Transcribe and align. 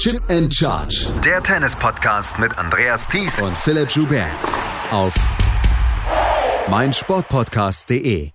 Chip 0.00 0.22
and 0.30 0.50
Charge. 0.50 1.12
Der 1.22 1.42
Tennis-Podcast 1.42 2.38
mit 2.38 2.56
Andreas 2.56 3.06
Thies 3.06 3.38
und 3.38 3.54
Philipp 3.54 3.90
Joubert. 3.90 4.30
Auf 4.90 5.12
meinsportpodcast.de. 6.70 8.30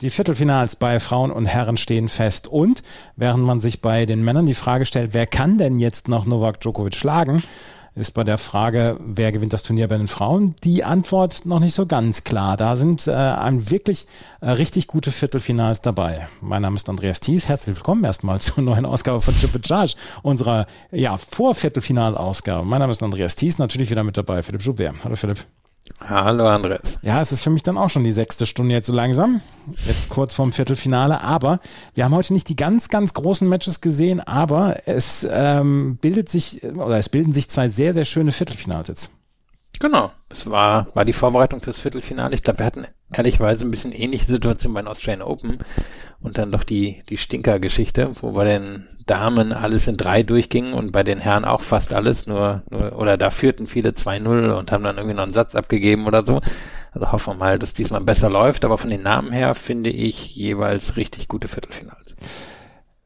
Die 0.00 0.10
Viertelfinals 0.10 0.76
bei 0.76 1.00
Frauen 1.00 1.32
und 1.32 1.46
Herren 1.46 1.76
stehen 1.76 2.08
fest. 2.08 2.46
Und 2.46 2.84
während 3.16 3.42
man 3.42 3.60
sich 3.60 3.80
bei 3.80 4.06
den 4.06 4.24
Männern 4.24 4.46
die 4.46 4.54
Frage 4.54 4.86
stellt, 4.86 5.12
wer 5.12 5.26
kann 5.26 5.58
denn 5.58 5.80
jetzt 5.80 6.06
noch 6.06 6.24
Novak 6.24 6.60
Djokovic 6.60 6.94
schlagen, 6.94 7.42
ist 7.94 8.12
bei 8.12 8.24
der 8.24 8.38
Frage, 8.38 8.96
wer 9.00 9.32
gewinnt 9.32 9.52
das 9.52 9.62
Turnier 9.62 9.88
bei 9.88 9.96
den 9.96 10.08
Frauen, 10.08 10.54
die 10.64 10.84
Antwort 10.84 11.44
noch 11.44 11.60
nicht 11.60 11.74
so 11.74 11.86
ganz 11.86 12.24
klar. 12.24 12.56
Da 12.56 12.76
sind 12.76 13.06
äh, 13.06 13.12
ein 13.12 13.70
wirklich 13.70 14.06
äh, 14.40 14.50
richtig 14.50 14.86
gute 14.86 15.10
Viertelfinals 15.10 15.82
dabei. 15.82 16.28
Mein 16.40 16.62
Name 16.62 16.76
ist 16.76 16.88
Andreas 16.88 17.20
Thies. 17.20 17.48
Herzlich 17.48 17.76
willkommen 17.76 18.04
erstmal 18.04 18.40
zur 18.40 18.62
neuen 18.62 18.86
Ausgabe 18.86 19.20
von 19.20 19.34
Triple 19.38 19.62
Charge, 19.66 19.94
unserer 20.22 20.66
ja, 20.92 21.16
Vorviertelfinalausgabe. 21.16 22.64
Mein 22.64 22.80
Name 22.80 22.92
ist 22.92 23.02
Andreas 23.02 23.36
Thies, 23.36 23.58
natürlich 23.58 23.90
wieder 23.90 24.04
mit 24.04 24.16
dabei 24.16 24.42
Philipp 24.42 24.62
Joubert. 24.62 24.94
Hallo 25.04 25.16
Philipp. 25.16 25.44
Hallo 26.00 26.46
Andres. 26.48 26.98
Ja, 27.02 27.20
es 27.20 27.32
ist 27.32 27.42
für 27.42 27.50
mich 27.50 27.62
dann 27.62 27.78
auch 27.78 27.90
schon 27.90 28.04
die 28.04 28.12
sechste 28.12 28.46
Stunde 28.46 28.74
jetzt 28.74 28.86
so 28.86 28.92
langsam. 28.92 29.40
Jetzt 29.86 30.08
kurz 30.08 30.34
vorm 30.34 30.52
Viertelfinale. 30.52 31.20
Aber 31.20 31.60
wir 31.94 32.04
haben 32.04 32.14
heute 32.14 32.32
nicht 32.32 32.48
die 32.48 32.56
ganz, 32.56 32.88
ganz 32.88 33.14
großen 33.14 33.48
Matches 33.48 33.80
gesehen, 33.80 34.20
aber 34.20 34.86
es 34.86 35.26
ähm, 35.30 35.98
bildet 36.00 36.28
sich 36.28 36.62
oder 36.64 36.98
es 36.98 37.08
bilden 37.08 37.32
sich 37.32 37.50
zwei 37.50 37.68
sehr, 37.68 37.94
sehr 37.94 38.04
schöne 38.04 38.32
Viertelfinals 38.32 38.88
jetzt. 38.88 39.10
Genau. 39.80 40.12
Das 40.28 40.48
war, 40.48 40.86
war 40.94 41.04
die 41.04 41.14
Vorbereitung 41.14 41.60
fürs 41.60 41.80
Viertelfinale. 41.80 42.34
Ich 42.34 42.42
glaube, 42.42 42.60
wir 42.60 42.66
hatten 42.66 42.86
ehrlicherweise 43.12 43.64
ein 43.64 43.70
bisschen 43.70 43.92
ähnliche 43.92 44.26
Situation 44.26 44.74
bei 44.74 44.82
den 44.82 44.88
Australian 44.88 45.26
Open 45.26 45.58
und 46.20 46.38
dann 46.38 46.52
doch 46.52 46.62
die, 46.62 47.02
die 47.08 47.16
Stinker-Geschichte, 47.16 48.12
wo 48.20 48.32
bei 48.32 48.44
den 48.44 48.86
Damen 49.06 49.52
alles 49.52 49.88
in 49.88 49.96
drei 49.96 50.22
durchging 50.22 50.74
und 50.74 50.92
bei 50.92 51.02
den 51.02 51.18
Herren 51.18 51.46
auch 51.46 51.62
fast 51.62 51.94
alles, 51.94 52.26
nur, 52.26 52.62
nur 52.70 52.96
oder 52.96 53.16
da 53.16 53.30
führten 53.30 53.66
viele 53.66 53.90
2-0 53.90 54.52
und 54.52 54.70
haben 54.70 54.84
dann 54.84 54.98
irgendwie 54.98 55.16
noch 55.16 55.24
einen 55.24 55.32
Satz 55.32 55.54
abgegeben 55.56 56.06
oder 56.06 56.24
so. 56.24 56.40
Also 56.92 57.10
hoffen 57.10 57.34
wir 57.34 57.38
mal, 57.38 57.58
dass 57.58 57.72
diesmal 57.72 58.02
besser 58.02 58.28
läuft, 58.28 58.64
aber 58.64 58.76
von 58.76 58.90
den 58.90 59.02
Namen 59.02 59.32
her 59.32 59.54
finde 59.54 59.90
ich 59.90 60.36
jeweils 60.36 60.96
richtig 60.96 61.26
gute 61.26 61.48
Viertelfinals. 61.48 62.14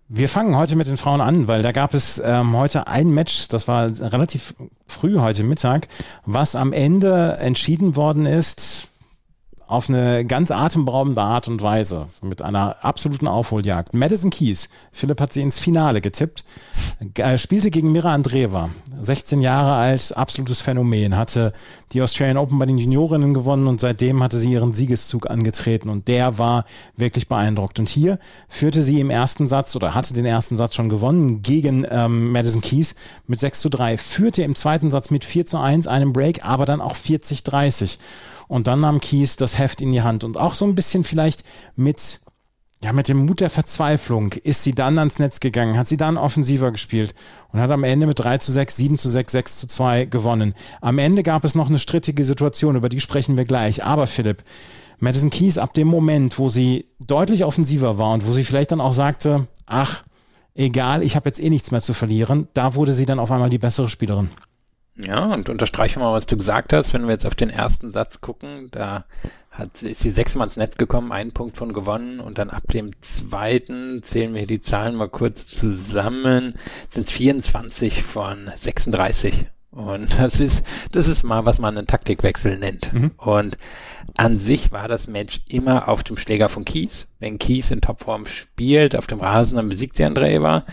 Wir 0.09 0.28
fangen 0.28 0.56
heute 0.56 0.77
mit 0.77 0.88
den 0.88 0.97
Frauen 0.97 1.20
an, 1.20 1.48
weil 1.48 1.62
da 1.62 1.72
gab 1.72 1.94
es 1.94 2.20
ähm, 2.22 2.55
heute 2.56 2.88
ein 2.88 3.11
Match, 3.11 3.48
das 3.48 3.69
war 3.69 3.88
relativ 4.00 4.55
früh 4.95 5.19
heute 5.19 5.42
Mittag, 5.42 5.89
was 6.25 6.56
am 6.56 6.73
Ende 6.73 7.37
entschieden 7.41 7.97
worden 7.97 8.27
ist 8.27 8.89
auf 9.66 9.88
eine 9.88 10.24
ganz 10.24 10.50
atemberaubende 10.50 11.22
Art 11.22 11.48
und 11.48 11.62
Weise 11.62 12.08
mit 12.20 12.42
einer 12.42 12.84
absoluten 12.84 13.28
Aufholjagd. 13.28 13.94
Madison 13.94 14.30
Keys, 14.30 14.68
Philipp 14.92 15.20
hat 15.20 15.32
sie 15.32 15.40
ins 15.40 15.58
Finale 15.58 16.00
getippt, 16.00 16.44
äh, 17.16 17.38
spielte 17.38 17.70
gegen 17.70 17.92
Mira 17.92 18.12
Andreeva, 18.12 18.70
16 19.00 19.40
Jahre 19.40 19.74
alt, 19.74 20.16
absolutes 20.16 20.60
Phänomen, 20.60 21.16
hatte 21.16 21.52
die 21.92 22.02
Australian 22.02 22.36
Open 22.36 22.58
bei 22.58 22.66
den 22.66 22.78
Juniorinnen 22.78 23.32
gewonnen 23.32 23.66
und 23.66 23.80
seitdem 23.80 24.22
hatte 24.22 24.38
sie 24.38 24.52
ihren 24.52 24.74
Siegeszug 24.74 25.30
angetreten 25.30 25.88
und 25.88 26.08
der 26.08 26.38
war 26.38 26.64
wirklich 26.96 27.28
beeindruckt. 27.28 27.78
Und 27.78 27.88
hier 27.88 28.18
führte 28.48 28.82
sie 28.82 29.00
im 29.00 29.10
ersten 29.10 29.48
Satz 29.48 29.74
oder 29.76 29.94
hatte 29.94 30.12
den 30.12 30.26
ersten 30.26 30.56
Satz 30.56 30.74
schon 30.74 30.88
gewonnen 30.88 31.42
gegen 31.42 31.86
ähm, 31.90 32.32
Madison 32.32 32.60
Keys 32.60 32.94
mit 33.26 33.40
6 33.40 33.60
zu 33.60 33.70
3, 33.70 33.96
führte 33.96 34.42
im 34.42 34.54
zweiten 34.54 34.90
Satz 34.90 35.10
mit 35.10 35.24
4 35.24 35.46
zu 35.46 35.58
1 35.58 35.86
einem 35.86 36.12
Break, 36.12 36.44
aber 36.44 36.66
dann 36.66 36.80
auch 36.80 36.96
40-30. 36.96 37.98
Und 38.48 38.67
dann 38.67 38.81
nahm 38.81 39.00
Kies 39.00 39.37
das 39.37 39.59
Heft 39.59 39.81
in 39.81 39.92
die 39.92 40.03
Hand 40.03 40.25
und 40.25 40.37
auch 40.37 40.55
so 40.55 40.64
ein 40.64 40.75
bisschen 40.75 41.05
vielleicht 41.05 41.45
mit 41.77 42.20
ja, 42.84 42.92
mit 42.92 43.09
dem 43.09 43.25
Mut 43.25 43.41
der 43.41 43.48
Verzweiflung 43.48 44.33
ist 44.33 44.62
sie 44.62 44.75
dann 44.75 44.98
ans 44.98 45.19
Netz 45.19 45.41
gegangen, 45.41 45.78
hat 45.78 45.87
sie 45.87 45.97
dann 45.97 46.19
offensiver 46.19 46.70
gespielt 46.70 47.15
und 47.50 47.61
hat 47.61 47.70
am 47.70 47.83
Ende 47.83 48.06
mit 48.06 48.19
3 48.19 48.37
zu 48.37 48.53
6, 48.53 48.77
7 48.77 48.98
zu 48.98 49.09
6, 49.09 49.33
6 49.33 49.56
zu 49.56 49.69
2 49.69 50.05
gewonnen. 50.05 50.53
Am 50.83 50.98
Ende 50.98 51.22
gab 51.22 51.45
es 51.45 51.55
noch 51.55 51.70
eine 51.70 51.78
strittige 51.78 52.25
Situation, 52.25 52.77
über 52.77 52.91
die 52.91 53.00
sprechen 53.00 53.38
wir 53.38 53.47
gleich. 53.47 53.84
Aber 53.84 54.06
Philipp, 54.06 54.44
Madison 54.99 55.31
Keys 55.31 55.56
ab 55.56 55.72
dem 55.72 55.88
Moment, 55.88 56.38
wo 56.38 56.50
sie 56.50 56.84
deutlich 57.00 57.44
offensiver 57.44 57.97
war 57.97 58.12
und 58.12 58.27
wo 58.27 58.33
sie 58.33 58.44
vielleicht 58.44 58.71
dann 58.71 58.83
auch 58.83 58.93
sagte, 58.93 59.47
ach, 59.65 60.04
egal, 60.54 61.03
ich 61.03 61.16
habe 61.16 61.28
jetzt 61.28 61.41
eh 61.41 61.49
nichts 61.49 61.71
mehr 61.71 61.81
zu 61.81 61.94
verlieren, 61.94 62.49
da 62.53 62.75
wurde 62.75 62.93
sie 62.93 63.06
dann 63.06 63.19
auf 63.19 63.31
einmal 63.31 63.50
die 63.50 63.59
bessere 63.59 63.88
Spielerin. 63.88 64.28
Ja, 64.97 65.25
und 65.34 65.49
unterstreiche 65.49 65.99
mal, 65.99 66.12
was 66.12 66.27
du 66.27 66.37
gesagt 66.37 66.72
hast. 66.72 66.93
Wenn 66.93 67.06
wir 67.06 67.12
jetzt 67.12 67.27
auf 67.27 67.34
den 67.34 67.50
ersten 67.50 67.91
Satz 67.91 68.21
gucken, 68.21 68.69
da 68.71 69.05
hat, 69.50 69.82
ist 69.82 70.00
sie 70.00 70.10
sechsmal 70.10 70.47
ins 70.47 70.56
Netz 70.56 70.77
gekommen, 70.77 71.12
einen 71.12 71.32
Punkt 71.32 71.56
von 71.56 71.72
gewonnen 71.72 72.21
und 72.21 72.38
dann 72.38 72.50
ab 72.50 72.65
dem 72.72 72.91
zweiten, 73.00 74.03
zählen 74.03 74.34
wir 74.34 74.47
die 74.47 74.60
Zahlen 74.60 74.97
mal 74.97 75.09
kurz 75.09 75.47
zusammen, 75.47 76.54
sind 76.91 77.09
es 77.09 77.12
24 77.12 78.03
von 78.03 78.50
36. 78.56 79.47
Und 79.75 80.21
das 80.21 80.38
ist, 80.38 80.65
das 80.93 81.09
ist 81.09 81.25
mal, 81.25 81.44
was 81.44 81.59
man 81.59 81.77
einen 81.77 81.88
Taktikwechsel 81.88 82.59
nennt. 82.59 82.93
Mhm. 82.93 83.10
Und 83.16 83.59
an 84.16 84.38
sich 84.38 84.71
war 84.71 84.87
das 84.87 85.09
Match 85.09 85.41
immer 85.49 85.88
auf 85.88 86.04
dem 86.04 86.16
Schläger 86.16 86.49
von 86.49 86.65
Kies. 86.65 87.09
Wenn 87.19 87.38
Kies 87.38 87.72
in 87.72 87.81
Topform 87.81 88.27
spielt, 88.27 88.94
auf 88.94 89.09
dem 89.09 89.21
Rasen, 89.21 89.56
dann 89.56 89.69
besiegt 89.69 89.97
sie 89.97 90.04
Andreeva. 90.04 90.65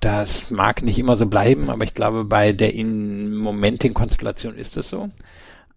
Das 0.00 0.50
mag 0.50 0.82
nicht 0.82 0.98
immer 0.98 1.16
so 1.16 1.26
bleiben, 1.26 1.70
aber 1.70 1.84
ich 1.84 1.94
glaube, 1.94 2.24
bei 2.24 2.52
der 2.52 2.74
in 2.74 3.34
momentigen 3.36 3.94
Konstellation 3.94 4.56
ist 4.56 4.76
es 4.76 4.88
so. 4.88 5.10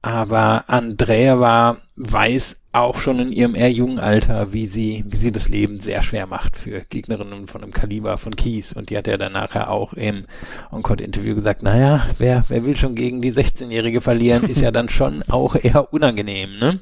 Aber 0.01 0.65
Andrea 0.67 1.39
war, 1.39 1.77
weiß 1.95 2.57
auch 2.71 2.99
schon 2.99 3.19
in 3.19 3.31
ihrem 3.31 3.55
eher 3.55 3.71
jungen 3.71 3.99
Alter, 3.99 4.53
wie 4.53 4.67
sie, 4.67 5.03
wie 5.07 5.17
sie 5.17 5.31
das 5.31 5.49
Leben 5.49 5.79
sehr 5.79 6.03
schwer 6.03 6.27
macht 6.27 6.55
für 6.55 6.81
Gegnerinnen 6.81 7.47
von 7.47 7.63
einem 7.63 7.73
Kaliber 7.73 8.17
von 8.17 8.35
Kies. 8.35 8.73
Und 8.73 8.89
die 8.89 8.97
hat 8.97 9.07
ja 9.07 9.17
dann 9.17 9.33
nachher 9.33 9.71
auch 9.71 9.93
im 9.93 10.25
Encore-Interview 10.71 11.33
gesagt, 11.33 11.63
naja, 11.63 12.05
wer, 12.19 12.43
wer 12.47 12.65
will 12.65 12.77
schon 12.77 12.93
gegen 12.93 13.21
die 13.21 13.33
16-Jährige 13.33 14.01
verlieren, 14.01 14.43
ist 14.43 14.61
ja 14.61 14.71
dann 14.71 14.89
schon 14.89 15.23
auch 15.29 15.55
eher 15.55 15.91
unangenehm, 15.91 16.59
ne? 16.59 16.79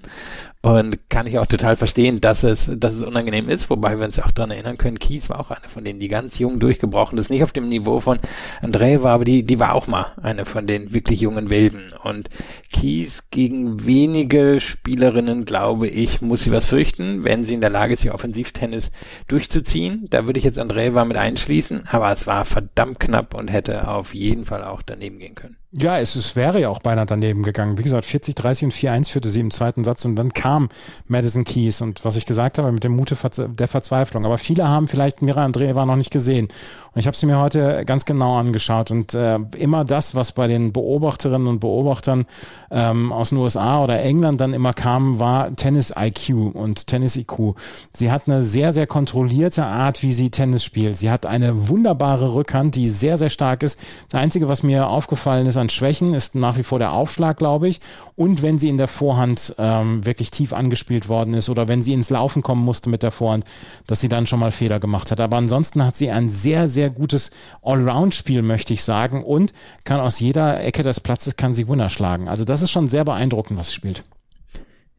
Und 0.66 1.12
kann 1.12 1.28
ich 1.28 1.38
auch 1.38 1.46
total 1.46 1.76
verstehen, 1.76 2.22
dass 2.22 2.42
es, 2.42 2.72
dass 2.76 2.96
es 2.96 3.04
unangenehm 3.04 3.50
ist, 3.50 3.70
wobei 3.70 4.00
wir 4.00 4.06
uns 4.08 4.18
auch 4.18 4.32
dran 4.32 4.50
erinnern 4.50 4.80
können, 4.80 4.98
Kies 4.98 5.30
war 5.30 5.40
auch 5.40 5.52
eine 5.52 5.70
von 5.70 5.84
denen, 5.84 6.00
die 6.00 6.08
ganz 6.08 6.40
jung 6.40 6.60
durchgebrochen 6.60 7.20
ist, 7.20 7.30
nicht 7.30 7.44
auf 7.44 7.52
dem 7.52 7.70
Niveau 7.70 8.00
von 8.00 8.18
André 8.64 9.04
war, 9.04 9.14
aber 9.14 9.26
die, 9.26 9.44
die 9.44 9.60
war 9.60 9.76
auch 9.76 9.86
mal 9.86 10.14
eine 10.20 10.44
von 10.46 10.66
den 10.66 10.92
wirklich 10.92 11.22
jungen 11.22 11.52
Wilden. 11.52 11.94
Und 12.02 12.32
Kies 12.74 13.30
gegen 13.30 13.86
wenige 13.86 14.60
Spielerinnen, 14.60 15.46
glaube 15.46 15.88
ich, 15.88 16.24
muss 16.24 16.42
sie 16.42 16.52
was 16.52 16.66
fürchten, 16.66 17.24
wenn 17.24 17.46
sie 17.46 17.54
in 17.54 17.62
der 17.62 17.70
Lage 17.70 17.94
ist, 17.94 18.04
ihr 18.04 18.16
Offensivtennis 18.16 18.92
durchzuziehen. 19.28 20.08
Da 20.10 20.26
würde 20.26 20.40
ich 20.40 20.46
jetzt 20.46 20.58
André 20.58 20.96
war 20.96 21.06
mit 21.06 21.18
einschließen, 21.18 21.84
aber 21.92 22.12
es 22.12 22.26
war 22.26 22.44
verdammt 22.44 23.00
knapp 23.00 23.36
und 23.36 23.50
hätte 23.50 23.88
auf 23.88 24.16
jeden 24.16 24.48
Fall 24.48 24.64
auch 24.64 24.82
daneben 24.82 25.20
gehen 25.20 25.36
können. 25.36 25.58
Ja, 25.78 26.00
es, 26.00 26.16
es 26.16 26.38
wäre 26.38 26.62
ja 26.62 26.70
auch 26.70 26.80
beinahe 26.80 27.06
daneben 27.06 27.44
gegangen. 27.44 27.78
Wie 27.78 27.84
gesagt, 27.84 28.06
40, 28.06 28.34
30 28.34 28.66
und 28.66 28.74
4-1 28.74 29.12
führte 29.12 29.28
sie 29.28 29.42
im 29.42 29.52
zweiten 29.52 29.84
Satz 29.84 30.06
und 30.06 30.16
dann 30.16 30.32
kam 30.32 30.70
Madison 31.10 31.44
Keys 31.44 31.82
und 31.82 32.06
was 32.06 32.16
ich 32.16 32.26
gesagt 32.26 32.58
habe 32.58 32.72
mit 32.72 32.86
dem 32.86 32.96
Mute 32.96 33.18
der 33.50 33.68
Verzweiflung. 33.68 34.26
Aber 34.26 34.38
viele 34.38 34.70
haben 34.70 34.88
vielleicht 34.88 35.22
Mira 35.22 35.44
Andreeva 35.44 35.86
noch 35.86 35.98
nicht 35.98 36.12
gesehen. 36.12 36.48
Und 36.96 37.00
ich 37.00 37.08
habe 37.08 37.18
sie 37.18 37.26
mir 37.26 37.40
heute 37.40 37.84
ganz 37.86 38.06
genau 38.06 38.38
angeschaut 38.38 38.90
und 38.90 39.14
äh, 39.14 39.38
immer 39.58 39.84
das, 39.84 40.16
was 40.16 40.32
bei 40.32 40.48
den 40.48 40.72
Beobachterinnen 40.72 41.46
und 41.46 41.60
Beobachtern 41.60 42.26
ähm, 42.72 43.12
aus 43.12 43.30
den 43.30 43.38
USA 43.40 43.84
oder 43.84 44.02
England 44.02 44.40
dann 44.40 44.54
immer 44.54 44.72
kam, 44.72 45.20
war 45.20 45.54
Tennis-IQ 45.54 46.56
und 46.56 46.88
Tennis-IQ. 46.88 47.56
Sie 47.92 48.12
hat 48.12 48.30
eine 48.30 48.42
sehr, 48.42 48.72
sehr 48.72 48.88
kontrollierte 48.88 49.66
Art, 49.66 50.04
wie 50.04 50.14
sie 50.14 50.30
Tennis 50.30 50.64
spielt. 50.64 50.96
Sie 50.96 51.12
hat 51.12 51.26
eine 51.26 51.68
wunderbare 51.68 52.34
Rückhand, 52.34 52.76
die 52.76 52.88
sehr, 52.88 53.18
sehr 53.18 53.30
stark 53.30 53.62
ist. 53.64 53.78
Das 54.10 54.22
Einzige, 54.22 54.48
was 54.48 54.64
mir 54.64 54.88
aufgefallen 54.88 55.48
ist 55.48 55.58
an 55.58 55.70
Schwächen, 55.70 56.14
ist 56.14 56.34
nach 56.34 56.58
wie 56.58 56.64
vor 56.64 56.80
der 56.80 56.94
Aufschlag, 56.94 57.36
glaube 57.36 57.68
ich. 57.68 57.82
Und 58.16 58.42
wenn 58.42 58.58
sie 58.58 58.70
in 58.70 58.78
der 58.78 58.88
Vorhand 58.88 59.54
ähm, 59.58 60.06
wirklich 60.06 60.32
tief 60.32 60.54
angespielt 60.54 61.10
worden 61.10 61.34
ist 61.34 61.50
oder 61.50 61.68
wenn 61.68 61.84
sie 61.84 61.92
ins 61.92 62.10
Laufen 62.10 62.42
kommen 62.42 62.64
musste 62.64 62.90
mit 62.90 63.04
der 63.04 63.12
Vorhand, 63.12 63.44
dass 63.86 64.00
sie 64.00 64.08
dann 64.08 64.28
schon 64.28 64.40
mal 64.40 64.52
Fehler 64.52 64.80
gemacht 64.80 65.12
hat. 65.12 65.20
Aber 65.20 65.36
ansonsten 65.36 65.86
hat 65.86 65.98
sie 65.98 66.10
ein 66.10 66.30
sehr, 66.30 66.70
sehr 66.70 66.85
sehr 66.86 66.92
gutes 66.92 67.32
Allround-Spiel, 67.64 68.42
möchte 68.42 68.74
ich 68.74 68.84
sagen, 68.84 69.24
und 69.24 69.54
kann 69.84 70.00
aus 70.00 70.20
jeder 70.20 70.64
Ecke 70.64 70.84
des 70.84 71.00
Platzes 71.00 71.36
kann 71.36 71.54
sie 71.54 71.68
Winner 71.68 71.90
schlagen. 71.90 72.28
Also 72.28 72.46
das 72.46 72.62
ist 72.62 72.72
schon 72.72 72.88
sehr 72.88 73.04
beeindruckend, 73.04 73.58
was 73.60 73.70
sie 73.70 73.76
spielt. 73.76 74.04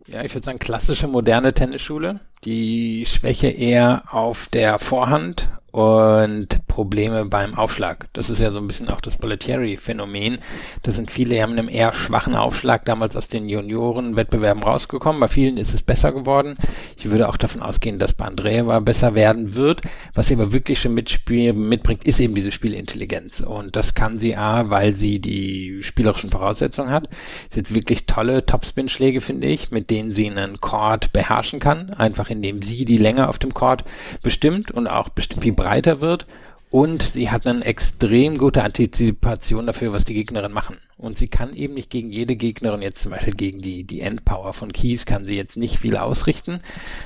Ja, 0.09 0.25
ich 0.25 0.35
würde 0.35 0.45
sagen, 0.45 0.59
klassische 0.59 1.09
moderne 1.09 1.53
Tennisschule. 1.53 2.21
Die 2.45 3.07
Schwäche 3.07 3.49
eher 3.49 4.05
auf 4.13 4.49
der 4.49 4.79
Vorhand 4.79 5.49
und 5.77 6.67
Probleme 6.69 7.27
beim 7.27 7.55
Aufschlag. 7.55 8.09
Das 8.15 8.31
ist 8.31 8.41
ja 8.41 8.51
so 8.51 8.57
ein 8.57 8.67
bisschen 8.67 8.89
auch 8.89 9.03
das 9.03 9.19
Bollettieri-Phänomen. 9.19 10.39
Da 10.83 10.91
sind 10.91 11.11
viele 11.11 11.43
haben 11.43 11.53
einem 11.53 11.69
eher 11.69 11.93
schwachen 11.93 12.35
Aufschlag 12.35 12.87
damals 12.87 13.15
aus 13.15 13.29
den 13.29 13.47
Junioren-Wettbewerben 13.47 14.63
rausgekommen. 14.63 15.21
Bei 15.21 15.29
vielen 15.29 15.59
ist 15.59 15.75
es 15.75 15.83
besser 15.83 16.13
geworden. 16.13 16.55
Ich 16.97 17.11
würde 17.11 17.29
auch 17.29 17.37
davon 17.37 17.61
ausgehen, 17.61 17.99
dass 17.99 18.15
bei 18.15 18.25
Andrea 18.25 18.81
besser 18.81 19.15
werden 19.15 19.55
wird. 19.55 19.83
Was 20.15 20.29
sie 20.29 20.35
aber 20.35 20.55
wirklich 20.55 20.81
schon 20.81 20.95
mitspiel 20.95 21.53
mitbringt, 21.53 22.05
ist 22.05 22.21
eben 22.21 22.35
diese 22.35 22.53
Spielintelligenz. 22.53 23.41
Und 23.41 23.77
das 23.77 23.95
kann 23.95 24.19
sie 24.19 24.35
A, 24.35 24.71
weil 24.71 24.97
sie 24.97 25.19
die 25.19 25.83
spielerischen 25.83 26.31
Voraussetzungen 26.31 26.91
hat. 26.91 27.11
Sie 27.51 27.61
hat 27.61 27.75
wirklich 27.75 28.07
tolle 28.07 28.47
Topspin-Schläge, 28.47 29.21
finde 29.21 29.49
ich, 29.49 29.71
mit 29.71 29.91
denen 29.91 30.13
sie 30.13 30.31
einen 30.31 30.59
Chord 30.59 31.13
beherrschen 31.13 31.61
kann. 31.61 31.91
Einfach 31.91 32.31
indem 32.31 32.63
sie 32.63 32.87
die 32.87 32.97
Länge 32.97 33.29
auf 33.29 33.39
dem 33.39 33.53
Chord 33.53 33.85
bestimmt 34.23 34.71
und 34.71 34.87
auch 34.87 35.11
bestimmt, 35.11 35.45
wie 35.45 35.53
breiter 35.67 36.01
wird 36.01 36.27
Und 36.71 37.03
sie 37.03 37.31
hat 37.31 37.47
eine 37.47 37.65
extrem 37.65 38.39
gute 38.39 38.63
Antizipation 38.63 39.67
dafür, 39.67 39.93
was 39.93 40.05
die 40.05 40.15
Gegnerin 40.15 40.53
machen. 40.53 40.77
Und 40.97 41.17
sie 41.17 41.29
kann 41.29 41.55
eben 41.55 41.75
nicht 41.75 41.91
gegen 41.91 42.11
jede 42.11 42.37
Gegnerin, 42.37 42.83
jetzt 42.83 43.01
zum 43.03 43.13
Beispiel 43.13 43.35
gegen 43.35 43.61
die, 43.61 43.85
die 43.85 44.01
Endpower 44.01 44.53
von 44.53 44.73
Keys, 44.73 45.07
kann 45.07 45.25
sie 45.25 45.37
jetzt 45.37 45.57
nicht 45.57 45.79
viel 45.79 45.97
ausrichten. 45.97 46.61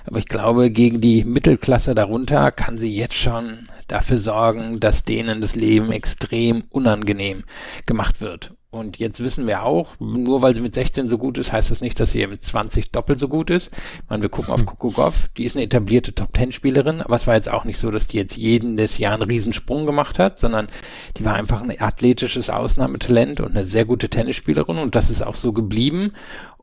Aber 0.06 0.18
ich 0.18 0.26
glaube, 0.26 0.70
gegen 0.70 1.00
die 1.00 1.24
Mittelklasse 1.24 1.94
darunter 1.94 2.50
kann 2.52 2.78
sie 2.78 2.94
jetzt 2.94 3.14
schon 3.14 3.66
dafür 3.86 4.18
sorgen, 4.18 4.80
dass 4.80 5.04
denen 5.04 5.40
das 5.42 5.56
Leben 5.56 5.92
extrem 5.92 6.64
unangenehm 6.70 7.44
gemacht 7.86 8.20
wird. 8.22 8.52
Und 8.72 8.98
jetzt 8.98 9.18
wissen 9.18 9.48
wir 9.48 9.64
auch, 9.64 9.98
nur 9.98 10.42
weil 10.42 10.54
sie 10.54 10.60
mit 10.60 10.76
16 10.76 11.08
so 11.08 11.18
gut 11.18 11.38
ist, 11.38 11.50
heißt 11.50 11.72
das 11.72 11.80
nicht, 11.80 11.98
dass 11.98 12.12
sie 12.12 12.24
mit 12.28 12.40
20 12.44 12.92
doppelt 12.92 13.18
so 13.18 13.26
gut 13.26 13.50
ist. 13.50 13.72
Ich 13.72 14.08
meine, 14.08 14.22
wir 14.22 14.30
gucken 14.30 14.54
auf 14.54 14.64
Coco 14.64 14.90
Goff, 14.90 15.28
die 15.36 15.44
ist 15.44 15.56
eine 15.56 15.64
etablierte 15.64 16.14
Top-10-Spielerin, 16.14 17.00
aber 17.00 17.16
es 17.16 17.26
war 17.26 17.34
jetzt 17.34 17.50
auch 17.50 17.64
nicht 17.64 17.78
so, 17.78 17.90
dass 17.90 18.06
die 18.06 18.18
jetzt 18.18 18.36
jeden 18.36 18.76
des 18.76 18.98
Jahr 18.98 19.14
einen 19.14 19.22
Riesensprung 19.22 19.86
gemacht 19.86 20.20
hat, 20.20 20.38
sondern 20.38 20.68
die 21.16 21.24
war 21.24 21.34
einfach 21.34 21.62
ein 21.62 21.80
athletisches 21.80 22.48
Ausnahmetalent 22.48 23.40
und 23.40 23.56
eine 23.56 23.66
sehr 23.66 23.84
gute 23.84 24.08
Tennisspielerin 24.08 24.78
und 24.78 24.94
das 24.94 25.10
ist 25.10 25.22
auch 25.22 25.34
so 25.34 25.52
geblieben. 25.52 26.12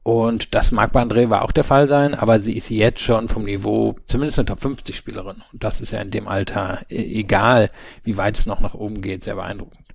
Und 0.03 0.55
das 0.55 0.71
mag 0.71 0.93
bei 0.93 1.01
André 1.01 1.29
war 1.29 1.41
auch 1.41 1.51
der 1.51 1.65
Fall 1.65 1.89
sein, 1.89 2.15
aber 2.15 2.39
sie 2.39 2.53
ist 2.53 2.69
jetzt 2.69 3.01
schon 3.01 3.27
vom 3.27 3.43
Niveau 3.43 3.97
zumindest 4.05 4.39
eine 4.39 4.45
Top 4.45 4.61
50 4.61 4.95
Spielerin. 4.95 5.43
Und 5.51 5.61
das 5.61 5.81
ist 5.81 5.91
ja 5.91 5.99
in 5.99 6.11
dem 6.11 6.29
Alter 6.29 6.79
e-, 6.87 7.19
egal, 7.19 7.69
wie 8.05 8.15
weit 8.15 8.37
es 8.37 8.45
noch 8.45 8.61
nach 8.61 8.75
oben 8.75 9.01
geht, 9.01 9.25
sehr 9.25 9.35
beeindruckend. 9.35 9.86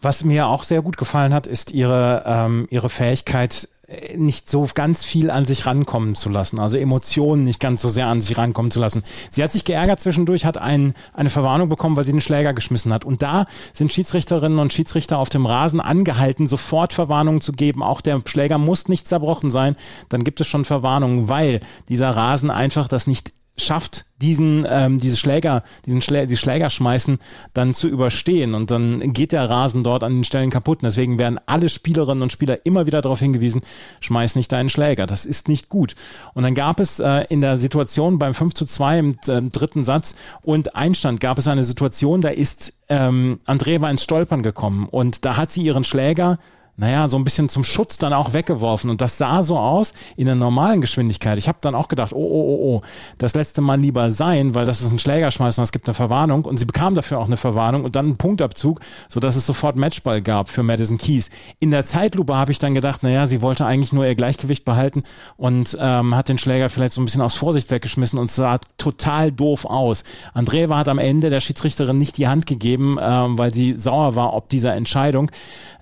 Was 0.00 0.24
mir 0.24 0.48
auch 0.48 0.64
sehr 0.64 0.82
gut 0.82 0.96
gefallen 0.96 1.34
hat, 1.34 1.46
ist 1.46 1.70
ihre, 1.70 2.24
ähm, 2.26 2.66
ihre 2.70 2.88
Fähigkeit, 2.88 3.68
äh, 3.86 4.16
nicht 4.16 4.50
so 4.50 4.68
ganz 4.74 5.04
viel 5.04 5.30
an 5.30 5.44
sich 5.44 5.66
rankommen 5.66 6.14
zu 6.14 6.28
lassen, 6.28 6.58
also 6.58 6.76
Emotionen 6.76 7.44
nicht 7.44 7.60
ganz 7.60 7.80
so 7.80 7.88
sehr 7.88 8.06
an 8.06 8.20
sich 8.20 8.36
rankommen 8.38 8.70
zu 8.70 8.80
lassen. 8.80 9.02
Sie 9.30 9.42
hat 9.42 9.52
sich 9.52 9.64
geärgert 9.64 10.00
zwischendurch, 10.00 10.44
hat 10.44 10.58
ein, 10.58 10.94
eine 11.12 11.30
Verwarnung 11.30 11.68
bekommen, 11.68 11.96
weil 11.96 12.04
sie 12.04 12.12
den 12.12 12.20
Schläger 12.20 12.54
geschmissen 12.54 12.92
hat. 12.92 13.04
Und 13.04 13.22
da 13.22 13.46
sind 13.72 13.92
Schiedsrichterinnen 13.92 14.58
und 14.58 14.72
Schiedsrichter 14.72 15.18
auf 15.18 15.28
dem 15.28 15.46
Rasen 15.46 15.80
angehalten, 15.80 16.46
sofort 16.46 16.92
Verwarnungen 16.92 17.40
zu 17.40 17.52
geben. 17.52 17.82
Auch 17.82 18.00
der 18.00 18.20
Schläger 18.24 18.58
muss 18.58 18.88
nicht 18.88 19.06
zerbrochen 19.06 19.50
sein, 19.50 19.76
dann 20.08 20.24
gibt 20.24 20.40
es 20.40 20.48
schon 20.48 20.64
Verwarnungen, 20.64 21.28
weil 21.28 21.60
dieser 21.88 22.10
Rasen 22.10 22.50
einfach 22.50 22.88
das 22.88 23.06
nicht 23.06 23.32
schafft, 23.56 24.06
diesen, 24.22 24.66
ähm, 24.68 24.98
diese 24.98 25.16
Schläger, 25.16 25.62
diesen 25.84 26.00
Schlä 26.00 26.26
die 26.26 26.36
Schläger 26.36 26.70
schmeißen, 26.70 27.18
dann 27.52 27.74
zu 27.74 27.88
überstehen. 27.88 28.54
Und 28.54 28.70
dann 28.70 29.12
geht 29.12 29.32
der 29.32 29.50
Rasen 29.50 29.84
dort 29.84 30.04
an 30.04 30.14
den 30.14 30.24
Stellen 30.24 30.50
kaputt. 30.50 30.82
Und 30.82 30.86
deswegen 30.86 31.18
werden 31.18 31.40
alle 31.46 31.68
Spielerinnen 31.68 32.22
und 32.22 32.32
Spieler 32.32 32.64
immer 32.64 32.86
wieder 32.86 33.02
darauf 33.02 33.18
hingewiesen, 33.18 33.62
schmeiß 34.00 34.36
nicht 34.36 34.50
deinen 34.52 34.70
Schläger. 34.70 35.06
Das 35.06 35.26
ist 35.26 35.48
nicht 35.48 35.68
gut. 35.68 35.94
Und 36.34 36.44
dann 36.44 36.54
gab 36.54 36.80
es 36.80 37.00
äh, 37.00 37.24
in 37.28 37.40
der 37.40 37.58
Situation 37.58 38.18
beim 38.18 38.34
5 38.34 38.54
zu 38.54 38.64
2 38.64 38.98
im 38.98 39.16
äh, 39.26 39.42
dritten 39.42 39.84
Satz 39.84 40.14
und 40.42 40.76
Einstand 40.76 41.20
gab 41.20 41.38
es 41.38 41.48
eine 41.48 41.64
Situation, 41.64 42.20
da 42.20 42.28
ist 42.28 42.74
ähm, 42.88 43.40
Andrea 43.44 43.90
ins 43.90 44.04
Stolpern 44.04 44.42
gekommen. 44.42 44.86
Und 44.90 45.24
da 45.24 45.36
hat 45.36 45.50
sie 45.50 45.62
ihren 45.62 45.84
Schläger 45.84 46.38
naja, 46.82 47.06
so 47.06 47.16
ein 47.16 47.22
bisschen 47.22 47.48
zum 47.48 47.62
Schutz 47.62 47.96
dann 47.96 48.12
auch 48.12 48.32
weggeworfen. 48.32 48.90
Und 48.90 49.00
das 49.00 49.16
sah 49.16 49.44
so 49.44 49.56
aus 49.56 49.94
in 50.16 50.26
der 50.26 50.34
normalen 50.34 50.80
Geschwindigkeit. 50.80 51.38
Ich 51.38 51.46
habe 51.46 51.58
dann 51.60 51.76
auch 51.76 51.86
gedacht, 51.86 52.12
oh, 52.12 52.16
oh, 52.16 52.42
oh, 52.42 52.74
oh, 52.74 52.82
das 53.18 53.36
letzte 53.36 53.60
Mal 53.60 53.78
lieber 53.78 54.10
sein, 54.10 54.56
weil 54.56 54.66
das 54.66 54.80
ist 54.80 54.90
ein 54.90 54.98
Schlägerschmeißen, 54.98 55.62
es 55.62 55.70
gibt 55.70 55.86
eine 55.86 55.94
Verwarnung. 55.94 56.44
Und 56.44 56.58
sie 56.58 56.64
bekam 56.64 56.96
dafür 56.96 57.20
auch 57.20 57.26
eine 57.26 57.36
Verwarnung 57.36 57.84
und 57.84 57.94
dann 57.94 58.06
einen 58.06 58.16
Punktabzug, 58.16 58.80
sodass 59.08 59.36
es 59.36 59.46
sofort 59.46 59.76
Matchball 59.76 60.22
gab 60.22 60.48
für 60.48 60.64
Madison 60.64 60.98
Keys. 60.98 61.30
In 61.60 61.70
der 61.70 61.84
Zeitlupe 61.84 62.34
habe 62.34 62.50
ich 62.50 62.58
dann 62.58 62.74
gedacht, 62.74 63.04
naja, 63.04 63.28
sie 63.28 63.42
wollte 63.42 63.64
eigentlich 63.64 63.92
nur 63.92 64.04
ihr 64.04 64.16
Gleichgewicht 64.16 64.64
behalten 64.64 65.04
und 65.36 65.78
ähm, 65.80 66.16
hat 66.16 66.30
den 66.30 66.38
Schläger 66.38 66.68
vielleicht 66.68 66.94
so 66.94 67.00
ein 67.00 67.04
bisschen 67.04 67.22
aus 67.22 67.36
Vorsicht 67.36 67.70
weggeschmissen 67.70 68.18
und 68.18 68.28
sah 68.28 68.58
total 68.76 69.30
doof 69.30 69.66
aus. 69.66 70.02
Andrea 70.34 70.68
hat 70.76 70.88
am 70.88 70.98
Ende 70.98 71.30
der 71.30 71.40
Schiedsrichterin 71.40 71.98
nicht 71.98 72.18
die 72.18 72.26
Hand 72.26 72.46
gegeben, 72.46 72.98
ähm, 73.00 73.38
weil 73.38 73.54
sie 73.54 73.76
sauer 73.76 74.16
war 74.16 74.32
ob 74.34 74.48
dieser 74.48 74.74
Entscheidung. 74.74 75.30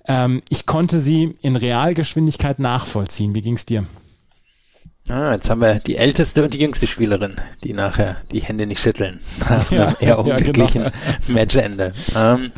Ähm, 0.07 0.41
ich 0.49 0.65
konnte 0.65 0.99
sie 0.99 1.35
in 1.41 1.55
Realgeschwindigkeit 1.55 2.59
nachvollziehen. 2.59 3.35
Wie 3.35 3.41
ging 3.41 3.55
es 3.55 3.65
dir? 3.65 3.85
Ah, 5.09 5.33
jetzt 5.33 5.49
haben 5.49 5.61
wir 5.61 5.75
die 5.79 5.97
älteste 5.97 6.43
und 6.43 6.53
die 6.53 6.59
jüngste 6.59 6.87
Spielerin, 6.87 7.35
die 7.63 7.73
nachher 7.73 8.17
die 8.31 8.41
Hände 8.41 8.67
nicht 8.67 8.79
schütteln. 8.79 9.19
Nach 9.39 9.71
ja, 9.71 9.87
einem 9.87 9.95
eher 9.99 10.19
unglücklichen 10.19 10.83
ja, 10.83 10.91
genau. 11.25 11.39
Matchende. 11.39 11.93
Ähm, 12.15 12.51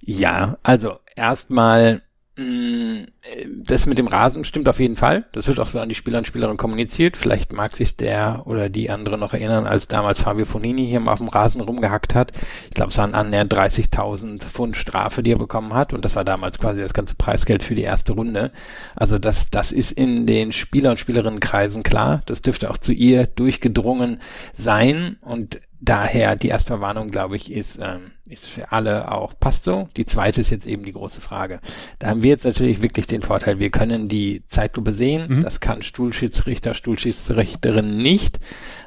ja, 0.00 0.56
also 0.62 0.98
erstmal 1.14 2.02
das 2.38 3.86
mit 3.86 3.96
dem 3.96 4.08
Rasen 4.08 4.44
stimmt 4.44 4.68
auf 4.68 4.78
jeden 4.78 4.96
Fall. 4.96 5.24
Das 5.32 5.46
wird 5.46 5.58
auch 5.58 5.68
so 5.68 5.80
an 5.80 5.88
die 5.88 5.94
Spieler 5.94 6.18
und 6.18 6.26
Spielerinnen 6.26 6.58
kommuniziert. 6.58 7.16
Vielleicht 7.16 7.54
mag 7.54 7.74
sich 7.74 7.96
der 7.96 8.42
oder 8.44 8.68
die 8.68 8.90
andere 8.90 9.16
noch 9.16 9.32
erinnern, 9.32 9.66
als 9.66 9.88
damals 9.88 10.20
Fabio 10.20 10.44
Fonini 10.44 10.86
hier 10.86 11.00
mal 11.00 11.12
auf 11.12 11.18
dem 11.18 11.28
Rasen 11.28 11.62
rumgehackt 11.62 12.14
hat. 12.14 12.32
Ich 12.64 12.74
glaube, 12.74 12.90
es 12.90 12.98
waren 12.98 13.14
annähernd 13.14 13.54
30.000 13.54 14.40
Pfund 14.40 14.76
Strafe, 14.76 15.22
die 15.22 15.32
er 15.32 15.38
bekommen 15.38 15.72
hat. 15.72 15.94
Und 15.94 16.04
das 16.04 16.14
war 16.14 16.24
damals 16.24 16.58
quasi 16.58 16.82
das 16.82 16.92
ganze 16.92 17.14
Preisgeld 17.14 17.62
für 17.62 17.74
die 17.74 17.82
erste 17.82 18.12
Runde. 18.12 18.52
Also 18.94 19.18
das, 19.18 19.48
das 19.48 19.72
ist 19.72 19.92
in 19.92 20.26
den 20.26 20.52
Spieler- 20.52 20.90
und 20.90 20.98
Spielerinnenkreisen 20.98 21.82
klar. 21.84 22.20
Das 22.26 22.42
dürfte 22.42 22.70
auch 22.70 22.76
zu 22.76 22.92
ihr 22.92 23.26
durchgedrungen 23.26 24.20
sein. 24.54 25.16
Und 25.22 25.62
daher 25.86 26.36
die 26.36 26.48
Erstverwarnung, 26.48 27.10
glaube 27.10 27.36
ich, 27.36 27.50
ist, 27.50 27.78
ähm, 27.78 28.12
ist 28.28 28.48
für 28.48 28.72
alle 28.72 29.10
auch, 29.10 29.32
passt 29.38 29.64
so. 29.64 29.88
Die 29.96 30.04
zweite 30.04 30.40
ist 30.40 30.50
jetzt 30.50 30.66
eben 30.66 30.84
die 30.84 30.92
große 30.92 31.20
Frage. 31.20 31.60
Da 31.98 32.08
haben 32.08 32.22
wir 32.22 32.30
jetzt 32.30 32.44
natürlich 32.44 32.82
wirklich 32.82 33.06
den 33.06 33.22
Vorteil, 33.22 33.58
wir 33.58 33.70
können 33.70 34.08
die 34.08 34.44
Zeitlupe 34.46 34.92
sehen. 34.92 35.26
Mhm. 35.28 35.40
Das 35.40 35.60
kann 35.60 35.82
Stuhlschiedsrichter, 35.82 36.74
Stuhlschiedsrichterin 36.74 37.96
nicht. 37.96 38.40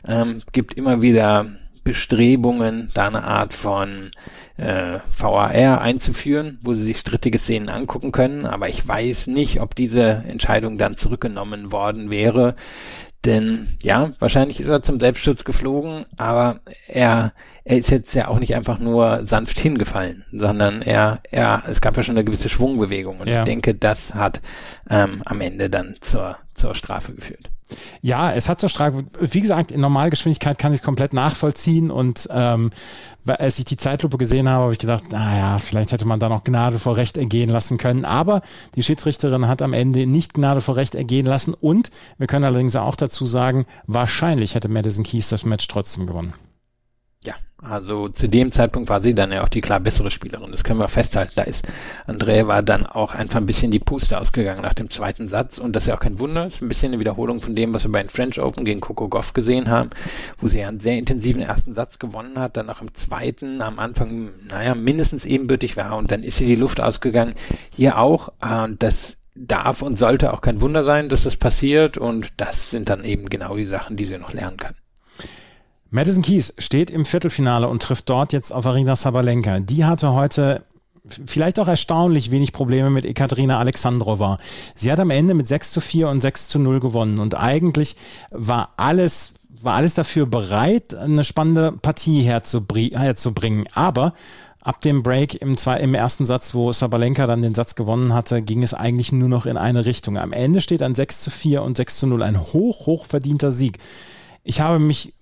Ähm, 0.07 0.43
gibt 0.51 0.75
immer 0.75 1.01
wieder 1.01 1.47
Bestrebungen, 1.83 2.91
da 2.93 3.07
eine 3.07 3.23
Art 3.23 3.53
von 3.53 4.11
äh, 4.57 4.99
VAR 5.11 5.81
einzuführen, 5.81 6.59
wo 6.61 6.73
sie 6.73 6.83
sich 6.83 6.99
strittige 6.99 7.39
Szenen 7.39 7.69
angucken 7.69 8.11
können. 8.11 8.45
Aber 8.45 8.69
ich 8.69 8.85
weiß 8.85 9.27
nicht, 9.27 9.61
ob 9.61 9.73
diese 9.73 10.23
Entscheidung 10.27 10.77
dann 10.77 10.97
zurückgenommen 10.97 11.71
worden 11.71 12.09
wäre. 12.09 12.55
Denn 13.25 13.67
ja, 13.81 14.13
wahrscheinlich 14.19 14.61
ist 14.61 14.69
er 14.69 14.81
zum 14.81 14.99
Selbstschutz 14.99 15.43
geflogen, 15.43 16.05
aber 16.15 16.61
er, 16.87 17.33
er 17.65 17.77
ist 17.77 17.91
jetzt 17.91 18.13
ja 18.15 18.29
auch 18.29 18.39
nicht 18.39 18.55
einfach 18.55 18.79
nur 18.79 19.25
sanft 19.25 19.59
hingefallen, 19.59 20.23
sondern 20.31 20.81
er, 20.81 21.19
er, 21.29 21.63
es 21.67 21.81
gab 21.81 21.97
ja 21.97 22.03
schon 22.03 22.15
eine 22.15 22.23
gewisse 22.23 22.47
Schwungbewegung 22.47 23.19
und 23.19 23.27
ja. 23.27 23.39
ich 23.39 23.43
denke, 23.43 23.75
das 23.75 24.13
hat 24.13 24.41
ähm, 24.89 25.21
am 25.25 25.41
Ende 25.41 25.69
dann 25.69 25.97
zur, 25.99 26.37
zur 26.53 26.75
Strafe 26.75 27.13
geführt. 27.13 27.51
Ja, 28.01 28.31
es 28.31 28.49
hat 28.49 28.59
zur 28.59 28.69
Strafe, 28.69 29.03
wie 29.19 29.41
gesagt, 29.41 29.71
in 29.71 29.81
Normalgeschwindigkeit 29.81 30.57
kann 30.57 30.73
ich 30.73 30.81
komplett 30.81 31.13
nachvollziehen 31.13 31.91
und 31.91 32.27
ähm, 32.31 32.71
als 33.25 33.59
ich 33.59 33.65
die 33.65 33.77
Zeitlupe 33.77 34.17
gesehen 34.17 34.49
habe, 34.49 34.63
habe 34.63 34.73
ich 34.73 34.79
gedacht, 34.79 35.11
naja, 35.11 35.59
vielleicht 35.59 35.91
hätte 35.91 36.05
man 36.05 36.19
da 36.19 36.29
noch 36.29 36.43
Gnade 36.43 36.79
vor 36.79 36.97
Recht 36.97 37.17
ergehen 37.17 37.49
lassen 37.49 37.77
können. 37.77 38.05
Aber 38.05 38.41
die 38.75 38.81
Schiedsrichterin 38.81 39.47
hat 39.47 39.61
am 39.61 39.73
Ende 39.73 40.07
nicht 40.07 40.33
Gnade 40.33 40.61
vor 40.61 40.75
Recht 40.75 40.95
ergehen 40.95 41.25
lassen 41.25 41.53
und 41.53 41.91
wir 42.17 42.27
können 42.27 42.45
allerdings 42.45 42.75
auch 42.75 42.95
dazu 42.95 43.25
sagen, 43.25 43.65
wahrscheinlich 43.85 44.55
hätte 44.55 44.69
Madison 44.69 45.03
Keys 45.03 45.29
das 45.29 45.45
Match 45.45 45.67
trotzdem 45.67 46.07
gewonnen. 46.07 46.33
Also 47.61 48.07
zu 48.07 48.29
dem 48.29 48.51
Zeitpunkt 48.51 48.89
war 48.89 49.01
sie 49.01 49.13
dann 49.13 49.33
ja 49.33 49.43
auch 49.43 49.49
die 49.49 49.59
klar 49.59 49.81
bessere 49.81 50.11
Spielerin. 50.11 50.51
Das 50.51 50.63
können 50.63 50.79
wir 50.79 50.87
festhalten. 50.87 51.33
Da 51.35 51.43
ist 51.43 51.67
Andrea 52.07 52.47
war 52.47 52.63
dann 52.63 52.85
auch 52.85 53.13
einfach 53.13 53.37
ein 53.37 53.45
bisschen 53.45 53.71
die 53.71 53.79
Puste 53.79 54.19
ausgegangen 54.19 54.61
nach 54.61 54.73
dem 54.73 54.89
zweiten 54.89 55.27
Satz. 55.27 55.57
Und 55.57 55.75
das 55.75 55.83
ist 55.83 55.87
ja 55.87 55.95
auch 55.95 55.99
kein 55.99 56.19
Wunder. 56.19 56.47
Ist 56.47 56.61
ein 56.61 56.69
bisschen 56.69 56.93
eine 56.93 57.01
Wiederholung 57.01 57.41
von 57.41 57.55
dem, 57.55 57.73
was 57.73 57.83
wir 57.83 57.91
bei 57.91 58.01
den 58.01 58.09
French 58.09 58.39
Open 58.39 58.63
gegen 58.63 58.79
Coco 58.79 59.09
Goff 59.09 59.33
gesehen 59.33 59.69
haben, 59.69 59.89
wo 60.37 60.47
sie 60.47 60.59
ja 60.59 60.69
einen 60.69 60.79
sehr 60.79 60.97
intensiven 60.97 61.41
ersten 61.41 61.75
Satz 61.75 61.99
gewonnen 61.99 62.39
hat, 62.39 62.55
dann 62.55 62.69
auch 62.69 62.81
im 62.81 62.93
zweiten 62.93 63.61
am 63.61 63.77
Anfang, 63.77 64.29
naja, 64.49 64.73
mindestens 64.73 65.25
ebenbürtig 65.25 65.75
war. 65.75 65.97
Und 65.97 66.11
dann 66.11 66.23
ist 66.23 66.37
sie 66.37 66.45
die 66.45 66.55
Luft 66.55 66.79
ausgegangen. 66.79 67.33
Hier 67.75 67.97
auch. 67.97 68.31
Und 68.41 68.81
das 68.81 69.17
darf 69.35 69.81
und 69.81 69.99
sollte 69.99 70.33
auch 70.33 70.41
kein 70.41 70.61
Wunder 70.61 70.85
sein, 70.85 71.09
dass 71.09 71.23
das 71.23 71.35
passiert. 71.35 71.97
Und 71.97 72.29
das 72.37 72.71
sind 72.71 72.89
dann 72.89 73.03
eben 73.03 73.27
genau 73.27 73.57
die 73.57 73.65
Sachen, 73.65 73.97
die 73.97 74.05
sie 74.05 74.17
noch 74.17 74.33
lernen 74.33 74.57
kann. 74.57 74.75
Madison 75.91 76.21
Keys 76.21 76.53
steht 76.59 76.91
im 76.91 77.03
Viertelfinale 77.03 77.67
und 77.67 77.81
trifft 77.81 78.09
dort 78.09 78.31
jetzt 78.31 78.53
auf 78.53 78.65
Arina 78.65 78.95
Sabalenka. 78.95 79.59
Die 79.59 79.85
hatte 79.85 80.13
heute 80.13 80.63
vielleicht 81.25 81.59
auch 81.59 81.67
erstaunlich 81.67 82.29
wenig 82.29 82.53
Probleme 82.53 82.91
mit 82.91 83.05
Ekaterina 83.05 83.57
Alexandrova. 83.57 84.37
Sie 84.75 84.91
hat 84.91 84.99
am 84.99 85.09
Ende 85.09 85.33
mit 85.33 85.47
6 85.47 85.71
zu 85.71 85.81
4 85.81 86.09
und 86.09 86.21
6 86.21 86.49
zu 86.49 86.59
0 86.59 86.79
gewonnen 86.79 87.17
und 87.17 87.35
eigentlich 87.35 87.95
war 88.29 88.73
alles 88.77 89.33
war 89.61 89.73
alles 89.75 89.93
dafür 89.93 90.25
bereit, 90.25 90.93
eine 90.93 91.25
spannende 91.25 91.73
Partie 91.73 92.21
herzubringen. 92.21 93.65
Aber 93.73 94.13
ab 94.61 94.79
dem 94.79 95.03
Break 95.03 95.35
im, 95.41 95.57
zwei, 95.57 95.81
im 95.81 95.93
ersten 95.93 96.25
Satz, 96.25 96.53
wo 96.53 96.71
Sabalenka 96.71 97.27
dann 97.27 97.41
den 97.41 97.55
Satz 97.55 97.75
gewonnen 97.75 98.13
hatte, 98.13 98.41
ging 98.41 98.63
es 98.63 98.73
eigentlich 98.73 99.11
nur 99.11 99.27
noch 99.27 99.45
in 99.45 99.57
eine 99.57 99.85
Richtung. 99.85 100.17
Am 100.17 100.31
Ende 100.31 100.61
steht 100.61 100.81
ein 100.81 100.95
6 100.95 101.21
zu 101.21 101.29
4 101.29 101.61
und 101.63 101.75
6 101.75 101.97
zu 101.97 102.07
0. 102.07 102.23
Ein 102.23 102.39
hoch, 102.39 102.85
hoch 102.85 103.05
verdienter 103.05 103.51
Sieg. 103.51 103.79
Ich 104.43 104.61
habe 104.61 104.79
mich 104.79 105.13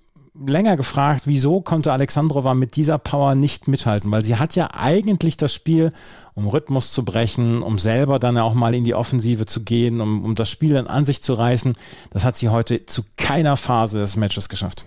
länger 0.46 0.77
gefragt, 0.77 1.24
wieso 1.25 1.62
konnte 1.62 1.91
Alexandrova 1.91 2.53
mit 2.53 2.75
dieser 2.75 2.98
Power 2.98 3.36
nicht 3.36 3.67
mithalten, 3.67 4.12
weil 4.12 4.22
sie 4.22 4.36
hat 4.36 4.56
ja 4.56 4.70
eigentlich 4.74 5.38
das 5.38 5.53
Spiel, 5.53 5.94
um 6.34 6.48
Rhythmus 6.48 6.91
zu 6.91 7.03
brechen, 7.03 7.63
um 7.63 7.79
selber 7.79 8.20
dann 8.20 8.38
auch 8.38 8.53
mal 8.53 8.75
in 8.75 8.84
die 8.84 8.94
Offensive 8.94 9.46
zu 9.46 9.63
gehen, 9.63 10.01
um, 10.01 10.24
um 10.24 10.36
das 10.36 10.50
Spiel 10.50 10.74
dann 10.74 10.88
an 10.88 11.06
sich 11.06 11.24
zu 11.24 11.34
reißen. 11.34 11.75
Das 12.12 12.25
hat 12.25 12.38
sie 12.38 12.50
heute 12.50 12.86
zu 12.86 13.03
keiner 13.17 13.58
Phase 13.58 14.00
des 14.00 14.17
Matches 14.17 14.50
geschafft. 14.50 14.86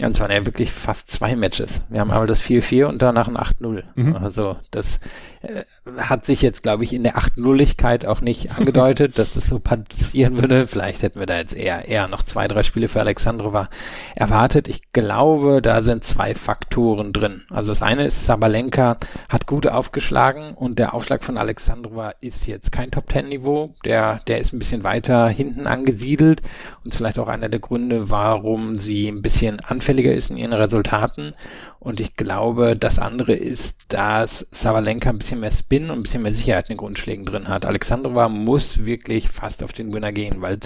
Ja, 0.00 0.06
und 0.06 0.14
es 0.14 0.20
waren 0.20 0.30
ja 0.30 0.46
wirklich 0.46 0.70
fast 0.70 1.10
zwei 1.10 1.34
Matches. 1.34 1.82
Wir 1.88 1.98
haben 2.00 2.12
einmal 2.12 2.28
das 2.28 2.40
4-4 2.40 2.84
und 2.84 3.02
danach 3.02 3.26
ein 3.26 3.36
8-0. 3.36 3.82
Mhm. 3.96 4.14
Also 4.14 4.56
das 4.70 5.00
äh, 5.42 5.62
hat 5.96 6.24
sich 6.24 6.40
jetzt, 6.40 6.62
glaube 6.62 6.84
ich, 6.84 6.92
in 6.92 7.02
der 7.02 7.16
8-0igkeit 7.16 8.06
auch 8.06 8.20
nicht 8.20 8.52
angedeutet, 8.58 9.18
dass 9.18 9.30
das 9.30 9.48
so 9.48 9.58
passieren 9.58 10.40
würde. 10.40 10.68
Vielleicht 10.68 11.02
hätten 11.02 11.18
wir 11.18 11.26
da 11.26 11.38
jetzt 11.38 11.56
eher, 11.56 11.88
eher 11.88 12.06
noch 12.06 12.22
zwei, 12.22 12.46
drei 12.46 12.62
Spiele 12.62 12.86
für 12.86 13.00
Alexandrova 13.00 13.68
erwartet. 14.14 14.68
Ich 14.68 14.92
glaube, 14.92 15.60
da 15.62 15.82
sind 15.82 16.04
zwei 16.04 16.36
Faktoren 16.36 17.12
drin. 17.12 17.42
Also 17.50 17.72
das 17.72 17.82
eine 17.82 18.06
ist, 18.06 18.24
Sabalenka 18.24 18.98
hat 19.28 19.48
gut 19.48 19.66
aufgeschlagen 19.66 20.54
und 20.54 20.78
der 20.78 20.94
Aufschlag 20.94 21.24
von 21.24 21.36
Alexandrova 21.36 22.14
ist 22.20 22.46
jetzt 22.46 22.70
kein 22.70 22.92
Top-10-Niveau. 22.92 23.72
Der, 23.84 24.20
der 24.28 24.38
ist 24.38 24.52
ein 24.52 24.60
bisschen 24.60 24.84
weiter 24.84 25.28
hinten 25.28 25.66
angesiedelt 25.66 26.40
und 26.84 26.94
vielleicht 26.94 27.18
auch 27.18 27.26
einer 27.26 27.48
der 27.48 27.58
Gründe, 27.58 28.10
warum 28.10 28.76
sie 28.76 29.08
ein 29.08 29.22
bisschen 29.22 29.58
anfängt 29.58 29.87
anfälliger 29.88 30.12
ist 30.12 30.30
in 30.30 30.36
ihren 30.36 30.52
Resultaten. 30.52 31.32
Und 31.80 32.00
ich 32.00 32.16
glaube, 32.16 32.76
das 32.76 32.98
andere 32.98 33.34
ist, 33.34 33.92
dass 33.92 34.48
Savalenka 34.50 35.10
ein 35.10 35.18
bisschen 35.18 35.40
mehr 35.40 35.52
Spin 35.52 35.90
und 35.90 35.98
ein 35.98 36.02
bisschen 36.02 36.22
mehr 36.22 36.34
Sicherheit 36.34 36.68
in 36.68 36.74
den 36.74 36.78
Grundschlägen 36.78 37.24
drin 37.24 37.46
hat. 37.46 37.64
Alexandrova 37.64 38.28
muss 38.28 38.84
wirklich 38.84 39.28
fast 39.28 39.62
auf 39.62 39.72
den 39.72 39.92
Winner 39.92 40.10
gehen, 40.10 40.42
weil 40.42 40.58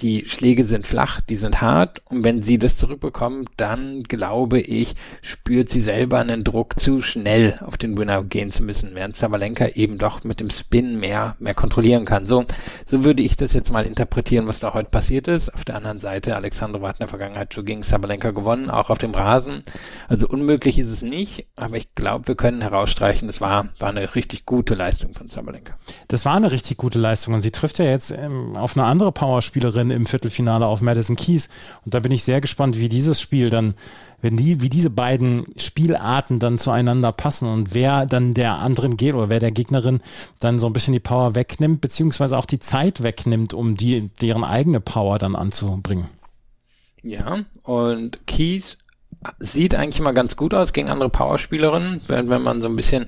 die 0.00 0.24
Schläge 0.26 0.64
sind 0.64 0.86
flach, 0.86 1.20
die 1.22 1.36
sind 1.36 1.62
hart. 1.62 2.02
Und 2.06 2.22
wenn 2.22 2.42
sie 2.42 2.58
das 2.58 2.76
zurückbekommt, 2.76 3.48
dann 3.56 4.02
glaube 4.02 4.60
ich, 4.60 4.94
spürt 5.22 5.70
sie 5.70 5.80
selber 5.80 6.18
einen 6.18 6.44
Druck 6.44 6.78
zu 6.78 7.00
schnell 7.00 7.58
auf 7.64 7.78
den 7.78 7.96
Winner 7.96 8.22
gehen 8.22 8.52
zu 8.52 8.62
müssen, 8.62 8.94
während 8.94 9.16
Savalenka 9.16 9.68
eben 9.68 9.96
doch 9.96 10.22
mit 10.24 10.40
dem 10.40 10.50
Spin 10.50 11.00
mehr, 11.00 11.34
mehr 11.38 11.54
kontrollieren 11.54 12.04
kann. 12.04 12.26
So, 12.26 12.44
so 12.86 13.04
würde 13.04 13.22
ich 13.22 13.36
das 13.36 13.54
jetzt 13.54 13.72
mal 13.72 13.86
interpretieren, 13.86 14.46
was 14.46 14.60
da 14.60 14.74
heute 14.74 14.90
passiert 14.90 15.28
ist. 15.28 15.54
Auf 15.54 15.64
der 15.64 15.76
anderen 15.76 16.00
Seite, 16.00 16.36
Alexandrova 16.36 16.88
hat 16.88 16.96
in 16.96 17.00
der 17.00 17.08
Vergangenheit 17.08 17.54
schon 17.54 17.64
gegen 17.64 17.82
Savalenka 17.82 18.32
gewonnen, 18.32 18.68
auch 18.68 18.90
auf 18.90 18.98
dem 18.98 19.12
Rasen. 19.12 19.62
Also 20.08 20.28
unmöglich 20.42 20.78
ist 20.80 20.90
es 20.90 21.02
nicht, 21.02 21.46
aber 21.54 21.76
ich 21.76 21.94
glaube, 21.94 22.26
wir 22.26 22.34
können 22.34 22.60
herausstreichen, 22.60 23.28
es 23.28 23.40
war, 23.40 23.68
war 23.78 23.90
eine 23.90 24.14
richtig 24.16 24.44
gute 24.44 24.74
Leistung 24.74 25.14
von 25.14 25.28
Sabalenka. 25.28 25.74
Das 26.08 26.24
war 26.24 26.34
eine 26.34 26.50
richtig 26.50 26.76
gute 26.76 26.98
Leistung 26.98 27.34
und 27.34 27.42
sie 27.42 27.52
trifft 27.52 27.78
ja 27.78 27.84
jetzt 27.84 28.10
ähm, 28.10 28.56
auf 28.56 28.76
eine 28.76 28.84
andere 28.84 29.12
Powerspielerin 29.12 29.90
im 29.90 30.04
Viertelfinale 30.04 30.66
auf 30.66 30.80
Madison 30.80 31.14
Keys 31.14 31.48
und 31.84 31.94
da 31.94 32.00
bin 32.00 32.10
ich 32.10 32.24
sehr 32.24 32.40
gespannt, 32.40 32.76
wie 32.76 32.88
dieses 32.88 33.20
Spiel 33.20 33.50
dann, 33.50 33.74
wenn 34.20 34.36
die, 34.36 34.60
wie 34.60 34.68
diese 34.68 34.90
beiden 34.90 35.44
Spielarten 35.56 36.40
dann 36.40 36.58
zueinander 36.58 37.12
passen 37.12 37.46
und 37.46 37.72
wer 37.72 38.06
dann 38.06 38.34
der 38.34 38.58
anderen 38.58 38.96
geht 38.96 39.14
oder 39.14 39.28
wer 39.28 39.40
der 39.40 39.52
Gegnerin 39.52 40.00
dann 40.40 40.58
so 40.58 40.66
ein 40.66 40.72
bisschen 40.72 40.92
die 40.92 41.00
Power 41.00 41.36
wegnimmt, 41.36 41.80
beziehungsweise 41.80 42.36
auch 42.36 42.46
die 42.46 42.58
Zeit 42.58 43.04
wegnimmt, 43.04 43.54
um 43.54 43.76
die, 43.76 44.10
deren 44.20 44.42
eigene 44.42 44.80
Power 44.80 45.20
dann 45.20 45.36
anzubringen. 45.36 46.08
Ja, 47.04 47.44
und 47.64 48.26
Keys 48.26 48.78
sieht 49.38 49.74
eigentlich 49.74 50.00
immer 50.00 50.12
ganz 50.12 50.36
gut 50.36 50.54
aus 50.54 50.72
gegen 50.72 50.88
andere 50.88 51.10
Powerspielerinnen, 51.10 52.00
wenn, 52.08 52.28
wenn 52.28 52.42
man 52.42 52.60
so 52.60 52.68
ein 52.68 52.76
bisschen 52.76 53.06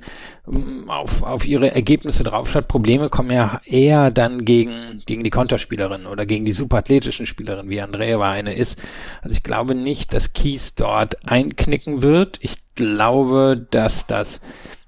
ähm, 0.50 0.88
auf, 0.88 1.22
auf 1.22 1.46
ihre 1.46 1.74
Ergebnisse 1.74 2.22
draufschaut. 2.22 2.68
Probleme 2.68 3.08
kommen 3.08 3.30
ja 3.30 3.60
eher 3.64 4.10
dann 4.10 4.44
gegen, 4.44 5.02
gegen 5.06 5.24
die 5.24 5.30
Konterspielerin 5.30 6.06
oder 6.06 6.26
gegen 6.26 6.44
die 6.44 6.52
superathletischen 6.52 7.26
Spielerinnen, 7.26 7.70
wie 7.70 7.80
Andrea 7.80 8.20
eine 8.20 8.54
ist. 8.54 8.78
Also 9.22 9.34
ich 9.34 9.42
glaube 9.42 9.74
nicht, 9.74 10.14
dass 10.14 10.32
Kies 10.32 10.74
dort 10.74 11.28
einknicken 11.28 12.02
wird. 12.02 12.38
Ich 12.40 12.56
glaube, 12.74 13.66
dass 13.70 14.06
das, 14.06 14.40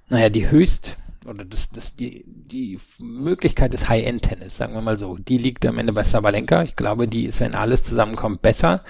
naja, 0.09 0.29
die 0.31 0.51
höchst 0.51 0.97
oder 1.27 1.45
das, 1.45 1.71
das, 1.71 1.97
die, 1.97 2.25
die 2.47 2.79
Möglichkeit 2.99 3.73
des 3.73 3.89
High-End-Tennis, 3.89 4.57
sagen 4.57 4.75
wir 4.75 4.81
mal 4.81 4.99
so, 4.99 5.17
die 5.17 5.39
liegt 5.39 5.67
am 5.67 5.79
Ende 5.79 5.93
bei 5.93 6.05
Sabalenka. 6.05 6.63
Ich 6.63 6.77
glaube, 6.77 7.09
die 7.09 7.25
ist, 7.25 7.41
wenn 7.41 7.55
alles 7.55 7.83
zusammenkommt, 7.83 8.43
besser. 8.43 8.83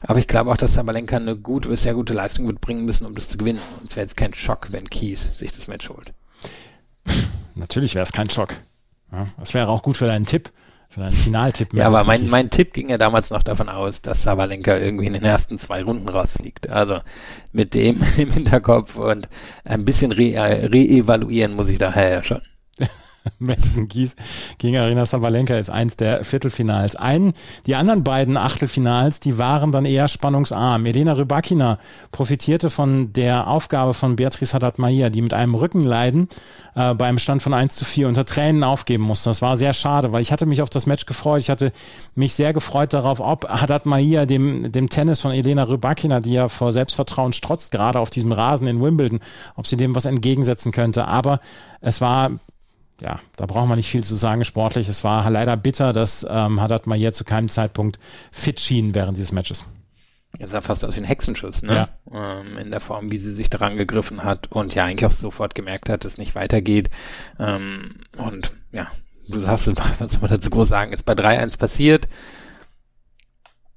Aber 0.00 0.18
ich 0.18 0.28
glaube 0.28 0.50
auch, 0.50 0.56
dass 0.56 0.74
Sabalenka 0.74 1.16
eine 1.16 1.36
gute, 1.36 1.74
sehr 1.76 1.94
gute 1.94 2.14
Leistung 2.14 2.46
wird 2.46 2.60
bringen 2.60 2.84
müssen, 2.84 3.06
um 3.06 3.14
das 3.14 3.28
zu 3.28 3.38
gewinnen. 3.38 3.60
Und 3.80 3.90
es 3.90 3.96
wäre 3.96 4.04
jetzt 4.04 4.16
kein 4.16 4.32
Schock, 4.32 4.68
wenn 4.70 4.88
Kies 4.88 5.36
sich 5.36 5.52
das 5.52 5.66
Match 5.66 5.88
holt. 5.88 6.12
Natürlich 7.54 7.94
wäre 7.94 8.04
es 8.04 8.12
kein 8.12 8.30
Schock. 8.30 8.54
Ja, 9.12 9.26
das 9.38 9.54
wäre 9.54 9.68
auch 9.68 9.82
gut 9.82 9.96
für 9.96 10.06
deinen 10.06 10.26
Tipp. 10.26 10.52
Für 10.88 11.04
einen 11.04 11.12
Finaltipp. 11.12 11.72
Ja, 11.72 11.86
aber 11.86 12.02
mein, 12.02 12.28
mein 12.30 12.50
Tipp 12.50 12.72
ging 12.72 12.90
ja 12.90 12.98
damals 12.98 13.30
noch 13.30 13.44
davon 13.44 13.68
aus, 13.68 14.02
dass 14.02 14.24
Sabalenka 14.24 14.76
irgendwie 14.76 15.06
in 15.06 15.12
den 15.12 15.22
ersten 15.22 15.60
zwei 15.60 15.84
Runden 15.84 16.08
rausfliegt. 16.08 16.68
Also 16.68 16.98
mit 17.52 17.74
dem 17.74 18.02
im 18.16 18.32
Hinterkopf 18.32 18.96
und 18.96 19.28
ein 19.64 19.84
bisschen 19.84 20.10
re 20.10 20.32
äh, 20.32 20.66
reevaluieren 20.66 21.54
muss 21.54 21.68
ich 21.68 21.78
daher 21.78 22.10
ja 22.10 22.24
schon. 22.24 22.40
Madison 23.38 23.88
Keys 23.88 24.16
gegen 24.58 24.76
Arena 24.76 25.06
Sabalenka 25.06 25.56
ist 25.56 25.70
eins 25.70 25.96
der 25.96 26.24
Viertelfinals. 26.24 26.96
Ein, 26.96 27.32
die 27.66 27.74
anderen 27.74 28.04
beiden 28.04 28.36
Achtelfinals, 28.36 29.20
die 29.20 29.38
waren 29.38 29.72
dann 29.72 29.84
eher 29.84 30.08
spannungsarm. 30.08 30.86
Elena 30.86 31.12
Rybakina 31.12 31.78
profitierte 32.12 32.70
von 32.70 33.12
der 33.12 33.46
Aufgabe 33.46 33.94
von 33.94 34.16
Beatrice 34.16 34.54
Haddad-Mahir, 34.54 35.10
die 35.10 35.22
mit 35.22 35.34
einem 35.34 35.54
Rückenleiden 35.54 36.28
äh, 36.74 36.94
beim 36.94 37.18
Stand 37.18 37.42
von 37.42 37.54
1 37.54 37.76
zu 37.76 37.84
4 37.84 38.08
unter 38.08 38.24
Tränen 38.24 38.64
aufgeben 38.64 39.04
musste. 39.04 39.30
Das 39.30 39.42
war 39.42 39.56
sehr 39.56 39.72
schade, 39.72 40.12
weil 40.12 40.22
ich 40.22 40.32
hatte 40.32 40.46
mich 40.46 40.62
auf 40.62 40.70
das 40.70 40.86
Match 40.86 41.06
gefreut. 41.06 41.40
Ich 41.40 41.50
hatte 41.50 41.72
mich 42.14 42.34
sehr 42.34 42.52
gefreut 42.52 42.92
darauf, 42.92 43.20
ob 43.20 43.48
Haddad-Mahir 43.48 44.26
dem, 44.26 44.72
dem 44.72 44.88
Tennis 44.88 45.20
von 45.20 45.32
Elena 45.32 45.64
Rybakina, 45.64 46.20
die 46.20 46.32
ja 46.32 46.48
vor 46.48 46.72
Selbstvertrauen 46.72 47.32
strotzt, 47.32 47.72
gerade 47.72 47.98
auf 47.98 48.10
diesem 48.10 48.32
Rasen 48.32 48.66
in 48.66 48.82
Wimbledon, 48.82 49.20
ob 49.56 49.66
sie 49.66 49.76
dem 49.76 49.94
was 49.94 50.04
entgegensetzen 50.04 50.72
könnte. 50.72 51.06
Aber 51.06 51.40
es 51.80 52.00
war 52.00 52.32
ja, 53.00 53.20
da 53.36 53.46
braucht 53.46 53.68
man 53.68 53.76
nicht 53.76 53.90
viel 53.90 54.04
zu 54.04 54.14
sagen 54.14 54.44
sportlich. 54.44 54.88
Es 54.88 55.04
war 55.04 55.28
leider 55.30 55.56
bitter, 55.56 55.92
dass 55.92 56.26
ähm, 56.28 56.60
Haddad 56.60 56.86
Mayer 56.86 57.12
zu 57.12 57.24
keinem 57.24 57.48
Zeitpunkt 57.48 57.98
fit 58.30 58.60
schien 58.60 58.94
während 58.94 59.16
dieses 59.16 59.32
Matches. 59.32 59.64
Jetzt 60.38 60.52
sah 60.52 60.60
fast 60.60 60.84
aus 60.84 60.96
wie 60.96 61.00
ein 61.00 61.04
Hexenschuss, 61.04 61.62
ne? 61.62 61.88
Ja. 62.12 62.40
Ähm, 62.40 62.56
in 62.58 62.70
der 62.70 62.80
Form, 62.80 63.10
wie 63.10 63.18
sie 63.18 63.32
sich 63.32 63.50
daran 63.50 63.76
gegriffen 63.76 64.22
hat 64.22 64.52
und 64.52 64.74
ja 64.74 64.84
eigentlich 64.84 65.06
auch 65.06 65.12
sofort 65.12 65.54
gemerkt 65.54 65.88
hat, 65.88 66.04
dass 66.04 66.12
es 66.12 66.18
nicht 66.18 66.34
weitergeht. 66.34 66.88
Ähm, 67.38 67.96
und 68.18 68.52
ja, 68.70 68.86
du 69.28 69.40
sagst 69.40 69.68
es 69.68 69.76
mal, 69.76 69.90
was 69.98 70.12
soll 70.12 70.20
man 70.20 70.30
dazu 70.30 70.50
groß 70.50 70.68
sagen? 70.68 70.92
Ist 70.92 71.04
bei 71.04 71.14
3-1 71.14 71.58
passiert. 71.58 72.08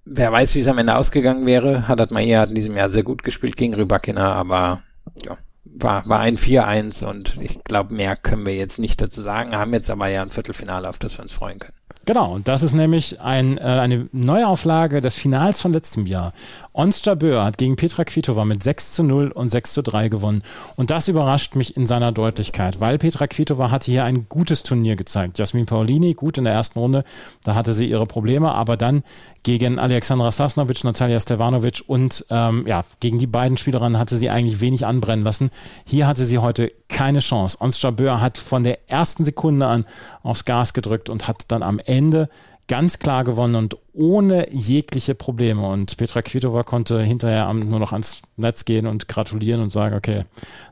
Wer 0.06 0.32
weiß, 0.32 0.54
wie 0.56 0.60
es 0.60 0.68
am 0.68 0.78
Ende 0.78 0.96
ausgegangen 0.96 1.46
wäre. 1.46 1.88
Haddad 1.88 2.12
Mayer 2.12 2.42
hat 2.42 2.50
in 2.50 2.56
diesem 2.56 2.76
Jahr 2.76 2.90
sehr 2.90 3.04
gut 3.04 3.24
gespielt 3.24 3.56
gegen 3.56 3.74
Rybakina, 3.74 4.34
aber 4.34 4.84
ja, 5.26 5.38
war, 5.76 6.08
war 6.08 6.20
ein 6.20 6.38
4-1 6.38 7.04
und 7.06 7.38
ich 7.42 7.64
glaube, 7.64 7.94
mehr 7.94 8.16
können 8.16 8.46
wir 8.46 8.56
jetzt 8.56 8.80
nicht 8.80 9.02
dazu 9.02 9.22
sagen, 9.22 9.56
haben 9.56 9.74
jetzt 9.74 9.90
aber 9.90 10.08
ja 10.08 10.22
ein 10.22 10.30
Viertelfinale, 10.30 10.88
auf 10.88 11.00
das 11.00 11.18
wir 11.18 11.24
uns 11.24 11.34
freuen 11.34 11.60
können. 11.60 11.74
Genau, 12.06 12.34
und 12.34 12.50
das 12.50 12.64
ist 12.64 12.74
nämlich 12.74 13.22
ein, 13.22 13.58
äh, 13.58 13.62
eine 13.62 14.10
Neuauflage 14.12 15.00
des 15.00 15.16
Finals 15.16 15.62
von 15.62 15.72
letztem 15.72 16.06
Jahr. 16.06 16.34
Onstra 16.74 17.14
Böhr 17.14 17.46
hat 17.46 17.60
gegen 17.60 17.76
Petra 17.76 18.04
Kvitova 18.04 18.46
mit 18.46 18.64
6 18.64 18.94
zu 18.94 19.04
0 19.04 19.32
und 19.32 19.50
6 19.50 19.74
zu 19.74 19.84
3 19.84 20.10
gewonnen. 20.10 20.42
Und 20.76 20.90
das 20.90 21.08
überrascht 21.08 21.56
mich 21.56 21.78
in 21.78 21.86
seiner 21.86 22.12
Deutlichkeit, 22.12 22.80
weil 22.80 22.98
Petra 22.98 23.28
Kvitova 23.28 23.70
hatte 23.70 23.92
hier 23.92 24.04
ein 24.06 24.28
gutes 24.28 24.64
Turnier 24.64 24.96
gezeigt. 24.96 25.38
Jasmin 25.38 25.68
Paolini, 25.68 26.16
gut 26.16 26.40
in 26.40 26.46
der 26.46 26.54
ersten 26.54 26.80
Runde, 26.80 27.04
da 27.44 27.54
hatte 27.54 27.74
sie 27.74 27.88
ihre 27.88 28.08
Probleme, 28.08 28.54
aber 28.54 28.76
dann 28.76 29.04
gegen 29.44 29.78
Alexandra 29.78 30.32
Sasnovic, 30.32 30.84
Natalia 30.84 31.20
Stevanovic 31.20 31.84
und 31.86 32.26
ähm, 32.30 32.66
ja, 32.66 32.84
gegen 33.02 33.20
die 33.20 33.28
beiden 33.28 33.58
Spielerinnen 33.58 34.00
hatte 34.00 34.18
sie 34.18 34.30
eigentlich 34.30 34.60
wenig 34.60 34.86
anbrennen 34.86 35.24
lassen. 35.24 35.52
Hier 35.86 36.08
hatte 36.08 36.26
sie 36.26 36.40
heute 36.40 36.70
keine 36.88 37.20
Chance. 37.20 37.58
Onstra 37.60 37.92
Böhr 37.92 38.20
hat 38.22 38.38
von 38.38 38.64
der 38.64 38.90
ersten 38.90 39.26
Sekunde 39.26 39.68
an 39.68 39.86
aufs 40.24 40.46
Gas 40.46 40.74
gedrückt 40.74 41.10
und 41.10 41.28
hat 41.28 41.52
dann 41.52 41.62
am 41.62 41.80
Ende 41.80 42.30
ganz 42.68 43.00
klar 43.00 43.24
gewonnen 43.24 43.56
und 43.56 43.78
ohne 43.94 44.52
jegliche 44.52 45.16
Probleme. 45.16 45.68
Und 45.68 45.96
Petra 45.98 46.22
Kvitova 46.22 46.64
konnte 46.64 47.02
hinterher 47.02 47.52
nur 47.54 47.80
noch 47.80 47.92
ans 47.92 48.22
Netz 48.38 48.66
gehen 48.66 48.88
und 48.88 49.08
gratulieren 49.08 49.62
und 49.62 49.70
sagen, 49.70 49.96
okay, 49.96 50.26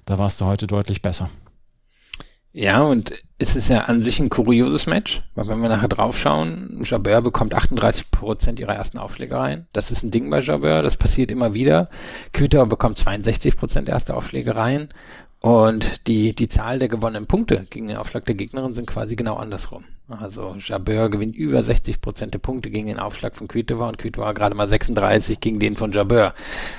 da 0.05 0.17
warst 0.17 0.41
du 0.41 0.45
heute 0.45 0.67
deutlich 0.67 1.01
besser. 1.01 1.29
Ja, 2.53 2.81
und 2.81 3.13
es 3.37 3.55
ist 3.55 3.69
ja 3.69 3.83
an 3.83 4.03
sich 4.03 4.19
ein 4.19 4.29
kurioses 4.29 4.85
Match, 4.85 5.21
weil 5.35 5.47
wenn 5.47 5.61
wir 5.61 5.69
nachher 5.69 5.87
draufschauen, 5.87 6.81
Jabeur 6.83 7.21
bekommt 7.21 7.53
38 7.53 8.11
Prozent 8.11 8.59
ihrer 8.59 8.75
ersten 8.75 8.97
Aufschläge 8.97 9.35
rein. 9.35 9.67
Das 9.71 9.89
ist 9.89 10.03
ein 10.03 10.11
Ding 10.11 10.29
bei 10.29 10.41
Jabeur, 10.41 10.81
das 10.83 10.97
passiert 10.97 11.31
immer 11.31 11.53
wieder. 11.53 11.89
Kvitova 12.33 12.65
bekommt 12.65 12.97
62 12.97 13.55
Prozent 13.55 13.87
erste 13.87 14.15
Aufschläge 14.15 14.55
rein 14.55 14.89
und 15.39 16.07
die, 16.07 16.35
die 16.35 16.49
Zahl 16.49 16.77
der 16.77 16.89
gewonnenen 16.89 17.25
Punkte 17.25 17.65
gegen 17.69 17.87
den 17.87 17.97
Aufschlag 17.97 18.25
der 18.25 18.35
Gegnerin 18.35 18.73
sind 18.73 18.85
quasi 18.85 19.15
genau 19.15 19.37
andersrum. 19.37 19.85
Also 20.19 20.55
Jabeur 20.57 21.09
gewinnt 21.09 21.35
über 21.35 21.63
60 21.63 22.01
Prozent 22.01 22.33
der 22.33 22.39
Punkte 22.39 22.69
gegen 22.69 22.87
den 22.87 22.99
Aufschlag 22.99 23.35
von 23.35 23.47
Kvitova 23.47 23.87
und 23.87 23.97
Kvitova 23.97 24.31
gerade 24.33 24.55
mal 24.55 24.69
36 24.69 25.39
gegen 25.39 25.59
den 25.59 25.75
von 25.75 25.91
Jabeur. 25.91 26.33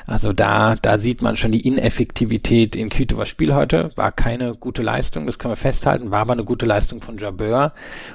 Also 0.06 0.32
da, 0.32 0.76
da 0.76 0.98
sieht 0.98 1.22
man 1.22 1.36
schon 1.36 1.52
die 1.52 1.66
Ineffektivität 1.66 2.76
in 2.76 2.88
Kvitovas 2.88 3.28
Spiel 3.28 3.54
heute. 3.54 3.90
War 3.96 4.12
keine 4.12 4.54
gute 4.54 4.82
Leistung, 4.82 5.26
das 5.26 5.38
können 5.38 5.52
wir 5.52 5.56
festhalten, 5.56 6.10
war 6.10 6.20
aber 6.20 6.32
eine 6.32 6.44
gute 6.44 6.66
Leistung 6.66 7.00
von 7.00 7.16
Jabeur. 7.18 7.72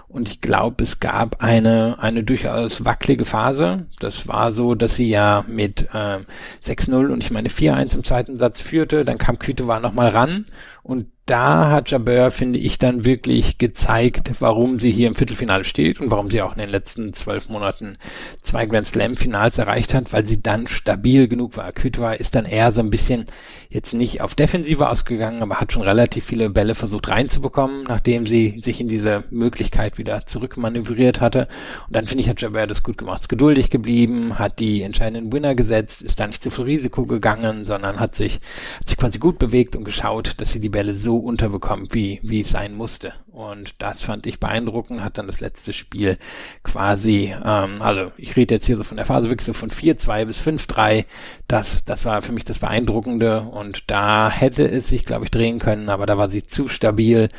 Und 0.07 0.29
ich 0.29 0.41
glaube, 0.41 0.83
es 0.83 0.99
gab 0.99 1.43
eine, 1.43 1.97
eine 1.99 2.23
durchaus 2.23 2.85
wackelige 2.85 3.25
Phase. 3.25 3.87
Das 3.99 4.27
war 4.27 4.53
so, 4.53 4.75
dass 4.75 4.95
sie 4.95 5.09
ja 5.09 5.43
mit 5.47 5.87
äh, 5.93 6.19
6-0 6.65 7.07
und 7.07 7.23
ich 7.23 7.31
meine 7.31 7.49
4-1 7.49 7.95
im 7.95 8.03
zweiten 8.03 8.39
Satz 8.39 8.61
führte. 8.61 9.05
Dann 9.05 9.17
kam 9.17 9.39
Kvitova 9.39 9.79
nochmal 9.79 10.09
ran 10.09 10.45
und 10.83 11.07
da 11.27 11.69
hat 11.69 11.91
Jabeur, 11.91 12.31
finde 12.31 12.57
ich, 12.57 12.77
dann 12.77 13.03
wirklich 13.03 13.57
gezeigt, 13.57 14.31
warum 14.39 14.79
sie 14.79 14.91
hier 14.91 15.09
im 15.09 15.15
Viertelfinale 15.15 15.65
steht 15.65 15.99
und 15.99 16.09
warum 16.09 16.29
sie 16.29 16.41
auch 16.41 16.53
in 16.53 16.59
den 16.59 16.69
letzten 16.69 17.13
zwölf 17.13 17.49
Monaten 17.49 17.97
zwei 18.41 18.65
Grand 18.65 18.87
Slam 18.87 19.17
Finals 19.17 19.57
erreicht 19.57 19.93
hat, 19.93 20.13
weil 20.13 20.25
sie 20.25 20.41
dann 20.41 20.67
stabil 20.67 21.27
genug 21.27 21.57
war. 21.57 21.73
Kütwa 21.73 22.13
ist 22.13 22.35
dann 22.35 22.45
eher 22.45 22.71
so 22.71 22.79
ein 22.79 22.89
bisschen 22.89 23.25
jetzt 23.69 23.93
nicht 23.93 24.21
auf 24.21 24.35
Defensive 24.35 24.87
ausgegangen, 24.87 25.41
aber 25.41 25.59
hat 25.59 25.73
schon 25.73 25.81
relativ 25.81 26.25
viele 26.25 26.49
Bälle 26.49 26.75
versucht 26.75 27.09
reinzubekommen, 27.09 27.83
nachdem 27.83 28.25
sie 28.25 28.59
sich 28.59 28.79
in 28.79 28.87
diese 28.87 29.25
Möglichkeit 29.29 29.97
wieder 29.97 30.25
zurückmanövriert 30.25 31.19
hatte. 31.19 31.49
Und 31.87 31.95
dann 31.95 32.07
finde 32.07 32.23
ich, 32.23 32.29
hat 32.29 32.41
Jabeur 32.41 32.67
das 32.67 32.83
gut 32.83 32.97
gemacht, 32.97 33.23
ist 33.23 33.29
geduldig 33.29 33.69
geblieben, 33.69 34.39
hat 34.39 34.59
die 34.59 34.81
entscheidenden 34.81 35.33
Winner 35.33 35.55
gesetzt, 35.55 36.01
ist 36.01 36.21
da 36.21 36.27
nicht 36.27 36.41
zu 36.41 36.51
viel 36.51 36.63
Risiko 36.63 37.05
gegangen, 37.05 37.65
sondern 37.65 37.99
hat 37.99 38.15
sich, 38.15 38.35
hat 38.79 38.87
sich 38.87 38.97
quasi 38.97 39.19
gut 39.19 39.39
bewegt 39.39 39.75
und 39.75 39.83
geschaut, 39.83 40.35
dass 40.37 40.53
sie 40.53 40.61
die 40.61 40.69
Bälle 40.69 40.95
so 40.95 41.16
unterbekommt, 41.17 41.93
wie, 41.93 42.19
wie 42.23 42.41
es 42.41 42.49
sein 42.49 42.75
musste. 42.75 43.13
Und 43.31 43.75
das 43.79 44.01
fand 44.01 44.25
ich 44.25 44.39
beeindruckend, 44.39 45.03
hat 45.03 45.17
dann 45.17 45.27
das 45.27 45.39
letzte 45.39 45.73
Spiel 45.73 46.17
quasi, 46.63 47.35
ähm, 47.43 47.77
also 47.81 48.11
ich 48.17 48.35
rede 48.35 48.55
jetzt 48.55 48.65
hier 48.65 48.77
so 48.77 48.83
von 48.83 48.97
der 48.97 49.05
Phase 49.05 49.29
wirklich 49.29 49.45
so 49.45 49.53
von 49.53 49.69
4-2 49.69 50.25
bis 50.25 50.39
5-3. 50.39 51.05
Das, 51.47 51.83
das 51.83 52.05
war 52.05 52.21
für 52.21 52.31
mich 52.31 52.45
das 52.45 52.59
Beeindruckende 52.59 53.41
und 53.41 53.89
da 53.91 54.29
hätte 54.29 54.65
es 54.65 54.87
sich, 54.87 55.05
glaube 55.05 55.25
ich, 55.25 55.31
drehen 55.31 55.59
können, 55.59 55.89
aber 55.89 56.05
da 56.05 56.17
war 56.17 56.29
sie 56.29 56.43
zu 56.43 56.67
stabil. 56.67 57.29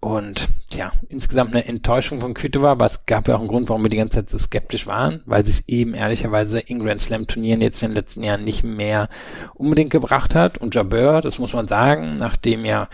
Und 0.00 0.48
ja, 0.70 0.92
insgesamt 1.08 1.54
eine 1.54 1.66
Enttäuschung 1.66 2.20
von 2.20 2.34
Kvitova, 2.34 2.70
aber 2.72 2.86
es 2.86 3.04
gab 3.06 3.26
ja 3.26 3.34
auch 3.34 3.40
einen 3.40 3.48
Grund, 3.48 3.68
warum 3.68 3.82
wir 3.82 3.90
die 3.90 3.96
ganze 3.96 4.18
Zeit 4.18 4.30
so 4.30 4.38
skeptisch 4.38 4.86
waren, 4.86 5.22
weil 5.26 5.42
es 5.42 5.66
eben 5.66 5.92
ehrlicherweise 5.92 6.60
in 6.60 6.78
Grand 6.78 7.00
Slam 7.00 7.26
Turnieren 7.26 7.60
jetzt 7.60 7.82
in 7.82 7.90
den 7.90 7.96
letzten 7.96 8.22
Jahren 8.22 8.44
nicht 8.44 8.62
mehr 8.62 9.08
unbedingt 9.54 9.90
gebracht 9.90 10.36
hat. 10.36 10.58
Und 10.58 10.76
Jabeur, 10.76 11.20
das 11.20 11.40
muss 11.40 11.52
man 11.52 11.66
sagen, 11.66 12.14
nachdem 12.16 12.64
ja 12.64 12.88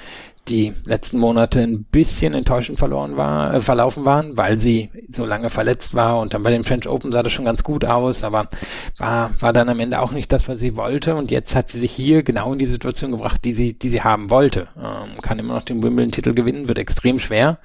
die 0.48 0.74
letzten 0.86 1.18
Monate 1.18 1.60
ein 1.60 1.84
bisschen 1.84 2.34
enttäuschend 2.34 2.78
verloren 2.78 3.16
war, 3.16 3.54
äh, 3.54 3.60
verlaufen 3.60 4.04
waren, 4.04 4.36
weil 4.36 4.60
sie 4.60 4.90
so 5.10 5.24
lange 5.24 5.50
verletzt 5.50 5.94
war 5.94 6.20
und 6.20 6.34
dann 6.34 6.42
bei 6.42 6.50
den 6.50 6.64
French 6.64 6.88
Open 6.88 7.10
sah 7.10 7.22
das 7.22 7.32
schon 7.32 7.44
ganz 7.44 7.62
gut 7.62 7.84
aus, 7.84 8.22
aber 8.22 8.48
war, 8.98 9.30
war 9.40 9.52
dann 9.52 9.68
am 9.68 9.80
Ende 9.80 10.00
auch 10.00 10.12
nicht 10.12 10.32
das, 10.32 10.48
was 10.48 10.60
sie 10.60 10.76
wollte 10.76 11.14
und 11.14 11.30
jetzt 11.30 11.54
hat 11.56 11.70
sie 11.70 11.78
sich 11.78 11.92
hier 11.92 12.22
genau 12.22 12.52
in 12.52 12.58
die 12.58 12.66
Situation 12.66 13.12
gebracht, 13.12 13.44
die 13.44 13.52
sie, 13.52 13.72
die 13.72 13.88
sie 13.88 14.02
haben 14.02 14.30
wollte. 14.30 14.68
Ähm, 14.76 15.14
kann 15.22 15.38
immer 15.38 15.54
noch 15.54 15.64
den 15.64 15.82
Wimbledon-Titel 15.82 16.34
gewinnen, 16.34 16.68
wird 16.68 16.78
extrem 16.78 17.18
schwer, 17.18 17.58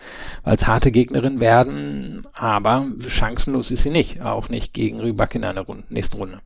weil 0.44 0.56
es 0.56 0.68
harte 0.68 0.92
Gegnerin 0.92 1.40
werden, 1.40 2.22
aber 2.34 2.86
chancenlos 3.06 3.72
ist 3.72 3.84
sie 3.84 3.90
nicht, 3.90 4.22
auch 4.22 4.50
nicht 4.50 4.74
gegen 4.74 5.00
Rybak 5.00 5.36
in 5.36 5.44
einer 5.44 5.62
Runde, 5.62 5.84
nächsten 5.90 6.18
Runde. 6.18 6.40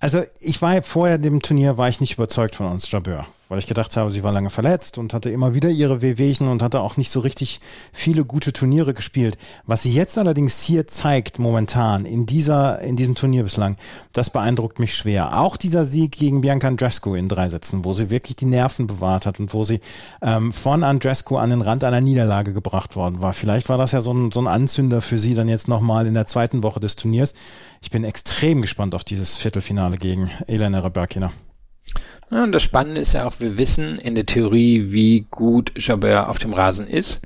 Also 0.00 0.22
ich 0.40 0.60
war 0.62 0.82
vorher 0.82 1.16
dem 1.18 1.42
Turnier 1.42 1.78
war 1.78 1.88
ich 1.88 2.00
nicht 2.00 2.14
überzeugt 2.14 2.56
von 2.56 2.66
uns 2.66 2.90
Jabeur 2.90 3.24
weil 3.52 3.58
ich 3.58 3.66
gedacht 3.66 3.94
habe, 3.98 4.10
sie 4.10 4.22
war 4.22 4.32
lange 4.32 4.48
verletzt 4.48 4.96
und 4.96 5.12
hatte 5.12 5.28
immer 5.28 5.54
wieder 5.54 5.68
ihre 5.68 6.00
Wehwehchen 6.00 6.48
und 6.48 6.62
hatte 6.62 6.80
auch 6.80 6.96
nicht 6.96 7.10
so 7.10 7.20
richtig 7.20 7.60
viele 7.92 8.24
gute 8.24 8.54
Turniere 8.54 8.94
gespielt. 8.94 9.36
Was 9.66 9.82
sie 9.82 9.92
jetzt 9.92 10.16
allerdings 10.16 10.62
hier 10.62 10.88
zeigt 10.88 11.38
momentan 11.38 12.06
in 12.06 12.24
dieser 12.24 12.80
in 12.80 12.96
diesem 12.96 13.14
Turnier 13.14 13.42
bislang, 13.42 13.76
das 14.14 14.30
beeindruckt 14.30 14.78
mich 14.78 14.94
schwer. 14.94 15.38
Auch 15.38 15.58
dieser 15.58 15.84
Sieg 15.84 16.12
gegen 16.12 16.40
Bianca 16.40 16.66
Andrescu 16.66 17.14
in 17.14 17.28
drei 17.28 17.50
Sätzen, 17.50 17.84
wo 17.84 17.92
sie 17.92 18.08
wirklich 18.08 18.36
die 18.36 18.46
Nerven 18.46 18.86
bewahrt 18.86 19.26
hat 19.26 19.38
und 19.38 19.52
wo 19.52 19.64
sie 19.64 19.80
ähm, 20.22 20.54
von 20.54 20.82
Andrescu 20.82 21.36
an 21.36 21.50
den 21.50 21.60
Rand 21.60 21.84
einer 21.84 22.00
Niederlage 22.00 22.54
gebracht 22.54 22.96
worden 22.96 23.20
war. 23.20 23.34
Vielleicht 23.34 23.68
war 23.68 23.76
das 23.76 23.92
ja 23.92 24.00
so 24.00 24.14
ein, 24.14 24.32
so 24.32 24.40
ein 24.40 24.46
Anzünder 24.46 25.02
für 25.02 25.18
sie 25.18 25.34
dann 25.34 25.48
jetzt 25.48 25.68
nochmal 25.68 26.06
in 26.06 26.14
der 26.14 26.26
zweiten 26.26 26.62
Woche 26.62 26.80
des 26.80 26.96
Turniers. 26.96 27.34
Ich 27.82 27.90
bin 27.90 28.04
extrem 28.04 28.62
gespannt 28.62 28.94
auf 28.94 29.04
dieses 29.04 29.36
Viertelfinale 29.36 29.98
gegen 29.98 30.30
Elena 30.46 30.78
Rebakina. 30.78 31.30
Ja, 32.30 32.44
und 32.44 32.52
das 32.52 32.62
Spannende 32.62 33.00
ist 33.00 33.12
ja 33.12 33.26
auch, 33.26 33.40
wir 33.40 33.58
wissen 33.58 33.98
in 33.98 34.14
der 34.14 34.26
Theorie, 34.26 34.90
wie 34.90 35.26
gut 35.30 35.72
Jabeur 35.76 36.28
auf 36.28 36.38
dem 36.38 36.54
Rasen 36.54 36.86
ist. 36.86 37.20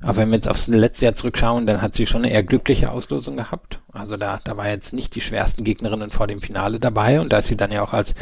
Aber 0.00 0.18
wenn 0.18 0.30
wir 0.30 0.36
jetzt 0.36 0.48
aufs 0.48 0.68
letzte 0.68 1.06
Jahr 1.06 1.14
zurückschauen, 1.14 1.66
dann 1.66 1.82
hat 1.82 1.94
sie 1.94 2.06
schon 2.06 2.24
eine 2.24 2.32
eher 2.32 2.42
glückliche 2.42 2.90
Auslosung 2.90 3.36
gehabt. 3.36 3.80
Also 3.94 4.16
da, 4.16 4.40
da 4.42 4.56
war 4.56 4.70
jetzt 4.70 4.94
nicht 4.94 5.14
die 5.14 5.20
schwersten 5.20 5.64
Gegnerinnen 5.64 6.10
vor 6.10 6.26
dem 6.26 6.40
Finale 6.40 6.80
dabei 6.80 7.20
und 7.20 7.30
da 7.30 7.38
ist 7.38 7.48
sie 7.48 7.58
dann 7.58 7.70
ja 7.70 7.82
auch 7.82 7.92
als 7.92 8.14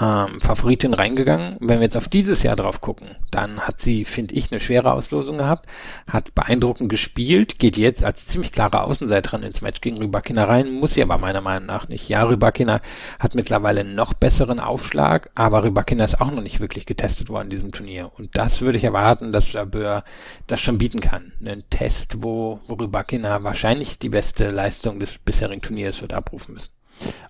ähm, 0.00 0.40
Favoritin 0.40 0.94
reingegangen. 0.94 1.56
Wenn 1.60 1.80
wir 1.80 1.84
jetzt 1.84 1.96
auf 1.96 2.08
dieses 2.08 2.42
Jahr 2.42 2.56
drauf 2.56 2.80
gucken, 2.80 3.16
dann 3.30 3.60
hat 3.60 3.82
sie, 3.82 4.06
finde 4.06 4.34
ich, 4.34 4.50
eine 4.50 4.60
schwere 4.60 4.92
Auslosung 4.94 5.36
gehabt, 5.36 5.68
hat 6.06 6.34
beeindruckend 6.34 6.88
gespielt, 6.88 7.58
geht 7.58 7.76
jetzt 7.76 8.02
als 8.02 8.24
ziemlich 8.26 8.50
klare 8.50 8.82
Außenseiterin 8.82 9.42
ins 9.42 9.60
Match 9.60 9.82
gegen 9.82 9.98
Rybakina 9.98 10.44
rein, 10.44 10.72
muss 10.72 10.94
sie 10.94 11.02
aber 11.02 11.18
meiner 11.18 11.42
Meinung 11.42 11.66
nach 11.66 11.88
nicht. 11.88 12.08
Ja, 12.08 12.22
Rybakina 12.22 12.80
hat 13.18 13.34
mittlerweile 13.34 13.84
noch 13.84 14.14
besseren 14.14 14.58
Aufschlag, 14.58 15.30
aber 15.34 15.64
Rybakina 15.64 16.02
ist 16.02 16.22
auch 16.22 16.30
noch 16.30 16.42
nicht 16.42 16.60
wirklich 16.60 16.86
getestet 16.86 17.28
worden 17.28 17.44
in 17.44 17.50
diesem 17.50 17.72
Turnier. 17.72 18.10
Und 18.16 18.38
das 18.38 18.62
würde 18.62 18.78
ich 18.78 18.84
erwarten, 18.84 19.32
dass 19.32 19.52
Jabeur 19.52 20.02
das 20.46 20.60
schon 20.60 20.78
bieten 20.78 21.00
kann. 21.00 21.32
Einen 21.40 21.68
Test, 21.68 22.22
wo, 22.22 22.60
wo 22.64 22.74
Rybakina 22.74 23.42
wahrscheinlich 23.42 23.98
die 23.98 24.08
beste 24.08 24.50
Leistung 24.50 24.98
des 24.98 25.09
des 25.10 25.18
bisherigen 25.18 25.62
Turniers 25.62 26.00
wird 26.00 26.12
abrufen 26.12 26.54
müssen. 26.54 26.70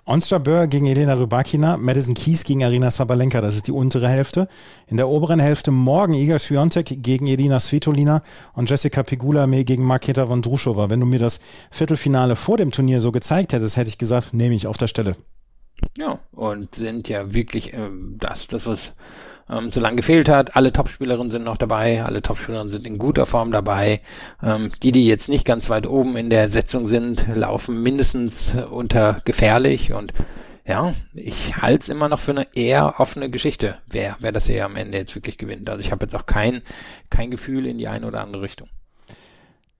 Onstra 0.04 0.38
Böhr 0.38 0.66
gegen 0.66 0.86
Elena 0.86 1.14
Rybakina, 1.14 1.76
Madison 1.76 2.14
Keys 2.14 2.42
gegen 2.44 2.64
Arina 2.64 2.90
Sabalenka, 2.90 3.40
das 3.40 3.54
ist 3.54 3.68
die 3.68 3.72
untere 3.72 4.08
Hälfte. 4.08 4.48
In 4.88 4.96
der 4.96 5.08
oberen 5.08 5.38
Hälfte 5.38 5.70
morgen 5.70 6.14
Iga 6.14 6.38
Swiatek 6.38 7.02
gegen 7.02 7.28
Elina 7.28 7.60
Svitolina 7.60 8.22
und 8.54 8.68
Jessica 8.68 9.04
Pegula 9.04 9.46
gegen 9.46 9.84
Marketa 9.84 10.28
Vondrushova. 10.28 10.90
Wenn 10.90 11.00
du 11.00 11.06
mir 11.06 11.20
das 11.20 11.40
Viertelfinale 11.70 12.34
vor 12.34 12.56
dem 12.56 12.72
Turnier 12.72 13.00
so 13.00 13.12
gezeigt 13.12 13.52
hättest, 13.52 13.76
hätte 13.76 13.88
ich 13.88 13.98
gesagt, 13.98 14.34
nehme 14.34 14.56
ich 14.56 14.66
auf 14.66 14.76
der 14.76 14.88
Stelle. 14.88 15.14
Ja, 15.96 16.18
und 16.32 16.74
sind 16.74 17.08
ja 17.08 17.32
wirklich 17.32 17.72
äh, 17.72 17.90
das, 18.16 18.48
das 18.48 18.66
was 18.66 18.94
ähm, 19.50 19.70
so 19.70 19.80
lange 19.80 19.96
gefehlt 19.96 20.28
hat. 20.28 20.56
Alle 20.56 20.72
Topspielerinnen 20.72 21.30
sind 21.30 21.44
noch 21.44 21.56
dabei, 21.56 22.04
alle 22.04 22.22
Topspielerinnen 22.22 22.70
sind 22.70 22.86
in 22.86 22.98
guter 22.98 23.26
Form 23.26 23.50
dabei. 23.50 24.00
Ähm, 24.42 24.70
die, 24.82 24.92
die 24.92 25.06
jetzt 25.06 25.28
nicht 25.28 25.44
ganz 25.44 25.70
weit 25.70 25.86
oben 25.86 26.16
in 26.16 26.30
der 26.30 26.50
Setzung 26.50 26.88
sind, 26.88 27.26
laufen 27.34 27.82
mindestens 27.82 28.54
unter 28.70 29.20
gefährlich 29.24 29.92
und 29.92 30.12
ja, 30.66 30.94
ich 31.14 31.56
halte 31.56 31.82
es 31.82 31.88
immer 31.88 32.08
noch 32.08 32.20
für 32.20 32.30
eine 32.30 32.46
eher 32.54 33.00
offene 33.00 33.28
Geschichte, 33.28 33.78
wer, 33.88 34.16
wer 34.20 34.30
das 34.30 34.46
hier 34.46 34.64
am 34.64 34.76
Ende 34.76 34.98
jetzt 34.98 35.14
wirklich 35.16 35.36
gewinnt. 35.36 35.68
Also 35.68 35.80
ich 35.80 35.90
habe 35.90 36.04
jetzt 36.04 36.14
auch 36.14 36.26
kein, 36.26 36.62
kein 37.08 37.30
Gefühl 37.30 37.66
in 37.66 37.78
die 37.78 37.88
eine 37.88 38.06
oder 38.06 38.20
andere 38.20 38.42
Richtung. 38.42 38.68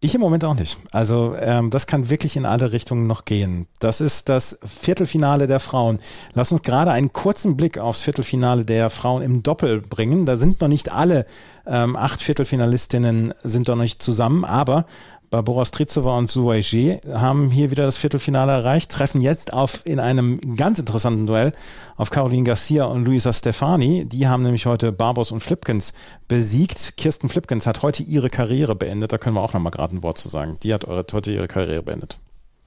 Ich 0.03 0.15
im 0.15 0.23
Moment 0.23 0.47
auch 0.47 0.55
nicht. 0.55 0.79
Also 0.93 1.35
ähm, 1.39 1.69
das 1.69 1.87
kann 1.87 2.09
wirklich 2.09 2.35
in 2.37 2.47
alle 2.47 2.73
Richtungen 2.73 3.07
noch 3.07 3.27
gehen. 3.27 3.67
Das 3.81 4.01
ist 4.01 4.31
das 4.31 4.59
Viertelfinale 4.65 5.47
der 5.47 5.61
Frauen. 5.61 6.01
Lass 6.33 6.53
uns 6.53 6.63
gerade 6.63 6.91
einen 6.91 7.13
kurzen 7.13 7.59
Blick 7.59 7.77
aufs 7.77 8.03
Viertelfinale 8.03 8.65
der 8.65 8.89
Frauen 8.89 9.21
im 9.21 9.43
Doppel 9.43 9.83
bringen. 9.83 10.25
Da 10.25 10.39
sind 10.39 10.63
noch 10.63 10.69
nicht 10.69 10.91
alle 10.91 11.27
ähm, 11.67 11.97
acht 11.97 12.23
Viertelfinalistinnen 12.23 13.35
sind 13.43 13.69
noch 13.69 13.77
nicht 13.77 14.03
zusammen, 14.03 14.47
aber 14.47 14.87
Barbora 15.31 15.65
Strizova 15.65 16.19
und 16.19 16.29
Suwaiji 16.29 16.99
haben 17.09 17.53
hier 17.53 17.71
wieder 17.71 17.85
das 17.85 17.99
Viertelfinale 17.99 18.51
erreicht, 18.51 18.91
treffen 18.91 19.21
jetzt 19.21 19.53
auf 19.53 19.83
in 19.85 20.01
einem 20.01 20.57
ganz 20.57 20.81
interessanten 20.81 21.29
Duell 21.29 21.53
auf 21.97 22.11
Caroline 22.11 22.43
Garcia 22.43 22.87
und 22.87 23.05
Luisa 23.05 23.33
Stefani. 23.33 24.07
Die 24.07 24.27
haben 24.27 24.43
nämlich 24.43 24.67
heute 24.67 24.91
Barbos 24.91 25.31
und 25.31 25.41
Flipkins 25.41 25.93
besiegt. 26.27 26.97
Kirsten 26.97 27.29
Flipkins 27.29 27.69
hat 27.69 27.83
heute 27.83 28.03
ihre 28.03 28.29
Karriere 28.29 28.75
beendet. 28.75 29.13
Da 29.13 29.19
können 29.19 29.37
wir 29.37 29.41
auch 29.41 29.53
noch 29.53 29.61
mal 29.61 29.71
gerade 29.71 29.95
ein 29.95 30.03
Wort 30.03 30.19
zu 30.19 30.29
sagen. 30.29 30.59
Die 30.65 30.75
hat 30.75 30.85
heute 30.89 31.31
ihre 31.31 31.47
Karriere 31.47 31.85
beendet. 31.85 32.19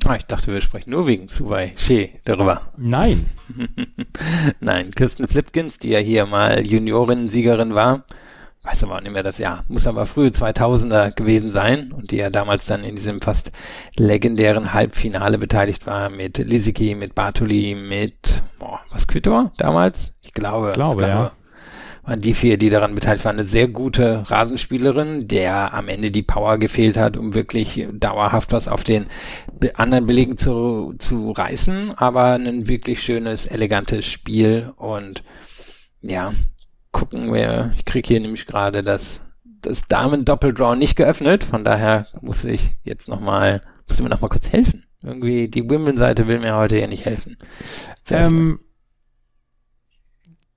Ah, 0.05 0.15
ich 0.15 0.25
dachte, 0.25 0.53
wir 0.53 0.61
sprechen 0.61 0.91
nur 0.91 1.05
wegen 1.05 1.27
Suwai 1.27 1.73
She 1.75 2.11
darüber. 2.23 2.61
Nein. 2.77 3.25
Nein, 4.61 4.91
Kirsten 4.91 5.27
Flipkins, 5.27 5.79
die 5.79 5.89
ja 5.89 5.99
hier 5.99 6.25
mal 6.25 6.65
Juniorin-Siegerin 6.65 7.75
war, 7.75 8.05
weiß 8.63 8.83
aber 8.83 8.95
auch 8.95 9.01
nicht 9.01 9.11
mehr 9.11 9.23
das 9.23 9.37
Jahr, 9.37 9.65
muss 9.67 9.87
aber 9.87 10.05
frühe 10.05 10.29
2000er 10.29 11.13
gewesen 11.13 11.51
sein 11.51 11.91
und 11.91 12.11
die 12.11 12.17
ja 12.17 12.29
damals 12.29 12.65
dann 12.65 12.83
in 12.83 12.95
diesem 12.95 13.21
fast 13.21 13.51
legendären 13.97 14.73
Halbfinale 14.73 15.37
beteiligt 15.37 15.85
war 15.85 16.09
mit 16.09 16.37
Lisicki, 16.37 16.95
mit 16.95 17.13
Bartoli, 17.13 17.75
mit, 17.75 18.41
boah, 18.59 18.79
was 18.89 19.07
Quittor 19.07 19.51
damals? 19.57 20.13
Ich 20.21 20.33
glaube. 20.33 20.71
Glaube, 20.73 21.01
ich 21.01 21.07
glaube 21.07 21.23
ja. 21.23 21.31
Waren 22.05 22.19
die 22.19 22.33
vier, 22.33 22.57
die 22.57 22.69
daran 22.69 22.95
beteiligt 22.95 23.23
waren, 23.23 23.39
eine 23.39 23.47
sehr 23.47 23.69
gute 23.69 24.29
Rasenspielerin, 24.29 25.29
der 25.29 25.73
am 25.73 25.87
Ende 25.87 26.11
die 26.11 26.21
Power 26.21 26.57
gefehlt 26.57 26.97
hat, 26.97 27.15
um 27.15 27.33
wirklich 27.33 27.87
dauerhaft 27.93 28.51
was 28.51 28.67
auf 28.67 28.83
den 28.83 29.05
anderen 29.75 30.05
Belegen 30.05 30.37
zu, 30.37 30.95
zu 30.97 31.31
reißen, 31.31 31.97
aber 31.97 32.33
ein 32.33 32.67
wirklich 32.67 33.01
schönes, 33.01 33.45
elegantes 33.45 34.05
Spiel 34.05 34.73
und 34.75 35.23
ja, 36.01 36.33
gucken 36.93 37.33
wir. 37.33 37.73
Ich 37.75 37.83
kriege 37.83 38.07
hier 38.07 38.21
nämlich 38.21 38.45
gerade 38.45 38.81
das, 38.81 39.19
das 39.43 39.81
Damen-Doppeldraw 39.89 40.77
nicht 40.77 40.95
geöffnet. 40.95 41.43
Von 41.43 41.65
daher 41.65 42.07
muss 42.21 42.45
ich 42.45 42.77
jetzt 42.83 43.09
nochmal, 43.09 43.61
muss 43.87 43.97
ich 43.97 44.03
mir 44.03 44.09
nochmal 44.09 44.29
kurz 44.29 44.49
helfen. 44.49 44.85
Irgendwie, 45.01 45.49
die 45.49 45.69
Wimbledon-Seite 45.69 46.27
will 46.27 46.39
mir 46.39 46.55
heute 46.55 46.79
ja 46.79 46.87
nicht 46.87 47.03
helfen. 47.03 47.35
Ähm, 48.09 48.59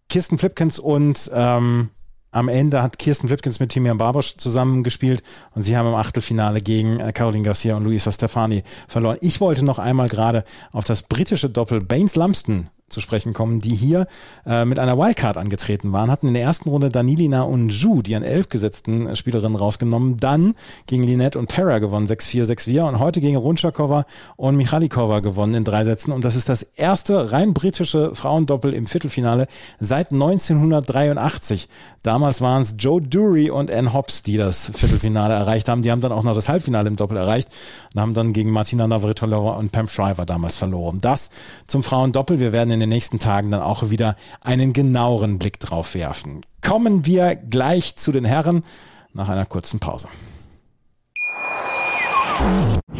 Kirsten 0.08 0.38
Flipkins 0.38 0.78
und 0.78 1.28
ähm, 1.34 1.90
am 2.30 2.48
Ende 2.48 2.82
hat 2.82 2.98
Kirsten 2.98 3.28
Flipkins 3.28 3.58
mit 3.58 3.70
Timian 3.70 3.98
Barbosch 3.98 4.36
zusammengespielt 4.36 5.22
und 5.54 5.62
sie 5.62 5.76
haben 5.76 5.88
im 5.88 5.94
Achtelfinale 5.94 6.60
gegen 6.60 7.00
äh, 7.00 7.12
Caroline 7.12 7.44
Garcia 7.44 7.76
und 7.76 7.84
Luisa 7.84 8.12
Stefani 8.12 8.62
verloren. 8.86 9.18
Ich 9.20 9.40
wollte 9.40 9.64
noch 9.64 9.78
einmal 9.78 10.08
gerade 10.08 10.44
auf 10.70 10.84
das 10.84 11.02
britische 11.02 11.50
Doppel 11.50 11.80
Baines 11.80 12.14
Lumsden 12.14 12.70
zu 12.88 13.00
sprechen 13.00 13.34
kommen, 13.34 13.60
die 13.60 13.74
hier 13.74 14.06
äh, 14.46 14.64
mit 14.64 14.78
einer 14.78 14.96
Wildcard 14.96 15.38
angetreten 15.38 15.92
waren, 15.92 16.10
hatten 16.10 16.28
in 16.28 16.34
der 16.34 16.44
ersten 16.44 16.68
Runde 16.68 16.90
Danilina 16.90 17.42
und 17.42 17.70
Ju, 17.70 18.00
die 18.00 18.14
an 18.14 18.22
elf 18.22 18.48
gesetzten 18.48 19.16
Spielerinnen 19.16 19.56
rausgenommen, 19.56 20.18
dann 20.18 20.54
gegen 20.86 21.02
Linette 21.02 21.38
und 21.38 21.48
Pera 21.48 21.80
gewonnen, 21.80 22.06
6-4, 22.06 22.44
6-4 22.44 22.88
und 22.88 22.98
heute 23.00 23.20
gegen 23.20 23.36
Runschakova 23.36 24.06
und 24.36 24.56
Michalikova 24.56 25.20
gewonnen 25.20 25.54
in 25.54 25.64
drei 25.64 25.84
Sätzen 25.84 26.12
und 26.12 26.24
das 26.24 26.36
ist 26.36 26.48
das 26.48 26.62
erste 26.62 27.32
rein 27.32 27.54
britische 27.54 28.14
Frauendoppel 28.14 28.72
im 28.72 28.86
Viertelfinale 28.86 29.48
seit 29.80 30.12
1983. 30.12 31.68
Damals 32.02 32.40
waren 32.40 32.62
es 32.62 32.76
Joe 32.78 33.02
Dury 33.02 33.50
und 33.50 33.68
Ann 33.68 33.92
Hobbs, 33.92 34.22
die 34.22 34.36
das 34.36 34.70
Viertelfinale 34.74 35.34
erreicht 35.34 35.68
haben. 35.68 35.82
Die 35.82 35.90
haben 35.90 36.00
dann 36.00 36.12
auch 36.12 36.22
noch 36.22 36.34
das 36.34 36.48
Halbfinale 36.48 36.88
im 36.88 36.94
Doppel 36.94 37.16
erreicht 37.16 37.48
und 37.94 38.00
haben 38.00 38.14
dann 38.14 38.32
gegen 38.32 38.50
Martina 38.50 38.86
Navratilova 38.86 39.56
und 39.56 39.72
Pam 39.72 39.88
Shriver 39.88 40.24
damals 40.24 40.56
verloren. 40.56 41.00
Das 41.00 41.30
zum 41.66 41.82
Frauendoppel. 41.82 42.38
Wir 42.38 42.52
werden 42.52 42.75
in 42.76 42.80
den 42.80 42.88
nächsten 42.90 43.18
Tagen 43.18 43.50
dann 43.50 43.62
auch 43.62 43.90
wieder 43.90 44.16
einen 44.42 44.72
genaueren 44.72 45.38
Blick 45.38 45.58
drauf 45.58 45.94
werfen. 45.94 46.42
Kommen 46.60 47.06
wir 47.06 47.34
gleich 47.34 47.96
zu 47.96 48.12
den 48.12 48.24
Herren 48.24 48.64
nach 49.12 49.28
einer 49.28 49.46
kurzen 49.46 49.80
Pause. 49.80 50.08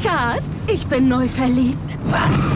Schatz, 0.03 0.67
ich 0.67 0.87
bin 0.87 1.09
neu 1.09 1.29
verliebt. 1.29 1.99
Was? 2.07 2.51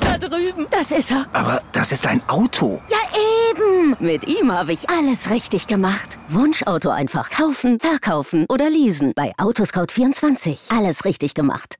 Da 0.00 0.16
drüben. 0.16 0.66
Das 0.70 0.92
ist 0.92 1.10
er. 1.10 1.26
Aber 1.32 1.60
das 1.72 1.92
ist 1.92 2.06
ein 2.06 2.22
Auto. 2.28 2.80
Ja, 2.88 2.98
eben. 3.50 3.96
Mit 3.98 4.28
ihm 4.28 4.52
habe 4.52 4.72
ich 4.72 4.88
alles 4.88 5.30
richtig 5.30 5.66
gemacht. 5.66 6.18
Wunschauto 6.28 6.90
einfach 6.90 7.30
kaufen, 7.30 7.80
verkaufen 7.80 8.46
oder 8.48 8.70
leasen. 8.70 9.12
Bei 9.16 9.32
Autoscout24. 9.38 10.76
Alles 10.76 11.04
richtig 11.04 11.34
gemacht. 11.34 11.79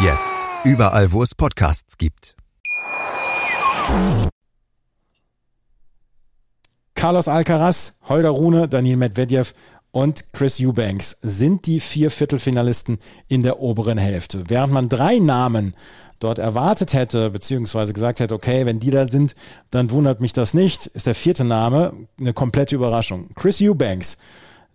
Jetzt 0.00 0.36
überall, 0.64 1.12
wo 1.12 1.22
es 1.22 1.34
Podcasts 1.34 1.96
gibt. 1.98 2.36
Carlos 6.94 7.28
Alcaraz, 7.28 7.98
Holger 8.08 8.30
Rune, 8.30 8.68
Daniel 8.68 8.96
Medvedev 8.96 9.54
und 9.90 10.32
Chris 10.32 10.60
Eubanks 10.60 11.18
sind 11.22 11.66
die 11.66 11.80
vier 11.80 12.10
Viertelfinalisten 12.10 12.98
in 13.28 13.42
der 13.42 13.60
oberen 13.60 13.98
Hälfte. 13.98 14.44
Während 14.48 14.72
man 14.72 14.88
drei 14.88 15.18
Namen 15.18 15.74
dort 16.18 16.38
erwartet 16.38 16.94
hätte, 16.94 17.30
beziehungsweise 17.30 17.92
gesagt 17.92 18.20
hätte, 18.20 18.34
okay, 18.34 18.66
wenn 18.66 18.80
die 18.80 18.90
da 18.90 19.08
sind, 19.08 19.34
dann 19.70 19.90
wundert 19.90 20.20
mich 20.20 20.32
das 20.32 20.54
nicht, 20.54 20.86
ist 20.86 21.06
der 21.06 21.14
vierte 21.14 21.44
Name 21.44 21.92
eine 22.18 22.32
komplette 22.32 22.74
Überraschung. 22.74 23.30
Chris 23.34 23.60
Eubanks 23.60 24.18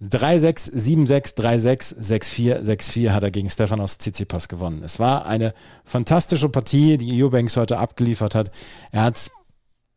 3-6, 0.01 0.73
7-6, 0.73 1.37
3-6, 1.37 1.99
6-4, 1.99 2.61
6-4 2.61 3.09
hat 3.11 3.23
er 3.23 3.31
gegen 3.31 3.49
Stefanos 3.49 3.97
Tsitsipas 3.97 4.47
gewonnen. 4.47 4.83
Es 4.83 4.99
war 4.99 5.25
eine 5.25 5.53
fantastische 5.85 6.49
Partie, 6.49 6.97
die 6.97 7.23
Eubanks 7.23 7.57
heute 7.57 7.79
abgeliefert 7.79 8.35
hat. 8.35 8.51
Er 8.91 9.03
hat 9.03 9.31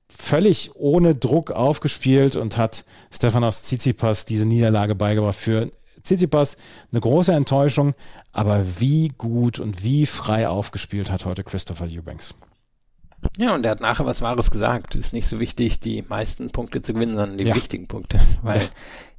völlig 0.08 0.74
ohne 0.74 1.14
Druck 1.14 1.50
aufgespielt 1.50 2.34
und 2.36 2.56
hat 2.56 2.84
Stefanos 3.10 3.62
Tsitsipas 3.62 4.24
diese 4.24 4.46
Niederlage 4.46 4.94
beigebracht. 4.94 5.36
Für 5.36 5.70
Tsitsipas 6.02 6.56
eine 6.90 7.00
große 7.00 7.32
Enttäuschung, 7.32 7.94
aber 8.32 8.80
wie 8.80 9.08
gut 9.18 9.58
und 9.58 9.82
wie 9.84 10.06
frei 10.06 10.48
aufgespielt 10.48 11.10
hat 11.10 11.26
heute 11.26 11.44
Christopher 11.44 11.86
Eubanks. 11.86 12.34
Ja, 13.36 13.54
und 13.54 13.64
er 13.64 13.72
hat 13.72 13.80
nachher 13.80 14.06
was 14.06 14.22
Wahres 14.22 14.50
gesagt. 14.50 14.94
Ist 14.94 15.12
nicht 15.12 15.26
so 15.26 15.40
wichtig, 15.40 15.78
die 15.80 16.02
meisten 16.08 16.50
Punkte 16.50 16.80
zu 16.80 16.94
gewinnen, 16.94 17.16
sondern 17.16 17.36
die 17.36 17.44
ja. 17.44 17.54
wichtigen 17.54 17.86
Punkte. 17.86 18.18
Weil 18.42 18.62
ja. 18.62 18.68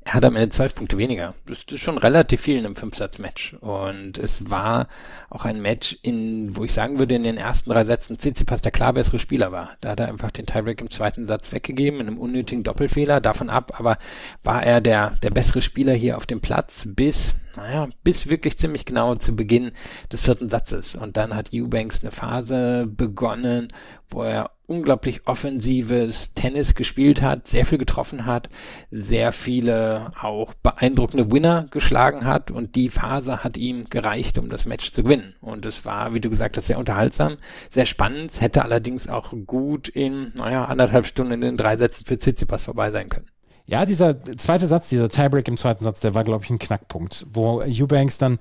Er 0.04 0.16
hat 0.16 0.26
am 0.26 0.36
Ende 0.36 0.50
zwölf 0.50 0.74
Punkte 0.74 0.98
weniger. 0.98 1.36
Das 1.46 1.64
ist 1.64 1.80
schon 1.80 2.00
relativ 2.00 2.42
viel 2.42 2.58
in 2.58 2.66
einem 2.66 2.76
Fünfsatz-Match. 2.76 3.54
Und 3.62 4.18
es 4.18 4.50
war 4.50 4.88
auch 5.30 5.46
ein 5.46 5.62
Match, 5.62 5.98
in, 6.02 6.56
wo 6.56 6.64
ich 6.64 6.74
sagen 6.74 6.98
würde, 6.98 7.16
in 7.16 7.24
den 7.24 7.38
ersten 7.38 7.70
drei 7.70 7.86
Sätzen 7.86 8.18
Tsitsipas 8.18 8.64
der 8.64 8.72
klar 8.72 8.94
bessere 8.94 9.20
Spieler 9.20 9.52
war. 9.52 9.72
Da 9.80 9.90
hat 9.90 10.00
er 10.00 10.08
einfach 10.08 10.32
den 10.32 10.48
Tiebreak 10.48 10.82
im 10.82 10.90
zweiten 10.90 11.28
Satz 11.28 11.52
weggegeben, 11.52 12.00
in 12.00 12.08
einem 12.08 12.18
unnötigen 12.18 12.64
Doppelfehler, 12.64 13.22
davon 13.22 13.52
ab, 13.52 13.80
aber 13.80 14.00
war 14.42 14.64
er 14.64 14.82
der, 14.82 15.12
der 15.22 15.30
bessere 15.30 15.62
Spieler 15.62 15.94
hier 15.94 16.18
auf 16.18 16.26
dem 16.26 16.42
Platz 16.42 16.88
bis, 16.88 17.36
naja, 17.56 17.88
bis 18.04 18.30
wirklich 18.30 18.58
ziemlich 18.58 18.86
genau 18.86 19.16
zu 19.16 19.36
Beginn 19.36 19.72
des 20.12 20.24
vierten 20.24 20.50
Satzes. 20.50 20.96
Und 20.96 21.18
dann 21.18 21.36
hat 21.36 21.50
Eubanks 21.54 22.02
eine 22.02 22.12
Phase 22.12 22.88
begonnen, 22.88 23.68
wo 24.10 24.24
er 24.24 24.52
unglaublich 24.72 25.28
offensives 25.28 26.34
Tennis 26.34 26.76
gespielt 26.76 27.22
hat, 27.22 27.48
sehr 27.48 27.66
viel 27.66 27.78
getroffen 27.78 28.26
hat, 28.26 28.48
sehr 28.90 29.34
viele 29.34 30.12
auch 30.20 30.54
beeindruckende 30.54 31.30
Winner 31.30 31.68
geschlagen 31.72 32.26
hat 32.26 32.52
und 32.52 32.76
die 32.76 32.90
Phase 32.90 33.44
hat 33.44 33.58
ihm 33.58 33.84
gereicht, 33.90 34.38
um 34.38 34.50
das 34.50 34.66
Match 34.66 34.94
zu 34.94 35.04
gewinnen. 35.04 35.36
Und 35.42 35.66
es 35.66 35.84
war, 35.84 36.14
wie 36.14 36.22
du 36.22 36.30
gesagt 36.30 36.56
hast, 36.56 36.68
sehr 36.68 36.80
unterhaltsam, 36.80 37.36
sehr 37.70 37.86
spannend, 37.86 38.40
hätte 38.40 38.64
allerdings 38.64 39.10
auch 39.10 39.34
gut 39.46 39.90
in, 39.90 40.34
naja, 40.38 40.66
anderthalb 40.66 41.06
Stunden 41.06 41.34
in 41.34 41.42
den 41.42 41.58
drei 41.58 41.76
Sätzen 41.76 42.06
für 42.06 42.18
Tsitsipas 42.18 42.64
vorbei 42.64 42.92
sein 42.92 43.10
können. 43.10 43.28
Ja, 43.72 43.86
dieser 43.86 44.22
zweite 44.36 44.68
Satz, 44.68 44.90
dieser 44.90 45.08
Tiebreak 45.08 45.48
im 45.48 45.56
zweiten 45.56 45.86
Satz, 45.86 46.02
der 46.02 46.14
war, 46.14 46.26
glaube 46.26 46.44
ich, 46.44 46.50
ein 46.50 46.60
Knackpunkt, 46.60 47.26
wo 47.32 47.62
Eubanks 47.62 48.18
dann, 48.18 48.38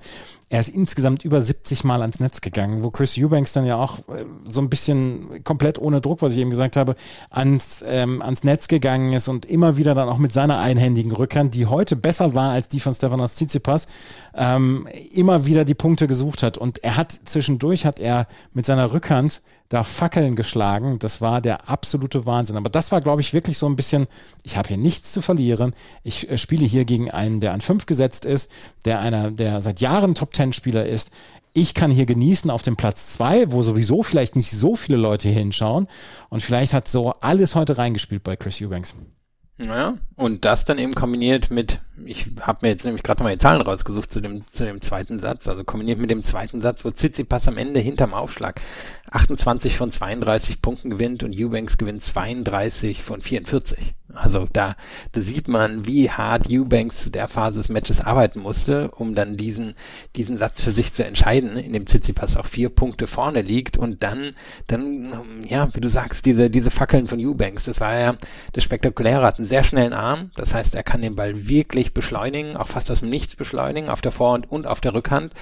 er 0.49 0.59
ist 0.59 0.67
insgesamt 0.67 1.23
über 1.23 1.41
70 1.41 1.85
Mal 1.85 2.01
ans 2.01 2.19
Netz 2.19 2.41
gegangen, 2.41 2.83
wo 2.83 2.91
Chris 2.91 3.17
Eubanks 3.17 3.53
dann 3.53 3.65
ja 3.65 3.77
auch 3.77 3.99
äh, 4.09 4.25
so 4.43 4.59
ein 4.59 4.69
bisschen 4.69 5.41
komplett 5.45 5.79
ohne 5.79 6.01
Druck, 6.01 6.21
was 6.21 6.33
ich 6.33 6.39
eben 6.39 6.49
gesagt 6.49 6.75
habe, 6.75 6.97
ans, 7.29 7.81
ähm, 7.87 8.21
ans 8.21 8.43
Netz 8.43 8.67
gegangen 8.67 9.13
ist 9.13 9.29
und 9.29 9.45
immer 9.45 9.77
wieder 9.77 9.95
dann 9.95 10.09
auch 10.09 10.17
mit 10.17 10.33
seiner 10.33 10.59
einhändigen 10.59 11.13
Rückhand, 11.13 11.55
die 11.55 11.65
heute 11.65 11.95
besser 11.95 12.35
war 12.35 12.51
als 12.51 12.67
die 12.67 12.81
von 12.81 12.93
Stefanos 12.93 13.35
Tsitsipas, 13.35 13.87
ähm, 14.35 14.85
immer 15.13 15.45
wieder 15.45 15.63
die 15.63 15.75
Punkte 15.75 16.07
gesucht 16.07 16.43
hat. 16.43 16.57
Und 16.57 16.83
er 16.83 16.97
hat 16.97 17.09
zwischendurch, 17.13 17.85
hat 17.85 18.01
er 18.01 18.27
mit 18.53 18.65
seiner 18.65 18.91
Rückhand 18.91 19.41
da 19.71 19.85
Fackeln 19.85 20.35
geschlagen. 20.35 20.99
Das 20.99 21.21
war 21.21 21.39
der 21.39 21.69
absolute 21.69 22.25
Wahnsinn. 22.25 22.57
Aber 22.57 22.69
das 22.69 22.91
war, 22.91 22.99
glaube 22.99 23.21
ich, 23.21 23.33
wirklich 23.33 23.57
so 23.57 23.67
ein 23.67 23.77
bisschen, 23.77 24.05
ich 24.43 24.57
habe 24.57 24.67
hier 24.67 24.77
nichts 24.77 25.13
zu 25.13 25.21
verlieren. 25.21 25.73
Ich 26.03 26.29
äh, 26.29 26.37
spiele 26.37 26.65
hier 26.65 26.83
gegen 26.83 27.09
einen, 27.09 27.39
der 27.39 27.53
an 27.53 27.61
fünf 27.61 27.85
gesetzt 27.85 28.25
ist, 28.25 28.51
der 28.83 28.99
einer, 28.99 29.31
der 29.31 29.61
seit 29.61 29.79
Jahren 29.79 30.13
Top 30.13 30.33
Ten 30.33 30.51
Spieler 30.51 30.85
ist. 30.85 31.11
Ich 31.53 31.73
kann 31.73 31.89
hier 31.89 32.05
genießen 32.05 32.51
auf 32.51 32.63
dem 32.63 32.75
Platz 32.75 33.13
zwei, 33.13 33.49
wo 33.49 33.63
sowieso 33.63 34.03
vielleicht 34.03 34.35
nicht 34.35 34.51
so 34.51 34.75
viele 34.75 34.97
Leute 34.97 35.29
hinschauen. 35.29 35.87
Und 36.27 36.43
vielleicht 36.43 36.73
hat 36.73 36.89
so 36.89 37.11
alles 37.21 37.55
heute 37.55 37.77
reingespielt 37.77 38.23
bei 38.23 38.35
Chris 38.35 38.61
Eubanks. 38.61 38.93
Ja, 39.65 39.95
und 40.15 40.45
das 40.45 40.65
dann 40.65 40.77
eben 40.77 40.95
kombiniert 40.95 41.51
mit, 41.51 41.81
ich 42.05 42.27
habe 42.41 42.59
mir 42.63 42.69
jetzt 42.69 42.85
nämlich 42.85 43.03
gerade 43.03 43.23
mal 43.23 43.31
die 43.31 43.37
Zahlen 43.37 43.61
rausgesucht 43.61 44.11
zu 44.11 44.21
dem, 44.21 44.47
zu 44.47 44.65
dem 44.65 44.81
zweiten 44.81 45.19
Satz, 45.19 45.47
also 45.47 45.63
kombiniert 45.63 45.99
mit 45.99 46.09
dem 46.09 46.23
zweiten 46.23 46.61
Satz, 46.61 46.83
wo 46.83 46.91
Tsitsipas 46.91 47.47
am 47.47 47.57
Ende 47.57 47.79
hinterm 47.79 48.13
Aufschlag 48.13 48.61
28 49.11 49.77
von 49.77 49.91
32 49.91 50.61
Punkten 50.61 50.89
gewinnt 50.89 51.23
und 51.23 51.35
Eubanks 51.37 51.77
gewinnt 51.77 52.03
32 52.03 53.03
von 53.03 53.21
44. 53.21 53.93
Also 54.15 54.47
da, 54.51 54.75
da 55.11 55.21
sieht 55.21 55.47
man, 55.47 55.85
wie 55.85 56.09
hart 56.09 56.47
Eubanks 56.49 57.03
zu 57.03 57.09
der 57.09 57.27
Phase 57.27 57.59
des 57.59 57.69
Matches 57.69 58.01
arbeiten 58.01 58.39
musste, 58.39 58.91
um 58.91 59.15
dann 59.15 59.37
diesen, 59.37 59.75
diesen 60.15 60.37
Satz 60.37 60.61
für 60.61 60.71
sich 60.71 60.93
zu 60.93 61.05
entscheiden, 61.05 61.57
in 61.57 61.73
dem 61.73 61.85
Tsitsipas 61.85 62.37
auch 62.37 62.45
vier 62.45 62.69
Punkte 62.69 63.07
vorne 63.07 63.41
liegt 63.41 63.77
und 63.77 64.03
dann, 64.03 64.31
dann, 64.67 65.13
ja, 65.47 65.73
wie 65.73 65.81
du 65.81 65.89
sagst, 65.89 66.25
diese, 66.25 66.49
diese 66.49 66.71
Fackeln 66.71 67.07
von 67.07 67.19
Eubanks, 67.19 67.65
das 67.65 67.79
war 67.79 67.97
ja 67.97 68.15
das 68.53 68.63
Spektakuläre, 68.63 69.25
hat 69.25 69.37
einen 69.37 69.47
sehr 69.47 69.63
schnellen 69.63 69.93
Arm, 69.93 70.31
das 70.35 70.53
heißt, 70.53 70.75
er 70.75 70.83
kann 70.83 71.01
den 71.01 71.15
Ball 71.15 71.47
wirklich 71.47 71.93
beschleunigen, 71.93 72.57
auch 72.57 72.67
fast 72.67 72.91
aus 72.91 72.99
dem 72.99 73.09
Nichts 73.09 73.35
beschleunigen, 73.35 73.89
auf 73.89 74.01
der 74.01 74.11
Vorhand 74.11 74.51
und 74.51 74.67
auf 74.67 74.81
der 74.81 74.93
Rückhand. 74.93 75.33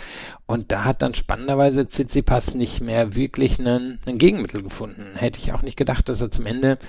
Und 0.46 0.72
da 0.72 0.84
hat 0.84 1.02
dann 1.04 1.14
spannenderweise 1.14 1.88
Tsitsipas 1.88 2.56
nicht 2.56 2.82
mehr 2.82 3.16
wirklich 3.16 3.60
einen, 3.60 4.00
einen 4.06 4.18
Gegenmittel 4.18 4.64
gefunden. 4.64 5.16
Hätte 5.16 5.40
ich 5.40 5.54
auch 5.54 5.62
nicht 5.62 5.78
gedacht, 5.78 6.10
dass 6.10 6.22
er 6.22 6.32
zum 6.32 6.48
Ende 6.48 6.80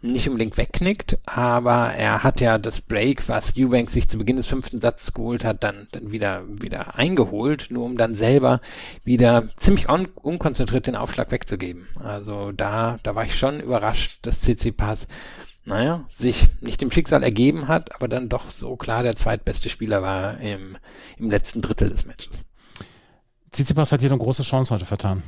nicht 0.00 0.28
unbedingt 0.28 0.56
wegknickt, 0.56 1.18
aber 1.24 1.92
er 1.94 2.22
hat 2.22 2.40
ja 2.40 2.58
das 2.58 2.80
Break, 2.80 3.28
was 3.28 3.54
Eubanks 3.56 3.92
sich 3.92 4.08
zu 4.08 4.18
Beginn 4.18 4.36
des 4.36 4.46
fünften 4.46 4.80
Satzes 4.80 5.12
geholt 5.12 5.44
hat, 5.44 5.62
dann, 5.62 5.86
dann 5.92 6.10
wieder, 6.10 6.42
wieder 6.46 6.96
eingeholt, 6.96 7.68
nur 7.70 7.84
um 7.84 7.96
dann 7.96 8.14
selber 8.16 8.60
wieder 9.04 9.48
ziemlich 9.56 9.88
un 9.88 10.06
unkonzentriert 10.06 10.86
den 10.86 10.96
Aufschlag 10.96 11.30
wegzugeben. 11.30 11.86
Also 12.02 12.52
da, 12.52 12.98
da 13.02 13.14
war 13.14 13.24
ich 13.24 13.38
schon 13.38 13.60
überrascht, 13.60 14.18
dass 14.22 14.40
Tsitsipas 14.40 15.06
naja, 15.64 16.04
sich 16.08 16.48
nicht 16.60 16.80
dem 16.80 16.90
Schicksal 16.90 17.22
ergeben 17.22 17.68
hat, 17.68 17.94
aber 17.94 18.08
dann 18.08 18.28
doch 18.28 18.50
so 18.50 18.74
klar 18.74 19.04
der 19.04 19.14
zweitbeste 19.14 19.68
Spieler 19.68 20.02
war 20.02 20.40
im, 20.40 20.76
im 21.18 21.30
letzten 21.30 21.60
Drittel 21.62 21.88
des 21.88 22.04
Matches. 22.04 22.44
Tsitsipas 23.52 23.92
hat 23.92 24.00
hier 24.00 24.10
eine 24.10 24.18
große 24.18 24.42
Chance 24.42 24.74
heute 24.74 24.86
vertan. 24.86 25.22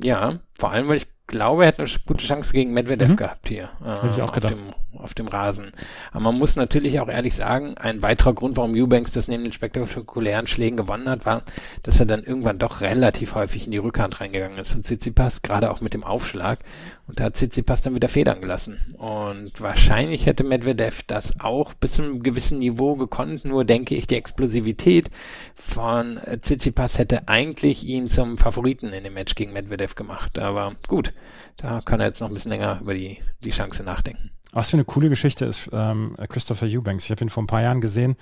Ja, 0.00 0.38
vor 0.58 0.70
allem, 0.70 0.86
weil 0.88 0.98
ich 0.98 1.06
glaube, 1.26 1.62
er 1.64 1.68
hätte 1.68 1.82
eine 1.82 1.90
gute 2.06 2.24
Chance 2.24 2.52
gegen 2.52 2.72
Medvedev 2.72 3.10
Mhm. 3.10 3.16
gehabt 3.16 3.48
hier. 3.48 3.70
Äh, 3.84 3.94
Hätte 3.94 4.06
ich 4.14 4.22
auch 4.22 4.28
auf 4.28 4.32
gedacht. 4.34 4.54
Dem, 4.56 4.74
auf 4.98 5.14
dem 5.14 5.28
Rasen. 5.28 5.72
Aber 6.12 6.24
man 6.24 6.38
muss 6.38 6.56
natürlich 6.56 7.00
auch 7.00 7.08
ehrlich 7.08 7.34
sagen, 7.34 7.76
ein 7.78 8.02
weiterer 8.02 8.34
Grund, 8.34 8.56
warum 8.56 8.74
Eubanks 8.74 9.12
das 9.12 9.28
neben 9.28 9.44
den 9.44 9.52
spektakulären 9.52 10.46
Schlägen 10.46 10.76
gewonnen 10.76 11.08
hat, 11.08 11.26
war, 11.26 11.42
dass 11.82 12.00
er 12.00 12.06
dann 12.06 12.22
irgendwann 12.22 12.58
doch 12.58 12.80
relativ 12.80 13.34
häufig 13.34 13.66
in 13.66 13.70
die 13.70 13.78
Rückhand 13.78 14.20
reingegangen 14.20 14.58
ist. 14.58 14.74
Und 14.74 14.84
Tsitsipas, 14.84 15.42
gerade 15.42 15.70
auch 15.70 15.80
mit 15.80 15.94
dem 15.94 16.04
Aufschlag. 16.04 16.60
Und 17.06 17.20
da 17.20 17.24
hat 17.24 17.34
Tsitsipas 17.34 17.82
dann 17.82 17.94
wieder 17.94 18.08
Federn 18.08 18.40
gelassen. 18.40 18.78
Und 18.96 19.60
wahrscheinlich 19.60 20.26
hätte 20.26 20.44
Medvedev 20.44 21.02
das 21.06 21.38
auch 21.40 21.74
bis 21.74 21.92
zu 21.92 22.02
einem 22.02 22.22
gewissen 22.22 22.58
Niveau 22.58 22.96
gekonnt. 22.96 23.44
Nur 23.44 23.64
denke 23.64 23.94
ich, 23.94 24.06
die 24.06 24.16
Explosivität 24.16 25.10
von 25.54 26.18
Tsitsipas 26.40 26.98
hätte 26.98 27.28
eigentlich 27.28 27.84
ihn 27.86 28.08
zum 28.08 28.38
Favoriten 28.38 28.92
in 28.92 29.04
dem 29.04 29.14
Match 29.14 29.34
gegen 29.34 29.52
Medvedev 29.52 29.94
gemacht. 29.94 30.38
Aber 30.38 30.76
gut, 30.88 31.12
da 31.56 31.80
kann 31.80 32.00
er 32.00 32.06
jetzt 32.06 32.20
noch 32.20 32.28
ein 32.28 32.34
bisschen 32.34 32.52
länger 32.52 32.80
über 32.80 32.94
die, 32.94 33.18
die 33.40 33.50
Chance 33.50 33.82
nachdenken. 33.82 34.30
Was 34.54 34.70
für 34.70 34.76
eine 34.76 34.84
coole 34.84 35.10
Geschichte 35.10 35.44
ist 35.44 35.68
ähm, 35.72 36.16
Christopher 36.28 36.66
Eubanks. 36.66 37.04
Ich 37.04 37.10
habe 37.10 37.22
ihn 37.22 37.28
vor 37.28 37.42
ein 37.42 37.48
paar 37.48 37.62
Jahren 37.62 37.80
gesehen. 37.80 38.16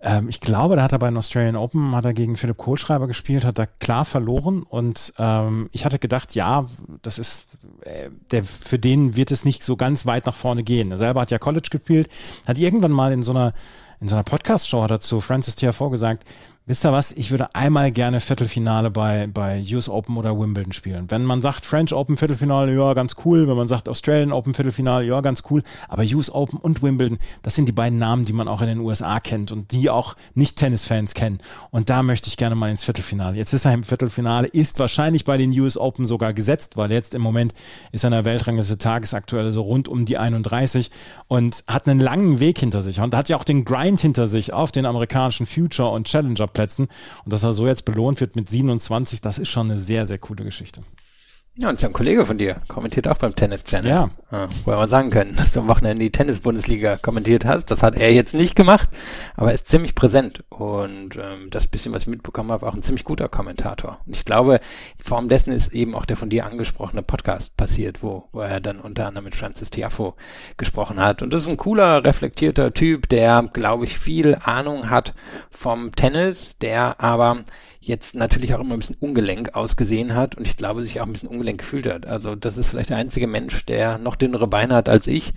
Ähm, 0.00 0.28
ich 0.28 0.40
glaube, 0.40 0.76
da 0.76 0.82
hat 0.82 0.92
er 0.92 0.98
bei 0.98 1.08
den 1.08 1.18
Australian 1.18 1.56
Open, 1.56 1.94
hat 1.94 2.06
er 2.06 2.14
gegen 2.14 2.36
Philipp 2.36 2.56
Kohlschreiber 2.56 3.06
gespielt, 3.06 3.44
hat 3.44 3.58
er 3.58 3.66
klar 3.66 4.06
verloren 4.06 4.62
und 4.62 5.12
ähm, 5.18 5.68
ich 5.72 5.84
hatte 5.84 5.98
gedacht, 5.98 6.34
ja, 6.34 6.66
das 7.02 7.18
ist, 7.18 7.46
äh, 7.82 8.08
der, 8.30 8.44
für 8.44 8.78
den 8.78 9.16
wird 9.16 9.30
es 9.30 9.44
nicht 9.44 9.62
so 9.62 9.76
ganz 9.76 10.06
weit 10.06 10.24
nach 10.24 10.34
vorne 10.34 10.62
gehen. 10.62 10.90
Er 10.90 10.98
selber 10.98 11.20
hat 11.20 11.30
ja 11.30 11.38
College 11.38 11.68
gespielt, 11.70 12.08
hat 12.46 12.56
irgendwann 12.56 12.92
mal 12.92 13.12
in 13.12 13.22
so 13.22 13.32
einer 13.32 13.52
in 14.00 14.08
so 14.08 14.14
einer 14.14 14.24
Podcast-Show 14.24 14.82
hat 14.82 14.90
er 14.90 15.00
zu 15.00 15.20
Francis 15.20 15.56
TFO 15.56 15.90
gesagt, 15.90 16.24
wisst 16.66 16.84
ihr 16.84 16.92
was, 16.92 17.10
ich 17.12 17.30
würde 17.30 17.54
einmal 17.54 17.90
gerne 17.90 18.20
Viertelfinale 18.20 18.90
bei, 18.90 19.26
bei 19.26 19.62
US 19.72 19.88
Open 19.88 20.16
oder 20.16 20.38
Wimbledon 20.38 20.72
spielen. 20.72 21.10
Wenn 21.10 21.24
man 21.24 21.42
sagt 21.42 21.66
French 21.66 21.92
Open 21.92 22.16
Viertelfinale, 22.16 22.74
ja, 22.74 22.94
ganz 22.94 23.16
cool. 23.24 23.48
Wenn 23.48 23.56
man 23.56 23.66
sagt 23.66 23.88
Australian 23.88 24.30
Open 24.30 24.54
Viertelfinale, 24.54 25.04
ja, 25.04 25.20
ganz 25.20 25.42
cool. 25.50 25.62
Aber 25.88 26.04
US 26.04 26.30
Open 26.30 26.58
und 26.60 26.82
Wimbledon, 26.82 27.18
das 27.42 27.54
sind 27.54 27.66
die 27.66 27.72
beiden 27.72 27.98
Namen, 27.98 28.24
die 28.24 28.32
man 28.32 28.46
auch 28.46 28.60
in 28.60 28.68
den 28.68 28.78
USA 28.80 29.20
kennt 29.20 29.52
und 29.52 29.72
die 29.72 29.90
auch 29.90 30.14
Nicht-Tennis-Fans 30.34 31.14
kennen. 31.14 31.38
Und 31.70 31.90
da 31.90 32.02
möchte 32.02 32.28
ich 32.28 32.36
gerne 32.36 32.54
mal 32.54 32.70
ins 32.70 32.84
Viertelfinale. 32.84 33.36
Jetzt 33.36 33.52
ist 33.52 33.64
er 33.64 33.72
im 33.72 33.82
Viertelfinale, 33.82 34.46
ist 34.46 34.78
wahrscheinlich 34.78 35.24
bei 35.24 35.38
den 35.38 35.50
US 35.58 35.76
Open 35.76 36.06
sogar 36.06 36.34
gesetzt, 36.34 36.76
weil 36.76 36.92
jetzt 36.92 37.14
im 37.14 37.22
Moment 37.22 37.54
ist 37.90 38.04
er 38.04 38.08
in 38.08 38.12
der 38.12 38.24
Weltrangliste 38.24 38.78
tagesaktuell 38.78 39.50
so 39.50 39.62
rund 39.62 39.88
um 39.88 40.04
die 40.04 40.18
31 40.18 40.90
und 41.26 41.64
hat 41.66 41.88
einen 41.88 42.00
langen 42.00 42.38
Weg 42.38 42.58
hinter 42.58 42.82
sich 42.82 43.00
und 43.00 43.14
hat 43.14 43.28
ja 43.28 43.36
auch 43.36 43.44
den 43.44 43.64
Grind 43.64 44.00
hinter 44.00 44.26
sich 44.26 44.52
auf 44.52 44.70
den 44.70 44.86
amerikanischen 44.86 45.46
Future 45.46 45.90
und 45.90 46.06
Challenger 46.06 46.46
Plätzen 46.52 46.88
und 47.24 47.32
dass 47.32 47.42
er 47.42 47.52
so 47.52 47.66
jetzt 47.66 47.84
belohnt 47.84 48.20
wird 48.20 48.36
mit 48.36 48.48
27, 48.48 49.20
das 49.20 49.38
ist 49.38 49.48
schon 49.48 49.70
eine 49.70 49.80
sehr, 49.80 50.06
sehr 50.06 50.18
coole 50.18 50.44
Geschichte. 50.44 50.82
Ja, 51.60 51.68
und 51.68 51.74
ist 51.74 51.82
ja 51.82 51.90
ein 51.90 51.92
Kollege 51.92 52.24
von 52.24 52.38
dir, 52.38 52.56
kommentiert 52.68 53.06
auch 53.06 53.18
beim 53.18 53.34
Tennis 53.34 53.64
Channel. 53.64 53.90
Ja. 53.90 54.10
ja 54.32 54.48
wo 54.64 54.70
wir 54.70 54.88
sagen 54.88 55.10
können, 55.10 55.36
dass 55.36 55.52
du 55.52 55.60
am 55.60 55.68
Wochenende 55.68 56.02
die 56.02 56.10
Tennis-Bundesliga 56.10 56.96
kommentiert 56.96 57.44
hast. 57.44 57.70
Das 57.70 57.82
hat 57.82 57.96
er 57.96 58.10
jetzt 58.10 58.32
nicht 58.32 58.56
gemacht, 58.56 58.88
aber 59.36 59.48
er 59.48 59.56
ist 59.56 59.68
ziemlich 59.68 59.94
präsent. 59.94 60.42
Und 60.48 61.16
ähm, 61.16 61.50
das 61.50 61.66
bisschen, 61.66 61.92
was 61.92 62.04
ich 62.04 62.08
mitbekommen 62.08 62.50
habe, 62.50 62.66
auch 62.66 62.72
ein 62.72 62.82
ziemlich 62.82 63.04
guter 63.04 63.28
Kommentator. 63.28 64.00
Und 64.06 64.16
ich 64.16 64.24
glaube, 64.24 64.54
in 64.96 65.04
Form 65.04 65.28
dessen 65.28 65.52
ist 65.52 65.74
eben 65.74 65.94
auch 65.94 66.06
der 66.06 66.16
von 66.16 66.30
dir 66.30 66.46
angesprochene 66.46 67.02
Podcast 67.02 67.54
passiert, 67.58 68.02
wo, 68.02 68.24
wo 68.32 68.40
er 68.40 68.60
dann 68.60 68.80
unter 68.80 69.06
anderem 69.06 69.26
mit 69.26 69.34
Francis 69.34 69.68
Tiafo 69.68 70.14
gesprochen 70.56 70.98
hat. 70.98 71.20
Und 71.20 71.30
das 71.30 71.42
ist 71.42 71.50
ein 71.50 71.58
cooler, 71.58 72.02
reflektierter 72.02 72.72
Typ, 72.72 73.06
der, 73.10 73.50
glaube 73.52 73.84
ich, 73.84 73.98
viel 73.98 74.38
Ahnung 74.42 74.88
hat 74.88 75.12
vom 75.50 75.94
Tennis, 75.94 76.56
der 76.56 76.98
aber 77.02 77.44
jetzt 77.80 78.14
natürlich 78.14 78.54
auch 78.54 78.60
immer 78.60 78.74
ein 78.74 78.78
bisschen 78.78 78.96
ungelenk 79.00 79.54
ausgesehen 79.54 80.14
hat 80.14 80.36
und 80.36 80.46
ich 80.46 80.56
glaube, 80.56 80.82
sich 80.82 81.00
auch 81.00 81.06
ein 81.06 81.12
bisschen 81.12 81.28
ungelenk 81.28 81.60
gefühlt 81.60 81.86
hat. 81.86 82.06
Also 82.06 82.34
das 82.34 82.58
ist 82.58 82.68
vielleicht 82.68 82.90
der 82.90 82.98
einzige 82.98 83.26
Mensch, 83.26 83.64
der 83.64 83.98
noch 83.98 84.16
dünnere 84.16 84.46
Beine 84.46 84.74
hat 84.74 84.88
als 84.88 85.06
ich 85.06 85.32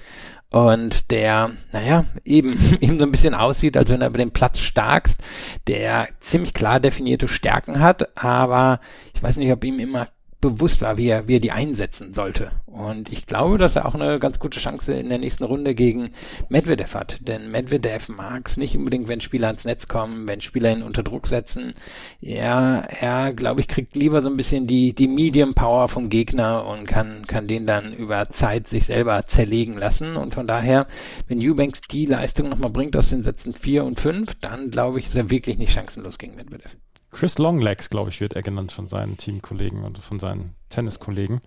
und 0.54 1.10
der, 1.10 1.52
naja, 1.72 2.06
eben, 2.26 2.60
eben 2.82 3.00
so 3.00 3.06
ein 3.06 3.12
bisschen 3.12 3.34
aussieht, 3.34 3.76
als 3.78 3.90
wenn 3.90 4.02
er 4.02 4.10
über 4.10 4.18
den 4.18 4.32
Platz 4.32 4.60
starkst, 4.60 5.22
der 5.68 6.08
ziemlich 6.20 6.54
klar 6.54 6.80
definierte 6.80 7.28
Stärken 7.28 7.80
hat, 7.80 8.16
aber 8.22 8.82
ich 9.16 9.24
weiß 9.24 9.38
nicht, 9.38 9.52
ob 9.52 9.64
ihm 9.64 9.80
immer 9.80 10.10
bewusst 10.44 10.82
war, 10.82 10.98
wie 10.98 11.08
er, 11.08 11.28
wie 11.28 11.38
er 11.38 11.40
die 11.40 11.52
einsetzen 11.52 12.14
sollte. 12.14 12.52
Und 12.66 13.12
ich 13.12 13.26
glaube, 13.26 13.58
dass 13.58 13.76
er 13.76 13.86
auch 13.86 13.96
eine 13.96 14.20
ganz 14.20 14.40
gute 14.40 14.60
Chance 14.60 14.94
in 14.94 15.10
der 15.10 15.18
nächsten 15.18 15.44
Runde 15.44 15.74
gegen 15.74 16.10
Medvedev 16.50 16.96
hat. 16.96 17.20
Denn 17.22 17.50
Medvedev 17.50 18.10
mag 18.10 18.48
es 18.48 18.58
nicht 18.58 18.76
unbedingt, 18.76 19.08
wenn 19.08 19.22
Spieler 19.22 19.48
ans 19.48 19.64
Netz 19.64 19.88
kommen, 19.88 20.28
wenn 20.28 20.42
Spieler 20.42 20.72
ihn 20.72 20.84
unter 20.84 21.02
Druck 21.02 21.28
setzen. 21.28 21.74
Er, 22.22 22.88
er, 23.00 23.34
glaube 23.34 23.62
ich, 23.62 23.68
kriegt 23.68 23.96
lieber 23.96 24.22
so 24.22 24.30
ein 24.30 24.38
bisschen 24.38 24.68
die, 24.68 24.94
die 24.94 25.08
Medium 25.08 25.54
Power 25.54 25.88
vom 25.88 26.10
Gegner 26.10 26.66
und 26.66 26.86
kann, 26.88 27.26
kann 27.26 27.48
den 27.48 27.66
dann 27.66 27.94
über 27.94 28.30
Zeit 28.30 28.68
sich 28.68 28.86
selber 28.86 29.26
zerlegen 29.26 29.76
lassen. 29.76 30.18
Und 30.18 30.34
von 30.34 30.46
daher, 30.46 30.88
wenn 31.28 31.40
Eubanks 31.40 31.82
die 31.90 32.06
Leistung 32.06 32.50
nochmal 32.50 32.72
bringt 32.72 32.98
aus 32.98 33.10
den 33.10 33.24
Sätzen 33.24 33.54
4 33.54 33.86
und 33.86 34.00
5, 34.00 34.36
dann 34.42 34.72
glaube 34.72 35.00
ich, 35.00 35.06
ist 35.06 35.16
er 35.16 35.30
wirklich 35.30 35.58
nicht 35.58 35.72
chancenlos 35.72 36.18
gegen 36.18 36.36
Medvedev. 36.36 36.76
Chris 37.14 37.38
Longlegs, 37.38 37.90
glaube 37.90 38.10
ich, 38.10 38.20
wird 38.20 38.34
er 38.34 38.42
genannt 38.42 38.72
von 38.72 38.88
seinen 38.88 39.18
Teamkollegen 39.18 39.84
und 39.84 39.98
von 40.00 40.20
seinen 40.20 40.56
Tenniskollegen. 40.70 41.42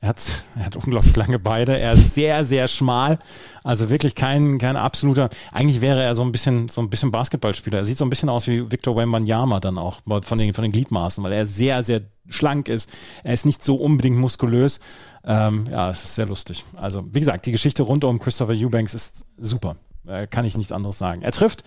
Er 0.00 0.10
hat, 0.10 0.44
er 0.56 0.66
hat 0.66 0.76
unglaublich 0.76 1.16
lange 1.16 1.38
Beine. 1.38 1.78
Er 1.78 1.92
ist 1.92 2.14
sehr, 2.14 2.44
sehr 2.44 2.68
schmal. 2.68 3.18
Also 3.62 3.88
wirklich 3.88 4.14
kein, 4.14 4.58
kein 4.58 4.76
absoluter. 4.76 5.30
Eigentlich 5.52 5.80
wäre 5.80 6.02
er 6.02 6.14
so 6.14 6.22
ein 6.22 6.32
bisschen, 6.32 6.68
so 6.68 6.82
ein 6.82 6.90
bisschen 6.90 7.10
Basketballspieler. 7.10 7.78
Er 7.78 7.84
sieht 7.84 7.96
so 7.96 8.04
ein 8.04 8.10
bisschen 8.10 8.28
aus 8.28 8.46
wie 8.46 8.70
Victor 8.70 8.96
Wembanyama 8.96 9.60
dann 9.60 9.78
auch 9.78 10.00
von 10.22 10.38
den, 10.38 10.52
von 10.52 10.62
den 10.62 10.72
Gliedmaßen, 10.72 11.24
weil 11.24 11.32
er 11.32 11.46
sehr, 11.46 11.82
sehr 11.82 12.02
schlank 12.28 12.68
ist. 12.68 12.92
Er 13.22 13.32
ist 13.32 13.46
nicht 13.46 13.64
so 13.64 13.76
unbedingt 13.76 14.18
muskulös. 14.18 14.80
Ähm, 15.24 15.68
ja, 15.70 15.90
es 15.90 16.04
ist 16.04 16.16
sehr 16.16 16.26
lustig. 16.26 16.64
Also, 16.76 17.02
wie 17.12 17.20
gesagt, 17.20 17.46
die 17.46 17.52
Geschichte 17.52 17.82
rund 17.82 18.04
um 18.04 18.18
Christopher 18.18 18.52
Eubanks 18.52 18.92
ist 18.92 19.24
super. 19.38 19.76
Äh, 20.06 20.26
kann 20.26 20.44
ich 20.44 20.56
nichts 20.56 20.72
anderes 20.72 20.98
sagen. 20.98 21.22
Er 21.22 21.32
trifft 21.32 21.64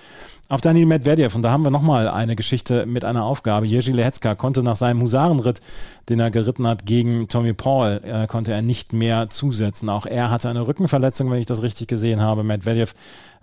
auf 0.50 0.62
Daniel 0.62 0.86
Medvedev 0.86 1.36
und 1.36 1.42
da 1.42 1.52
haben 1.52 1.64
wir 1.64 1.72
nochmal 1.72 2.08
eine 2.08 2.36
Geschichte 2.36 2.86
mit 2.86 3.04
einer 3.04 3.26
Aufgabe. 3.26 3.66
Jerzy 3.66 3.92
Lehetzka 3.92 4.36
konnte 4.36 4.64
nach 4.64 4.76
seinem 4.76 5.02
Husarenritt, 5.02 5.60
den 6.08 6.20
er 6.20 6.30
geritten 6.30 6.68
hat 6.68 6.86
gegen 6.86 7.28
Tommy 7.28 7.54
Paul, 7.54 8.00
äh, 8.04 8.28
konnte 8.28 8.52
er 8.52 8.62
nicht 8.62 8.94
mehr 8.94 9.30
zusetzen. 9.30 9.90
Auch 9.90 10.06
er 10.06 10.30
hatte 10.30 10.50
eine 10.50 10.68
Rückenverletzung, 10.68 11.32
wenn 11.32 11.40
ich 11.40 11.48
das 11.48 11.64
richtig 11.64 11.88
gesehen 11.88 12.22
habe. 12.22 12.44
Medvedev 12.44 12.94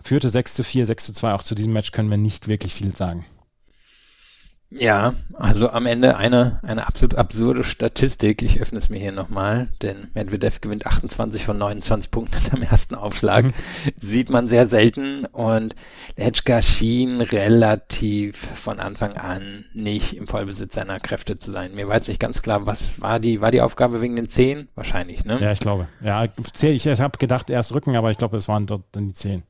führte 0.01 0.29
6 0.29 0.55
zu 0.55 0.65
4, 0.65 0.87
6 0.87 1.07
zu 1.07 1.13
2. 1.13 1.35
Auch 1.35 1.43
zu 1.43 1.55
diesem 1.55 1.73
Match 1.73 1.91
können 1.91 2.11
wir 2.11 2.19
nicht 2.19 2.47
wirklich 2.47 2.73
viel 2.73 2.95
sagen. 2.95 3.25
Ja, 4.77 5.15
also 5.35 5.71
am 5.71 5.87
Ende 5.87 6.17
eine, 6.17 6.59
eine 6.63 6.87
absolut 6.87 7.15
absurde 7.15 7.63
Statistik. 7.63 8.43
Ich 8.43 8.61
öffne 8.61 8.79
es 8.79 8.89
mir 8.89 8.99
hier 8.99 9.13
nochmal, 9.13 9.69
denn 9.83 10.09
Medvedev 10.15 10.61
gewinnt 10.61 10.87
28 10.87 11.45
von 11.45 11.57
29 11.57 12.11
Punkten 12.11 12.41
am 12.53 12.63
ersten 12.63 12.97
Aufschlag. 12.97 13.45
Mhm. 13.45 13.53
Sieht 14.01 14.31
man 14.31 14.49
sehr 14.49 14.67
selten 14.67 15.27
und 15.27 15.77
Letschka 16.17 16.61
schien 16.61 17.21
relativ 17.21 18.37
von 18.37 18.81
Anfang 18.81 19.13
an 19.13 19.65
nicht 19.75 20.17
im 20.17 20.27
Vollbesitz 20.27 20.75
seiner 20.75 20.99
Kräfte 20.99 21.39
zu 21.39 21.53
sein. 21.53 21.75
Mir 21.75 21.87
war 21.87 21.97
jetzt 21.97 22.09
nicht 22.09 22.21
ganz 22.21 22.43
klar, 22.43 22.67
was 22.67 23.01
war 23.01 23.21
die, 23.21 23.41
war 23.41 23.53
die 23.53 23.61
Aufgabe 23.61 24.01
wegen 24.01 24.17
den 24.17 24.29
Zehen? 24.29 24.69
Wahrscheinlich, 24.75 25.25
ne? 25.25 25.39
Ja, 25.41 25.53
ich 25.53 25.61
glaube. 25.61 25.87
Ja, 26.03 26.25
ich, 26.25 26.87
ich 26.87 27.01
habe 27.01 27.19
gedacht 27.19 27.49
erst 27.49 27.75
Rücken, 27.75 27.95
aber 27.95 28.11
ich 28.11 28.19
glaube, 28.19 28.37
es 28.37 28.49
waren 28.49 28.67
dort 28.67 28.83
dann 28.93 29.09
die 29.09 29.15
Zehen. 29.15 29.45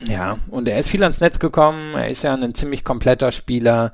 Ja, 0.00 0.38
und 0.50 0.68
er 0.68 0.78
ist 0.80 0.90
viel 0.90 1.02
ans 1.02 1.20
Netz 1.20 1.38
gekommen. 1.38 1.94
Er 1.94 2.08
ist 2.08 2.22
ja 2.22 2.34
ein 2.34 2.54
ziemlich 2.54 2.84
kompletter 2.84 3.32
Spieler. 3.32 3.92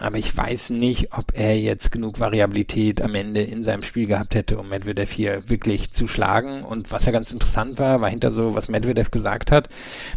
Aber 0.00 0.18
ich 0.18 0.36
weiß 0.36 0.70
nicht, 0.70 1.12
ob 1.12 1.32
er 1.34 1.58
jetzt 1.58 1.92
genug 1.92 2.18
Variabilität 2.18 3.00
am 3.02 3.14
Ende 3.14 3.42
in 3.42 3.62
seinem 3.62 3.82
Spiel 3.82 4.06
gehabt 4.06 4.34
hätte, 4.34 4.58
um 4.58 4.68
Medvedev 4.68 5.10
hier 5.12 5.48
wirklich 5.48 5.92
zu 5.92 6.08
schlagen. 6.08 6.64
Und 6.64 6.90
was 6.90 7.04
ja 7.04 7.12
ganz 7.12 7.32
interessant 7.32 7.78
war, 7.78 8.00
war 8.00 8.08
hinter 8.08 8.32
so, 8.32 8.54
was 8.54 8.68
Medvedev 8.68 9.10
gesagt 9.10 9.52
hat, 9.52 9.68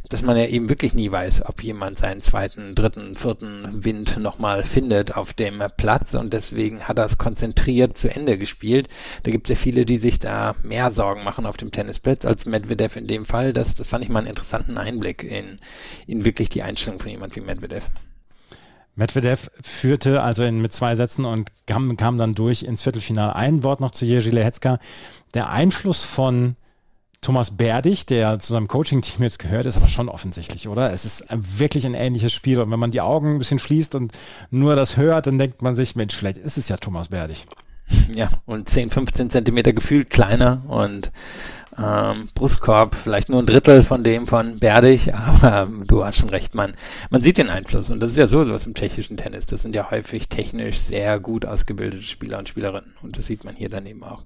dass 0.10 0.24
man 0.24 0.38
ja 0.38 0.46
eben 0.46 0.70
wirklich 0.70 0.94
nie 0.94 1.12
weiß, 1.12 1.46
ob 1.46 1.62
jemand 1.62 2.00
seinen 2.00 2.22
zweiten, 2.22 2.74
dritten, 2.74 3.16
vierten 3.16 3.84
Wind 3.84 4.18
nochmal 4.18 4.66
findet 4.66 5.16
auf 5.16 5.34
dem 5.34 5.62
Platz. 5.78 6.16
Und 6.16 6.34
deswegen 6.34 6.88
hat 6.88 6.98
er 6.98 7.06
es 7.06 7.18
konzentriert 7.18 7.98
zu 7.98 8.10
Ende 8.10 8.38
gespielt. 8.38 8.88
Da 9.24 9.32
gibt 9.32 9.50
es 9.50 9.58
ja 9.58 9.62
viele, 9.62 9.86
die 9.86 9.98
sich 9.98 10.20
da 10.20 10.56
mehr 10.64 10.92
Sorgen 10.92 11.24
machen 11.24 11.46
auf 11.46 11.58
dem 11.58 11.72
Tennisplatz 11.72 12.26
als 12.26 12.46
Medvedev 12.46 12.96
in 12.96 13.08
dem 13.08 13.26
Fall. 13.26 13.54
Das, 13.54 13.76
das 13.76 13.88
fand 13.88 14.04
ich 14.04 14.10
mal 14.10 14.20
einen 14.20 14.30
interessanten 14.30 14.78
Einblick 14.78 15.24
in, 15.24 15.58
in 16.08 16.26
wirklich 16.26 16.50
die 16.50 16.64
Einstellung 16.64 17.00
von 17.00 17.12
jemand 17.12 17.36
wie 17.36 17.42
Medvedev. 17.42 17.84
Medvedev 18.96 19.50
führte 19.62 20.22
also 20.22 20.44
in, 20.44 20.62
mit 20.62 20.74
zwei 20.74 20.96
Sätzen 20.96 21.26
und 21.26 21.50
kam, 21.66 21.98
kam 21.98 22.18
dann 22.18 22.36
durch 22.36 22.64
ins 22.64 22.84
Viertelfinale. 22.84 23.36
Ein 23.36 23.64
Wort 23.64 23.80
noch 23.80 23.92
zu 23.92 24.06
Jerzy 24.06 24.30
Lehetzka. 24.30 24.80
Der 25.34 25.50
Einfluss 25.50 26.04
von 26.04 26.56
Thomas 27.22 27.52
Berdig, 27.52 28.06
der 28.06 28.38
zu 28.40 28.54
seinem 28.54 28.68
Coaching-Team 28.68 29.24
jetzt 29.24 29.40
gehört, 29.40 29.66
ist 29.66 29.78
aber 29.78 29.88
schon 29.88 30.10
offensichtlich, 30.10 30.68
oder? 30.68 30.92
Es 30.92 31.06
ist 31.06 31.26
wirklich 31.30 31.86
ein 31.86 31.94
ähnliches 31.96 32.34
Spiel. 32.34 32.60
Und 32.60 32.70
wenn 32.70 32.80
man 32.80 32.92
die 32.92 33.02
Augen 33.02 33.36
ein 33.36 33.40
bisschen 33.40 33.60
schließt 33.60 33.96
und 33.96 34.12
nur 34.52 34.76
das 34.76 34.98
hört, 34.98 35.26
dann 35.26 35.40
denkt 35.40 35.62
man 35.62 35.76
sich, 35.76 35.96
Mensch, 35.96 36.16
vielleicht 36.16 36.38
ist 36.38 36.58
es 36.58 36.70
ja 36.70 36.78
Thomas 36.78 37.10
Berdig. 37.10 37.48
Ja, 38.14 38.30
und 38.46 38.70
10, 38.70 38.90
15 38.90 39.30
Zentimeter 39.30 39.74
gefühlt 39.74 40.10
kleiner 40.10 40.64
und 40.68 41.12
ähm, 41.78 42.30
Brustkorb 42.36 42.96
vielleicht 42.96 43.30
nur 43.30 43.42
ein 43.42 43.46
Drittel 43.46 43.82
von 43.82 44.04
dem 44.04 44.28
von 44.28 44.60
Berdig, 44.60 45.14
aber 45.14 45.64
ähm, 45.64 45.84
du 45.88 46.06
hast 46.06 46.18
schon 46.18 46.30
recht, 46.30 46.56
man, 46.56 46.74
man 47.10 47.24
sieht 47.24 47.38
den 47.38 47.50
Einfluss 47.50 47.90
und 47.90 48.00
das 48.00 48.12
ist 48.12 48.18
ja 48.18 48.28
so 48.28 48.50
was 48.50 48.66
im 48.66 48.74
tschechischen 48.74 49.18
Tennis. 49.18 49.46
Das 49.46 49.62
sind 49.62 49.76
ja 49.76 49.92
häufig 49.92 50.30
technisch 50.30 50.80
sehr 50.80 51.20
gut 51.20 51.46
ausgebildete 51.46 52.04
Spieler 52.04 52.40
und 52.40 52.50
Spielerinnen 52.50 52.94
und 53.02 53.18
das 53.18 53.28
sieht 53.28 53.44
man 53.44 53.56
hier 53.56 53.70
daneben 53.70 54.04
auch. 54.04 54.24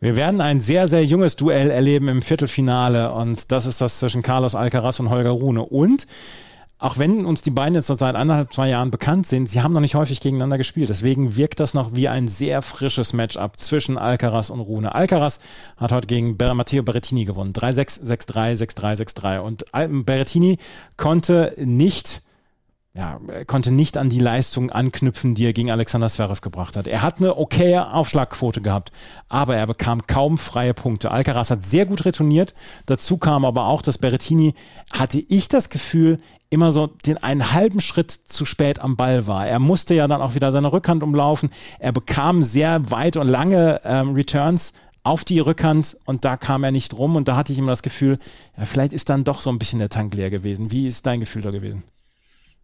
Wir 0.00 0.16
werden 0.16 0.40
ein 0.40 0.60
sehr, 0.60 0.88
sehr 0.88 1.04
junges 1.04 1.36
Duell 1.36 1.70
erleben 1.70 2.08
im 2.08 2.22
Viertelfinale 2.22 3.12
und 3.12 3.52
das 3.52 3.66
ist 3.66 3.80
das 3.80 3.98
zwischen 3.98 4.22
Carlos 4.22 4.54
Alcaraz 4.54 5.00
und 5.00 5.10
Holger 5.10 5.30
Rune. 5.30 5.62
Und 5.62 6.06
auch 6.78 6.98
wenn 6.98 7.24
uns 7.24 7.40
die 7.40 7.50
beiden 7.50 7.74
jetzt 7.74 7.86
seit 7.86 8.14
anderthalb, 8.14 8.52
zwei 8.52 8.68
Jahren 8.68 8.90
bekannt 8.90 9.26
sind, 9.26 9.48
sie 9.48 9.62
haben 9.62 9.72
noch 9.72 9.80
nicht 9.80 9.94
häufig 9.94 10.20
gegeneinander 10.20 10.58
gespielt. 10.58 10.90
Deswegen 10.90 11.34
wirkt 11.34 11.58
das 11.58 11.72
noch 11.72 11.94
wie 11.94 12.08
ein 12.08 12.28
sehr 12.28 12.60
frisches 12.60 13.14
Matchup 13.14 13.58
zwischen 13.58 13.96
Alcaraz 13.96 14.50
und 14.50 14.60
Rune. 14.60 14.94
Alcaraz 14.94 15.40
hat 15.78 15.92
heute 15.92 16.06
gegen 16.06 16.36
Matteo 16.36 16.82
Berrettini 16.82 17.24
gewonnen. 17.24 17.54
3-6, 17.54 18.04
6-3, 18.04 18.76
6-3, 18.76 19.38
6-3. 19.38 19.38
Und 19.38 19.64
Berrettini 20.04 20.58
konnte 20.98 21.54
nicht 21.56 22.20
ja, 22.96 23.20
er 23.28 23.44
konnte 23.44 23.72
nicht 23.72 23.98
an 23.98 24.08
die 24.08 24.20
Leistung 24.20 24.70
anknüpfen, 24.70 25.34
die 25.34 25.44
er 25.44 25.52
gegen 25.52 25.70
Alexander 25.70 26.08
Zverev 26.08 26.40
gebracht 26.40 26.78
hat. 26.78 26.86
Er 26.86 27.02
hat 27.02 27.18
eine 27.18 27.36
okaye 27.36 27.92
Aufschlagquote 27.92 28.62
gehabt, 28.62 28.90
aber 29.28 29.54
er 29.54 29.66
bekam 29.66 30.06
kaum 30.06 30.38
freie 30.38 30.72
Punkte. 30.72 31.10
Alcaraz 31.10 31.50
hat 31.50 31.62
sehr 31.62 31.84
gut 31.84 32.06
retourniert. 32.06 32.54
Dazu 32.86 33.18
kam 33.18 33.44
aber 33.44 33.66
auch, 33.66 33.82
dass 33.82 33.98
Berrettini, 33.98 34.54
hatte 34.90 35.18
ich 35.18 35.48
das 35.48 35.68
Gefühl, 35.68 36.18
immer 36.48 36.72
so 36.72 36.86
den 36.86 37.18
einen 37.18 37.52
halben 37.52 37.80
Schritt 37.80 38.10
zu 38.10 38.46
spät 38.46 38.78
am 38.78 38.96
Ball 38.96 39.26
war. 39.26 39.46
Er 39.46 39.58
musste 39.58 39.94
ja 39.94 40.08
dann 40.08 40.22
auch 40.22 40.34
wieder 40.34 40.50
seine 40.50 40.72
Rückhand 40.72 41.02
umlaufen. 41.02 41.50
Er 41.78 41.92
bekam 41.92 42.42
sehr 42.42 42.90
weit 42.90 43.16
und 43.18 43.28
lange 43.28 43.80
ähm, 43.84 44.14
Returns 44.14 44.72
auf 45.02 45.24
die 45.24 45.40
Rückhand 45.40 45.98
und 46.06 46.24
da 46.24 46.36
kam 46.36 46.64
er 46.64 46.72
nicht 46.72 46.94
rum 46.94 47.14
und 47.14 47.28
da 47.28 47.36
hatte 47.36 47.52
ich 47.52 47.58
immer 47.58 47.72
das 47.72 47.82
Gefühl, 47.82 48.18
ja, 48.56 48.64
vielleicht 48.64 48.92
ist 48.92 49.10
dann 49.10 49.22
doch 49.24 49.40
so 49.40 49.50
ein 49.50 49.58
bisschen 49.58 49.80
der 49.80 49.90
Tank 49.90 50.14
leer 50.14 50.30
gewesen. 50.30 50.70
Wie 50.70 50.86
ist 50.86 51.04
dein 51.06 51.20
Gefühl 51.20 51.42
da 51.42 51.50
gewesen? 51.50 51.84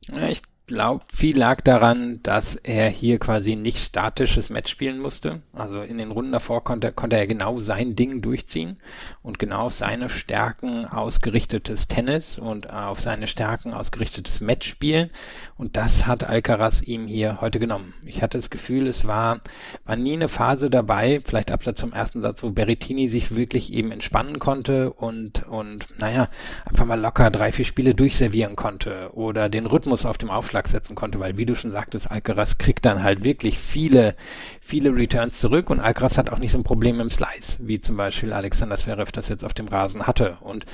Ich 0.08 0.42
glaube, 0.72 1.04
viel 1.12 1.38
lag 1.38 1.60
daran, 1.60 2.18
dass 2.22 2.56
er 2.56 2.88
hier 2.88 3.18
quasi 3.18 3.56
nicht 3.56 3.78
statisches 3.78 4.50
Match 4.50 4.70
spielen 4.70 4.98
musste. 4.98 5.42
Also 5.52 5.82
in 5.82 5.98
den 5.98 6.10
Runden 6.10 6.32
davor 6.32 6.64
konnte, 6.64 6.92
konnte 6.92 7.16
er 7.16 7.26
genau 7.26 7.60
sein 7.60 7.94
Ding 7.94 8.22
durchziehen 8.22 8.78
und 9.22 9.38
genau 9.38 9.66
auf 9.66 9.74
seine 9.74 10.08
Stärken 10.08 10.86
ausgerichtetes 10.86 11.88
Tennis 11.88 12.38
und 12.38 12.70
auf 12.70 13.00
seine 13.00 13.26
Stärken 13.26 13.74
ausgerichtetes 13.74 14.40
Match 14.40 14.68
spielen. 14.68 15.10
Und 15.56 15.76
das 15.76 16.06
hat 16.06 16.24
Alcaraz 16.24 16.82
ihm 16.82 17.06
hier 17.06 17.40
heute 17.40 17.60
genommen. 17.60 17.94
Ich 18.04 18.22
hatte 18.22 18.38
das 18.38 18.50
Gefühl, 18.50 18.86
es 18.86 19.06
war, 19.06 19.40
war 19.84 19.96
nie 19.96 20.14
eine 20.14 20.28
Phase 20.28 20.70
dabei, 20.70 21.20
vielleicht 21.24 21.50
abseits 21.50 21.80
vom 21.80 21.92
ersten 21.92 22.20
Satz, 22.20 22.42
wo 22.42 22.50
Berrettini 22.50 23.06
sich 23.06 23.36
wirklich 23.36 23.72
eben 23.72 23.92
entspannen 23.92 24.38
konnte 24.38 24.92
und, 24.92 25.46
und, 25.46 26.00
naja, 26.00 26.28
einfach 26.64 26.86
mal 26.86 27.00
locker 27.00 27.30
drei, 27.30 27.52
vier 27.52 27.64
Spiele 27.64 27.94
durchservieren 27.94 28.56
konnte 28.56 29.10
oder 29.12 29.48
den 29.48 29.66
Rhythmus 29.66 30.06
auf 30.06 30.18
dem 30.18 30.30
Aufschlag 30.30 30.61
Aufschlag 30.62 30.68
setzen 30.68 30.94
konnte, 30.94 31.20
weil 31.20 31.36
wie 31.36 31.46
du 31.46 31.54
schon 31.54 31.70
sagtest, 31.70 32.10
Alcaraz 32.10 32.58
kriegt 32.58 32.84
dann 32.84 33.02
halt 33.02 33.24
wirklich 33.24 33.58
viele, 33.58 34.14
viele 34.60 34.94
Returns 34.94 35.38
zurück 35.38 35.70
und 35.70 35.80
Alcaraz 35.80 36.18
hat 36.18 36.30
auch 36.30 36.38
nicht 36.38 36.52
so 36.52 36.58
ein 36.58 36.64
Problem 36.64 37.00
im 37.00 37.08
Slice, 37.08 37.58
wie 37.60 37.78
zum 37.78 37.96
Beispiel 37.96 38.32
Alexander 38.32 38.76
Zverev 38.76 39.12
das 39.12 39.28
jetzt 39.28 39.44
auf 39.44 39.54
dem 39.54 39.68
Rasen 39.68 40.06
hatte. 40.06 40.38
Und 40.40 40.64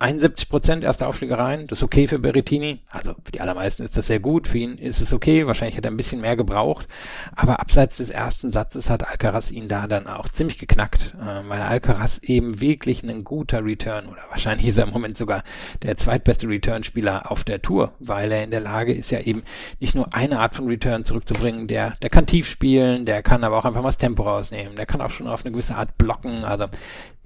71 0.00 0.48
Prozent 0.48 0.84
erste 0.84 1.06
Aufschlägereien, 1.06 1.66
das 1.66 1.78
ist 1.78 1.82
okay 1.82 2.06
für 2.06 2.18
Berrettini. 2.18 2.80
Also 2.90 3.14
für 3.24 3.32
die 3.32 3.40
allermeisten 3.40 3.82
ist 3.82 3.96
das 3.96 4.06
sehr 4.06 4.20
gut, 4.20 4.46
für 4.46 4.58
ihn 4.58 4.78
ist 4.78 5.00
es 5.00 5.12
okay. 5.12 5.46
Wahrscheinlich 5.46 5.76
hat 5.76 5.84
er 5.84 5.90
ein 5.90 5.96
bisschen 5.96 6.20
mehr 6.20 6.36
gebraucht. 6.36 6.86
Aber 7.34 7.58
abseits 7.60 7.96
des 7.96 8.10
ersten 8.10 8.50
Satzes 8.50 8.90
hat 8.90 9.08
Alcaraz 9.08 9.50
ihn 9.50 9.66
da 9.66 9.86
dann 9.88 10.06
auch 10.06 10.28
ziemlich 10.28 10.58
geknackt, 10.58 11.14
äh, 11.20 11.48
weil 11.48 11.60
Alcaraz 11.62 12.18
eben 12.18 12.60
wirklich 12.60 13.02
ein 13.02 13.24
guter 13.24 13.64
Return 13.64 14.06
oder 14.06 14.22
wahrscheinlich 14.30 14.68
ist 14.68 14.78
er 14.78 14.86
im 14.86 14.92
Moment 14.92 15.18
sogar 15.18 15.42
der 15.82 15.96
zweitbeste 15.96 16.48
Return-Spieler 16.48 17.30
auf 17.30 17.42
der 17.42 17.60
Tour, 17.60 17.92
weil 17.98 18.30
er 18.30 18.44
in 18.44 18.50
der 18.50 18.60
Lage 18.60 18.92
ist 18.92 19.10
ja 19.10 19.20
eben 19.20 19.42
nicht 19.80 19.96
nur 19.96 20.14
eine 20.14 20.38
Art 20.38 20.54
von 20.54 20.68
Return 20.68 21.04
zurückzubringen, 21.04 21.66
der, 21.66 21.94
der 22.02 22.10
kann 22.10 22.26
tief 22.26 22.48
spielen, 22.48 23.04
der 23.04 23.22
kann 23.22 23.42
aber 23.42 23.58
auch 23.58 23.64
einfach 23.64 23.82
mal 23.82 23.88
das 23.88 23.98
Tempo 23.98 24.22
rausnehmen, 24.22 24.76
der 24.76 24.86
kann 24.86 25.00
auch 25.00 25.10
schon 25.10 25.26
auf 25.26 25.44
eine 25.44 25.52
gewisse 25.52 25.74
Art 25.74 25.98
blocken. 25.98 26.44
Also 26.44 26.66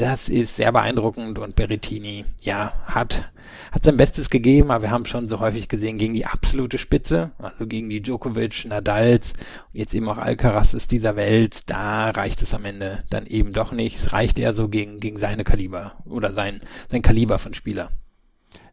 das 0.03 0.29
ist 0.29 0.57
sehr 0.57 0.73
beeindruckend 0.73 1.38
und 1.38 1.55
Berrettini, 1.55 2.25
ja, 2.41 2.73
hat, 2.87 3.31
hat 3.71 3.85
sein 3.85 3.97
Bestes 3.97 4.31
gegeben, 4.31 4.73
aber 4.73 4.83
wir 4.83 4.91
haben 4.91 5.07
schon 5.07 5.29
so 5.29 5.38
häufig 5.38 5.69
gesehen 5.69 5.97
gegen 5.97 6.12
die 6.12 6.27
absolute 6.27 6.77
Spitze, 6.77 7.31
also 7.38 7.69
gegen 7.69 7.88
die 7.88 8.03
Djokovic, 8.03 8.65
Nadals, 8.65 9.35
jetzt 9.73 9.95
eben 9.95 10.09
auch 10.09 10.19
Alcarazes 10.19 10.88
dieser 10.88 11.15
Welt, 11.15 11.61
da 11.67 12.11
reicht 12.11 12.43
es 12.43 12.53
am 12.53 12.65
Ende 12.65 13.05
dann 13.11 13.27
eben 13.27 13.53
doch 13.53 13.71
nicht. 13.71 13.95
Es 13.95 14.12
reicht 14.12 14.41
eher 14.41 14.55
so 14.55 14.69
gegen, 14.69 14.99
gegen 14.99 15.17
seine 15.17 15.45
Kaliber 15.45 15.93
oder 16.05 16.35
sein, 16.35 16.61
sein 16.88 17.03
Kaliber 17.03 17.38
von 17.38 17.55
Spieler. 17.55 17.88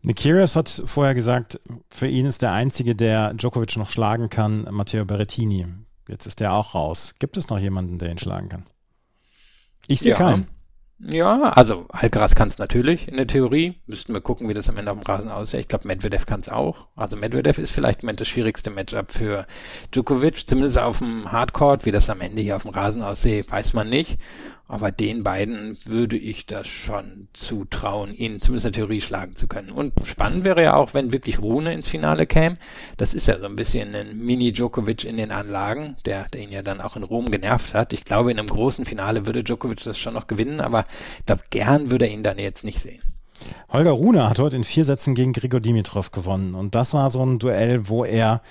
Nikirios 0.02 0.56
hat 0.56 0.82
vorher 0.86 1.13
gesagt, 1.13 1.60
für 1.92 2.08
ihn 2.08 2.26
ist 2.26 2.42
der 2.42 2.54
Einzige, 2.54 2.96
der 2.96 3.36
Djokovic 3.36 3.78
noch 3.78 3.92
schlagen 3.92 4.30
kann, 4.32 4.65
Matteo 4.72 5.06
Berrettini. 5.06 5.68
Jetzt 6.08 6.26
ist 6.26 6.42
er 6.42 6.54
auch 6.54 6.74
raus. 6.74 7.13
Gibt 7.20 7.38
es 7.38 7.50
noch 7.50 7.60
jemanden, 7.60 8.00
der 8.00 8.10
ihn 8.10 8.18
schlagen 8.18 8.50
kann? 8.50 8.65
Ich 9.88 10.00
sehe 10.00 10.12
ja. 10.12 10.18
keinen. 10.18 10.48
Ja, 11.02 11.44
also 11.44 11.86
Alcaraz 11.90 12.36
kann 12.36 12.50
es 12.50 12.58
natürlich 12.58 13.08
in 13.08 13.16
der 13.16 13.28
Theorie. 13.28 13.80
Müssten 13.88 14.14
wir 14.14 14.20
gucken, 14.20 14.50
wie 14.50 14.54
das 14.54 14.68
am 14.68 14.76
Ende 14.76 14.92
auf 14.92 15.00
dem 15.00 15.06
Rasen 15.06 15.30
aussieht. 15.30 15.62
Ich 15.62 15.68
glaube, 15.70 15.88
Medvedev 15.88 16.26
kann 16.26 16.42
es 16.42 16.50
auch. 16.50 16.88
Also 16.96 17.16
Medvedev 17.16 17.58
ist 17.58 17.72
vielleicht 17.72 18.04
im 18.04 18.08
Moment 18.08 18.20
das 18.20 18.28
schwierigste 18.28 18.70
Matchup 18.70 19.12
für 19.12 19.48
Djokovic. 19.92 20.48
Zumindest 20.48 20.78
auf 20.78 20.98
dem 20.98 21.32
Hardcourt. 21.32 21.86
Wie 21.86 21.92
das 21.92 22.10
am 22.10 22.20
Ende 22.20 22.42
hier 22.42 22.58
auf 22.58 22.64
dem 22.64 22.72
Rasen 22.72 23.02
aussieht, 23.02 23.50
weiß 23.50 23.74
man 23.74 23.88
nicht. 23.88 24.20
Aber 24.70 24.92
den 24.92 25.24
beiden 25.24 25.76
würde 25.86 26.16
ich 26.16 26.46
das 26.46 26.68
schon 26.68 27.28
zutrauen, 27.34 28.14
ihn 28.14 28.40
zumindest 28.40 28.68
in 28.68 28.72
der 28.72 28.82
Theorie 28.82 29.02
schlagen 29.02 29.36
zu 29.36 29.48
können. 29.48 29.72
Und 29.72 29.94
spannend 30.04 30.44
wäre 30.44 30.62
ja 30.62 30.76
auch, 30.76 30.94
wenn 30.94 31.12
wirklich 31.12 31.42
Rune 31.42 31.74
ins 31.74 31.88
Finale 31.88 32.28
käme. 32.28 32.56
Das 32.96 33.16
ist 33.16 33.26
ja 33.26 33.40
so 33.40 33.48
ein 33.48 33.56
bisschen 33.56 33.96
ein 33.96 34.20
Mini-Djokovic 34.20 35.06
in 35.06 35.18
den 35.18 35.32
Anlagen, 35.32 35.96
der, 36.06 36.28
der 36.28 36.42
ihn 36.42 36.52
ja 36.52 36.62
dann 36.62 36.82
auch 36.82 36.96
in 36.96 37.02
Rom 37.02 37.32
genervt 37.32 37.74
hat. 37.74 37.94
Ich 37.94 38.06
glaube, 38.06 38.32
in 38.32 38.38
einem 38.38 38.48
großen 38.48 38.86
Finale 38.86 39.26
würde 39.26 39.44
Djokovic 39.44 39.84
das 39.84 39.98
schon 39.98 40.14
noch 40.14 40.28
gewinnen, 40.28 40.62
aber 40.62 40.86
ich 41.18 41.26
glaube, 41.26 41.42
gern 41.50 41.90
würde 41.90 42.06
er 42.06 42.14
ihn 42.14 42.22
dann 42.22 42.38
jetzt 42.38 42.64
nicht 42.64 42.80
sehen. 42.80 43.02
Holger 43.70 43.92
Rune 43.92 44.30
hat 44.30 44.38
heute 44.38 44.56
in 44.56 44.64
vier 44.64 44.86
Sätzen 44.86 45.16
gegen 45.16 45.34
Grigor 45.34 45.62
Dimitrov 45.62 46.12
gewonnen. 46.12 46.54
Und 46.54 46.76
das 46.76 46.94
war 46.94 47.10
so 47.10 47.26
ein 47.26 47.40
Duell, 47.40 47.90
wo 47.90 48.06
er 48.06 48.44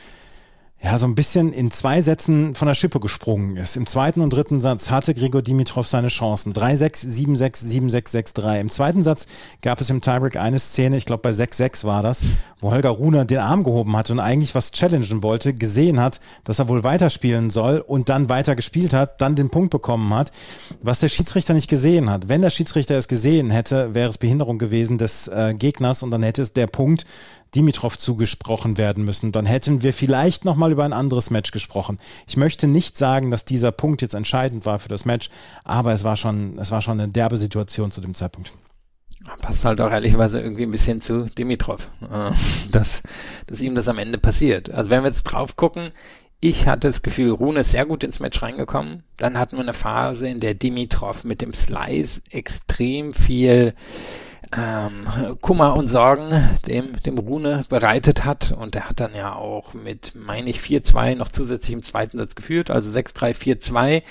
ja, 0.80 0.96
so 0.96 1.06
ein 1.06 1.16
bisschen 1.16 1.52
in 1.52 1.72
zwei 1.72 2.00
Sätzen 2.02 2.54
von 2.54 2.68
der 2.68 2.76
Schippe 2.76 3.00
gesprungen 3.00 3.56
ist. 3.56 3.76
Im 3.76 3.88
zweiten 3.88 4.20
und 4.20 4.32
dritten 4.32 4.60
Satz 4.60 4.90
hatte 4.90 5.12
Grigor 5.12 5.42
Dimitrov 5.42 5.88
seine 5.88 6.06
Chancen. 6.06 6.52
3-6, 6.52 7.04
7-6, 7.04 7.90
7-6, 7.90 8.36
6-3. 8.36 8.60
Im 8.60 8.70
zweiten 8.70 9.02
Satz 9.02 9.26
gab 9.60 9.80
es 9.80 9.90
im 9.90 10.00
Tiebreak 10.00 10.36
eine 10.36 10.60
Szene, 10.60 10.96
ich 10.96 11.04
glaube 11.04 11.22
bei 11.22 11.30
6-6 11.30 11.84
war 11.84 12.04
das, 12.04 12.22
wo 12.60 12.70
Holger 12.70 12.90
Rune 12.90 13.26
den 13.26 13.38
Arm 13.38 13.64
gehoben 13.64 13.96
hatte 13.96 14.12
und 14.12 14.20
eigentlich 14.20 14.54
was 14.54 14.70
challengen 14.70 15.24
wollte, 15.24 15.52
gesehen 15.52 15.98
hat, 15.98 16.20
dass 16.44 16.60
er 16.60 16.68
wohl 16.68 16.84
weiterspielen 16.84 17.50
soll 17.50 17.80
und 17.80 18.08
dann 18.08 18.28
weiter 18.28 18.54
gespielt 18.54 18.92
hat, 18.92 19.20
dann 19.20 19.34
den 19.34 19.50
Punkt 19.50 19.70
bekommen 19.70 20.14
hat, 20.14 20.30
was 20.80 21.00
der 21.00 21.08
Schiedsrichter 21.08 21.54
nicht 21.54 21.68
gesehen 21.68 22.08
hat. 22.08 22.28
Wenn 22.28 22.40
der 22.40 22.50
Schiedsrichter 22.50 22.96
es 22.96 23.08
gesehen 23.08 23.50
hätte, 23.50 23.94
wäre 23.94 24.10
es 24.10 24.18
Behinderung 24.18 24.58
gewesen 24.58 24.96
des 24.96 25.26
äh, 25.26 25.54
Gegners 25.58 26.04
und 26.04 26.12
dann 26.12 26.22
hätte 26.22 26.42
es 26.42 26.52
der 26.52 26.68
Punkt 26.68 27.04
Dimitrov 27.54 27.96
zugesprochen 27.98 28.76
werden 28.76 29.04
müssen. 29.04 29.32
Dann 29.32 29.46
hätten 29.46 29.82
wir 29.82 29.92
vielleicht 29.92 30.44
nochmal 30.44 30.72
über 30.72 30.84
ein 30.84 30.92
anderes 30.92 31.30
Match 31.30 31.50
gesprochen. 31.50 31.98
Ich 32.26 32.36
möchte 32.36 32.66
nicht 32.66 32.96
sagen, 32.96 33.30
dass 33.30 33.44
dieser 33.44 33.72
Punkt 33.72 34.02
jetzt 34.02 34.14
entscheidend 34.14 34.66
war 34.66 34.78
für 34.78 34.88
das 34.88 35.04
Match, 35.04 35.30
aber 35.64 35.92
es 35.92 36.04
war 36.04 36.16
schon, 36.16 36.58
es 36.58 36.70
war 36.70 36.82
schon 36.82 37.00
eine 37.00 37.10
derbe 37.10 37.36
Situation 37.36 37.90
zu 37.90 38.00
dem 38.00 38.14
Zeitpunkt. 38.14 38.52
Passt 39.42 39.64
halt 39.64 39.80
auch 39.80 39.90
ehrlicherweise 39.90 40.40
irgendwie 40.40 40.62
ein 40.62 40.70
bisschen 40.70 41.00
zu 41.00 41.26
Dimitrov, 41.26 41.90
äh, 42.02 42.30
dass, 42.70 43.02
dass 43.46 43.60
ihm 43.60 43.74
das 43.74 43.88
am 43.88 43.98
Ende 43.98 44.18
passiert. 44.18 44.70
Also 44.70 44.90
wenn 44.90 45.02
wir 45.02 45.08
jetzt 45.08 45.24
drauf 45.24 45.56
gucken, 45.56 45.92
ich 46.40 46.68
hatte 46.68 46.86
das 46.86 47.02
Gefühl, 47.02 47.32
Rune 47.32 47.60
ist 47.60 47.72
sehr 47.72 47.84
gut 47.84 48.04
ins 48.04 48.20
Match 48.20 48.40
reingekommen. 48.40 49.02
Dann 49.16 49.38
hatten 49.38 49.56
wir 49.56 49.62
eine 49.62 49.72
Phase, 49.72 50.28
in 50.28 50.38
der 50.38 50.54
Dimitrov 50.54 51.24
mit 51.24 51.42
dem 51.42 51.52
Slice 51.52 52.22
extrem 52.30 53.12
viel 53.12 53.74
ähm, 54.56 55.36
Kummer 55.40 55.76
und 55.76 55.90
Sorgen 55.90 56.48
dem, 56.66 56.96
dem 57.04 57.18
Rune 57.18 57.62
bereitet 57.68 58.24
hat. 58.24 58.52
Und 58.52 58.74
er 58.74 58.88
hat 58.88 59.00
dann 59.00 59.14
ja 59.14 59.34
auch 59.34 59.74
mit, 59.74 60.14
meine 60.14 60.48
ich, 60.50 60.58
4-2 60.58 61.14
noch 61.14 61.28
zusätzlich 61.28 61.72
im 61.72 61.82
zweiten 61.82 62.18
Satz 62.18 62.34
geführt, 62.34 62.70
also 62.70 62.90
6-3, 62.90 63.34
4-2. 63.34 64.02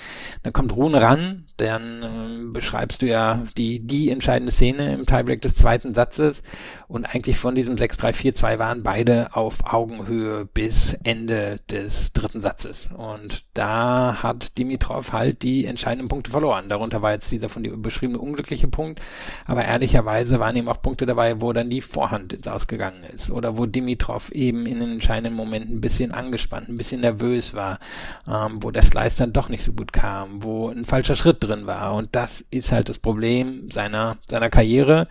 Dann 0.44 0.54
kommt 0.54 0.76
Rune 0.76 1.02
ran, 1.02 1.46
dann 1.58 2.04
ähm, 2.04 2.54
beschreibst 2.54 3.02
du 3.02 3.08
ja 3.08 3.44
die, 3.58 3.80
die 3.80 4.10
entscheidende 4.12 4.52
Szene 4.52 4.94
im 4.94 5.04
Tiebreak 5.04 5.42
des 5.42 5.56
zweiten 5.56 5.92
Satzes. 5.92 6.44
Und 6.88 7.06
eigentlich 7.06 7.38
von 7.38 7.54
diesem 7.54 7.76
6-3, 7.76 8.14
4-2 8.14 8.60
waren 8.60 8.82
beide 8.82 9.36
auf 9.36 9.58
Augenhöhe 9.66 10.46
bis 10.46 10.94
Ende 11.04 11.58
des 11.70 12.14
dritten 12.14 12.40
Satzes. 12.40 12.90
Und 12.96 13.44
da 13.54 14.24
hat 14.24 14.58
Dimitrov 14.58 15.12
halt 15.12 15.42
die 15.42 15.66
entscheidenden 15.66 16.08
Punkte 16.08 16.32
verloren. 16.32 16.70
Darunter 16.70 17.02
war 17.02 17.12
jetzt 17.12 17.30
dieser 17.30 17.50
von 17.50 17.64
dir 17.64 17.76
beschriebene 17.76 18.20
unglückliche 18.20 18.70
Punkt. 18.70 19.02
Aber 19.46 19.66
ehrlicherweise 19.66 20.40
waren 20.40 20.56
eben 20.56 20.70
auch 20.70 20.82
Punkte 20.82 21.06
dabei, 21.06 21.42
wo 21.42 21.52
dann 21.52 21.70
die 21.70 21.82
Vorhand 21.82 22.32
ins 22.32 22.48
Ausgegangen 22.48 23.04
ist 23.04 23.32
oder 23.32 23.58
wo 23.58 23.66
Dimitrov 23.66 24.32
eben 24.32 24.66
in 24.66 24.80
den 24.80 24.94
entscheidenden 24.94 25.36
Momenten 25.36 25.76
ein 25.76 25.82
bisschen 25.82 26.14
angespannt, 26.14 26.70
ein 26.70 26.78
bisschen 26.78 27.02
nervös 27.02 27.54
war, 27.54 27.80
ähm, 28.28 28.64
wo 28.64 28.72
der 28.72 28.84
Slice 28.84 29.18
dann 29.18 29.34
doch 29.34 29.50
nicht 29.50 29.64
so 29.64 29.74
gut 29.74 29.92
kam, 29.92 30.42
wo 30.42 30.70
ein 30.70 30.86
falscher 30.86 31.16
Schritt 31.16 31.44
drin 31.44 31.68
war. 31.68 31.96
Und 31.96 32.16
das 32.16 32.46
ist 32.50 32.72
halt 32.72 32.88
das 32.88 32.98
Problem 32.98 33.68
seiner, 33.68 34.18
seiner 34.26 34.50
Karriere, 34.50 35.10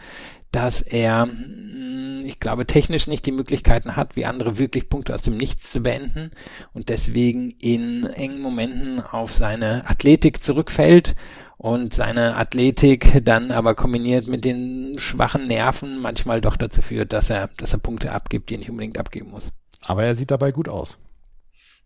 dass 0.56 0.80
er, 0.80 1.24
hm, 1.24 2.20
ich 2.24 2.40
glaube, 2.40 2.66
technisch 2.66 3.06
nicht 3.06 3.26
die 3.26 3.32
Möglichkeiten 3.32 3.94
hat, 3.94 4.16
wie 4.16 4.24
andere 4.24 4.58
wirklich 4.58 4.88
Punkte 4.88 5.14
aus 5.14 5.20
dem 5.20 5.36
Nichts 5.36 5.70
zu 5.70 5.80
beenden 5.80 6.30
und 6.72 6.88
deswegen 6.88 7.50
in 7.60 8.06
engen 8.06 8.40
Momenten 8.40 9.00
auf 9.00 9.34
seine 9.34 9.88
Athletik 9.88 10.42
zurückfällt 10.42 11.14
und 11.58 11.92
seine 11.92 12.36
Athletik 12.36 13.20
dann 13.22 13.50
aber 13.50 13.74
kombiniert 13.74 14.28
mit 14.28 14.46
den 14.46 14.94
schwachen 14.98 15.46
Nerven 15.46 16.00
manchmal 16.00 16.40
doch 16.40 16.56
dazu 16.56 16.80
führt, 16.80 17.12
dass 17.12 17.28
er, 17.28 17.50
dass 17.58 17.74
er 17.74 17.78
Punkte 17.78 18.12
abgibt, 18.12 18.48
die 18.48 18.54
er 18.54 18.58
nicht 18.58 18.70
unbedingt 18.70 18.98
abgeben 18.98 19.30
muss. 19.30 19.50
Aber 19.82 20.04
er 20.04 20.14
sieht 20.14 20.30
dabei 20.30 20.52
gut 20.52 20.70
aus. 20.70 20.96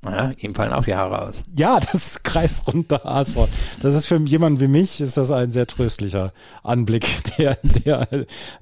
Naja, 0.02 0.32
ihm 0.38 0.54
fallen 0.54 0.72
auch 0.72 0.84
die 0.84 0.94
Haare 0.94 1.28
aus. 1.28 1.42
Ja, 1.54 1.78
das 1.92 1.94
ist 1.94 2.24
kreisrunder 2.24 3.02
Haarsport. 3.04 3.50
Das 3.82 3.94
ist 3.94 4.06
für 4.06 4.16
jemanden 4.16 4.58
wie 4.60 4.68
mich, 4.68 5.00
ist 5.00 5.18
das 5.18 5.30
ein 5.30 5.52
sehr 5.52 5.66
tröstlicher 5.66 6.32
Anblick, 6.62 7.06
der, 7.38 7.58
der, 7.62 8.08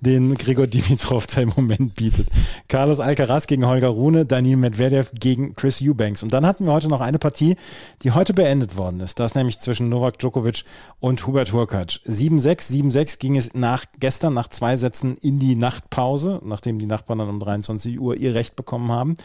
den 0.01 0.35
Gregor 0.35 0.67
Dimitrov 0.67 1.29
da 1.29 1.41
im 1.41 1.53
Moment 1.55 1.95
bietet. 1.95 2.27
Carlos 2.67 2.99
Alcaraz 2.99 3.47
gegen 3.47 3.67
Holger 3.67 3.89
Rune, 3.89 4.27
Daniel 4.27 4.57
Medvedev 4.57 5.13
gegen 5.19 5.55
Chris 5.55 5.81
Eubanks. 5.81 6.25
Und 6.25 6.33
dann 6.33 6.45
hatten 6.45 6.67
wir 6.67 6.73
heute 6.73 6.89
noch 6.89 7.01
eine 7.01 7.21
Partie, 7.21 7.57
die 8.03 8.11
heute 8.11 8.35
beendet 8.35 8.77
worden 8.77 8.99
ist. 8.99 9.21
Das 9.21 9.37
nämlich 9.37 9.61
zwischen 9.61 9.89
Novak 9.89 10.19
Djokovic 10.19 10.65
und 10.99 11.25
Hubert 11.25 11.53
Hurkacz. 11.53 12.01
7-6, 12.05 12.73
7-6 12.73 13.19
ging 13.21 13.37
es 13.37 13.55
nach, 13.55 13.85
gestern 14.01 14.35
nach 14.35 14.49
zwei 14.49 14.77
Sätzen 14.77 15.17
in 15.17 15.39
die 15.39 15.55
Nachtpause, 15.55 16.41
nachdem 16.43 16.81
die 16.81 16.87
Nachbarn 16.87 17.21
dann 17.21 17.29
um 17.29 17.39
23 17.39 18.01
Uhr 18.01 18.17
ihr 18.17 18.35
Recht 18.35 18.57
bekommen 18.57 18.91
haben. 18.91 19.17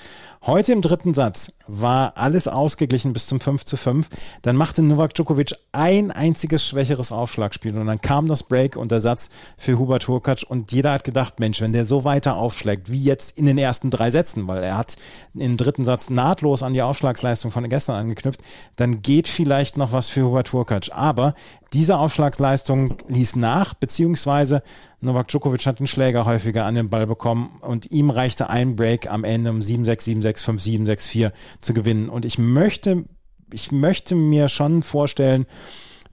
Heute 0.45 0.74
im 0.74 0.84
dritten 0.84 1.16
Satz 1.16 1.53
war 1.66 2.02
alles 2.09 2.47
ausgeglichen 2.47 3.13
bis 3.13 3.27
zum 3.27 3.39
5 3.39 3.65
zu 3.65 3.77
5. 3.77 4.07
Dann 4.41 4.55
machte 4.55 4.81
Novak 4.81 5.13
Djokovic 5.13 5.53
ein 5.71 6.11
einziges 6.11 6.65
schwächeres 6.65 7.11
Aufschlagspiel 7.11 7.77
und 7.77 7.87
dann 7.87 8.01
kam 8.01 8.27
das 8.27 8.43
Break 8.43 8.75
und 8.75 8.91
der 8.91 8.99
Satz 8.99 9.29
für 9.57 9.79
Hubert 9.79 10.07
Hurkacz 10.07 10.43
und 10.43 10.71
jeder 10.71 10.93
hat 10.93 11.03
gedacht, 11.03 11.39
Mensch, 11.39 11.61
wenn 11.61 11.73
der 11.73 11.85
so 11.85 12.03
weiter 12.03 12.37
aufschlägt, 12.37 12.91
wie 12.91 13.03
jetzt 13.03 13.37
in 13.37 13.45
den 13.45 13.57
ersten 13.57 13.89
drei 13.89 14.11
Sätzen, 14.11 14.47
weil 14.47 14.63
er 14.63 14.77
hat 14.77 14.95
im 15.33 15.57
dritten 15.57 15.85
Satz 15.85 16.09
nahtlos 16.09 16.63
an 16.63 16.73
die 16.73 16.81
Aufschlagsleistung 16.81 17.51
von 17.51 17.67
gestern 17.69 17.95
angeknüpft, 17.95 18.41
dann 18.75 19.01
geht 19.01 19.27
vielleicht 19.27 19.77
noch 19.77 19.91
was 19.91 20.09
für 20.09 20.25
Hubert 20.25 20.53
Hurkacz. 20.53 20.89
Aber 20.89 21.33
diese 21.73 21.97
Aufschlagsleistung 21.97 22.97
ließ 23.07 23.35
nach, 23.35 23.73
beziehungsweise 23.73 24.61
Novak 25.03 25.27
Djokovic 25.27 25.65
hat 25.65 25.79
den 25.79 25.87
Schläger 25.87 26.25
häufiger 26.25 26.65
an 26.65 26.75
den 26.75 26.89
Ball 26.89 27.05
bekommen 27.05 27.57
und 27.61 27.91
ihm 27.91 28.09
reichte 28.09 28.49
ein 28.49 28.75
Break 28.75 29.11
am 29.11 29.23
Ende 29.23 29.49
um 29.49 29.59
7-6, 29.59 30.21
7-6, 30.21 30.43
5-7, 30.43 30.85
6-4 30.87 31.31
zu 31.59 31.73
gewinnen. 31.73 32.09
Und 32.09 32.25
ich 32.25 32.37
möchte, 32.37 33.05
ich 33.51 33.71
möchte 33.71 34.15
mir 34.15 34.47
schon 34.49 34.81
vorstellen, 34.81 35.45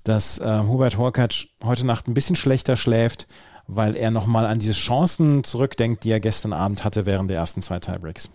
dass 0.05 0.39
äh, 0.39 0.63
Hubert 0.67 0.97
Horkatsch 0.97 1.47
heute 1.63 1.87
Nacht 1.87 2.09
ein 2.09 2.15
bisschen 2.15 2.37
schlechter 2.37 2.77
schläft, 2.77 3.29
weil 3.67 3.97
er 3.97 4.11
nochmal 4.11 4.47
an 4.47 4.59
diese 4.59 4.73
Chancen 4.73 5.45
zurückdenkt, 5.45 6.03
die 6.05 6.11
er 6.11 6.21
gestern 6.21 6.53
Abend 6.53 6.83
hatte 6.85 7.07
während 7.07 7.31
der 7.31 7.37
ersten 7.37 7.63
zwei 7.63 7.79
Tiebreaks. 7.79 8.31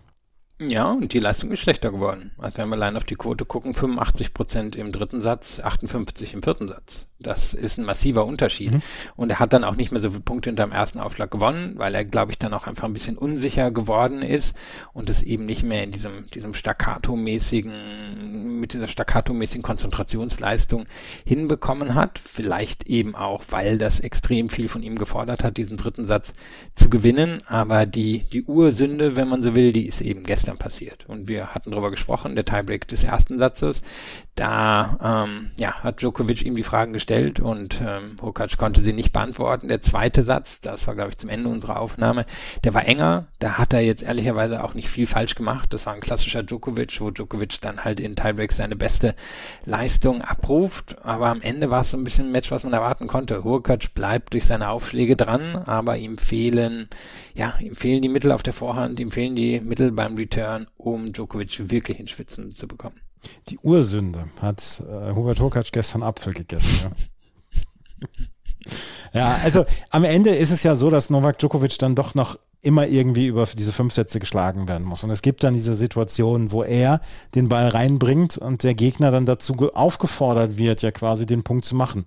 Ja, 0.57 0.91
und 0.91 1.11
die 1.11 1.19
Leistung 1.19 1.51
ist 1.51 1.59
schlechter 1.59 1.91
geworden. 1.91 2.31
Also 2.37 2.59
wenn 2.59 2.69
wir 2.69 2.75
allein 2.75 2.95
auf 2.95 3.03
die 3.03 3.15
Quote 3.15 3.43
gucken, 3.43 3.73
85 3.73 4.33
Prozent 4.33 4.77
im 4.77 4.89
dritten 4.89 5.19
Satz, 5.19 5.59
58 5.59 6.33
im 6.33 6.43
vierten 6.43 6.69
Satz. 6.69 7.07
Das 7.19 7.53
ist 7.53 7.77
ein 7.77 7.85
massiver 7.85 8.25
Unterschied. 8.25 8.73
Mhm. 8.73 8.81
Und 9.15 9.29
er 9.29 9.39
hat 9.39 9.51
dann 9.51 9.63
auch 9.63 9.75
nicht 9.75 9.91
mehr 9.91 9.99
so 9.99 10.11
viele 10.11 10.21
Punkte 10.21 10.49
hinter 10.49 10.65
dem 10.65 10.71
ersten 10.71 10.99
Aufschlag 10.99 11.31
gewonnen, 11.31 11.73
weil 11.77 11.95
er, 11.95 12.05
glaube 12.05 12.31
ich, 12.31 12.37
dann 12.37 12.53
auch 12.53 12.67
einfach 12.67 12.85
ein 12.85 12.93
bisschen 12.93 13.17
unsicher 13.17 13.71
geworden 13.71 14.21
ist 14.21 14.55
und 14.93 15.09
es 15.09 15.23
eben 15.23 15.43
nicht 15.43 15.63
mehr 15.63 15.83
in 15.83 15.91
diesem, 15.91 16.25
diesem 16.25 16.53
staccato-mäßigen, 16.53 18.59
mit 18.59 18.73
dieser 18.73 18.87
staccato-mäßigen 18.87 19.63
Konzentrationsleistung 19.63 20.85
hinbekommen 21.25 21.95
hat. 21.95 22.19
Vielleicht 22.19 22.87
eben 22.87 23.15
auch, 23.15 23.43
weil 23.49 23.77
das 23.77 23.99
extrem 23.99 24.47
viel 24.47 24.67
von 24.67 24.83
ihm 24.83 24.97
gefordert 24.97 25.43
hat, 25.43 25.57
diesen 25.57 25.77
dritten 25.77 26.05
Satz 26.05 26.33
zu 26.75 26.89
gewinnen. 26.89 27.41
Aber 27.47 27.85
die, 27.85 28.23
die 28.31 28.43
Ursünde, 28.43 29.15
wenn 29.15 29.27
man 29.27 29.41
so 29.41 29.55
will, 29.55 29.71
die 29.71 29.85
ist 29.85 30.01
eben 30.01 30.23
gestern 30.23 30.44
passiert. 30.53 31.05
Und 31.07 31.27
wir 31.27 31.55
hatten 31.55 31.71
darüber 31.71 31.91
gesprochen, 31.91 32.35
der 32.35 32.45
Tiebreak 32.45 32.87
des 32.87 33.03
ersten 33.03 33.39
Satzes. 33.39 33.81
Da 34.35 35.25
ähm, 35.25 35.51
ja, 35.57 35.83
hat 35.83 36.01
Djokovic 36.01 36.43
ihm 36.43 36.55
die 36.55 36.63
Fragen 36.63 36.93
gestellt, 36.93 37.15
gestellt 37.15 37.39
und 37.39 37.81
ähm, 37.81 38.15
Hukac 38.21 38.57
konnte 38.57 38.81
sie 38.81 38.93
nicht 38.93 39.13
beantworten. 39.13 39.67
Der 39.67 39.81
zweite 39.81 40.23
Satz, 40.23 40.61
das 40.61 40.87
war 40.87 40.95
glaube 40.95 41.11
ich 41.11 41.17
zum 41.17 41.29
Ende 41.29 41.49
unserer 41.49 41.79
Aufnahme, 41.79 42.25
der 42.63 42.73
war 42.73 42.87
enger. 42.87 43.27
Da 43.39 43.57
hat 43.57 43.73
er 43.73 43.81
jetzt 43.81 44.03
ehrlicherweise 44.03 44.63
auch 44.63 44.73
nicht 44.73 44.89
viel 44.89 45.07
falsch 45.07 45.35
gemacht. 45.35 45.73
Das 45.73 45.85
war 45.85 45.93
ein 45.93 46.01
klassischer 46.01 46.43
Djokovic, 46.43 46.99
wo 47.01 47.11
Djokovic 47.11 47.61
dann 47.61 47.83
halt 47.83 47.99
in 47.99 48.15
Tiebreaks 48.15 48.57
seine 48.57 48.75
beste 48.75 49.15
Leistung 49.65 50.21
abruft. 50.21 50.97
Aber 51.03 51.27
am 51.27 51.41
Ende 51.41 51.71
war 51.71 51.81
es 51.81 51.91
so 51.91 51.97
ein 51.97 52.03
bisschen 52.03 52.27
ein 52.27 52.31
Match, 52.31 52.51
was 52.51 52.63
man 52.63 52.73
erwarten 52.73 53.07
konnte. 53.07 53.43
Hukac 53.43 53.93
bleibt 53.93 54.33
durch 54.33 54.45
seine 54.45 54.69
Aufschläge 54.69 55.15
dran, 55.15 55.55
aber 55.55 55.97
ihm 55.97 56.17
fehlen, 56.17 56.89
ja, 57.33 57.53
ihm 57.59 57.75
fehlen 57.75 58.01
die 58.01 58.09
Mittel 58.09 58.31
auf 58.31 58.43
der 58.43 58.53
Vorhand, 58.53 58.99
ihm 58.99 59.11
fehlen 59.11 59.35
die 59.35 59.59
Mittel 59.59 59.91
beim 59.91 60.15
Return, 60.15 60.34
um 60.77 61.11
Djokovic 61.11 61.69
wirklich 61.69 61.99
in 61.99 62.07
Schwitzen 62.07 62.55
zu 62.55 62.67
bekommen. 62.67 62.99
Die 63.49 63.57
Ursünde 63.59 64.25
hat 64.41 64.83
äh, 64.87 65.13
Hubert 65.13 65.39
Hurkacz 65.39 65.71
gestern 65.71 66.03
Apfel 66.03 66.33
gegessen. 66.33 66.91
Ja. 68.01 68.07
ja, 69.13 69.39
also 69.43 69.65
am 69.89 70.03
Ende 70.03 70.31
ist 70.31 70.51
es 70.51 70.63
ja 70.63 70.75
so, 70.75 70.89
dass 70.89 71.09
Novak 71.09 71.39
Djokovic 71.39 71.77
dann 71.79 71.95
doch 71.95 72.13
noch 72.15 72.37
immer 72.65 72.87
irgendwie 72.87 73.27
über 73.27 73.45
diese 73.45 73.71
fünf 73.71 73.93
Sätze 73.93 74.19
geschlagen 74.19 74.67
werden 74.67 74.87
muss. 74.87 75.03
Und 75.03 75.11
es 75.11 75.21
gibt 75.21 75.43
dann 75.43 75.53
diese 75.53 75.75
Situation, 75.75 76.51
wo 76.51 76.63
er 76.63 76.99
den 77.35 77.47
Ball 77.47 77.67
reinbringt 77.67 78.39
und 78.39 78.63
der 78.63 78.73
Gegner 78.73 79.11
dann 79.11 79.27
dazu 79.27 79.71
aufgefordert 79.73 80.57
wird, 80.57 80.81
ja 80.81 80.89
quasi 80.89 81.27
den 81.27 81.43
Punkt 81.43 81.65
zu 81.65 81.75
machen. 81.75 82.05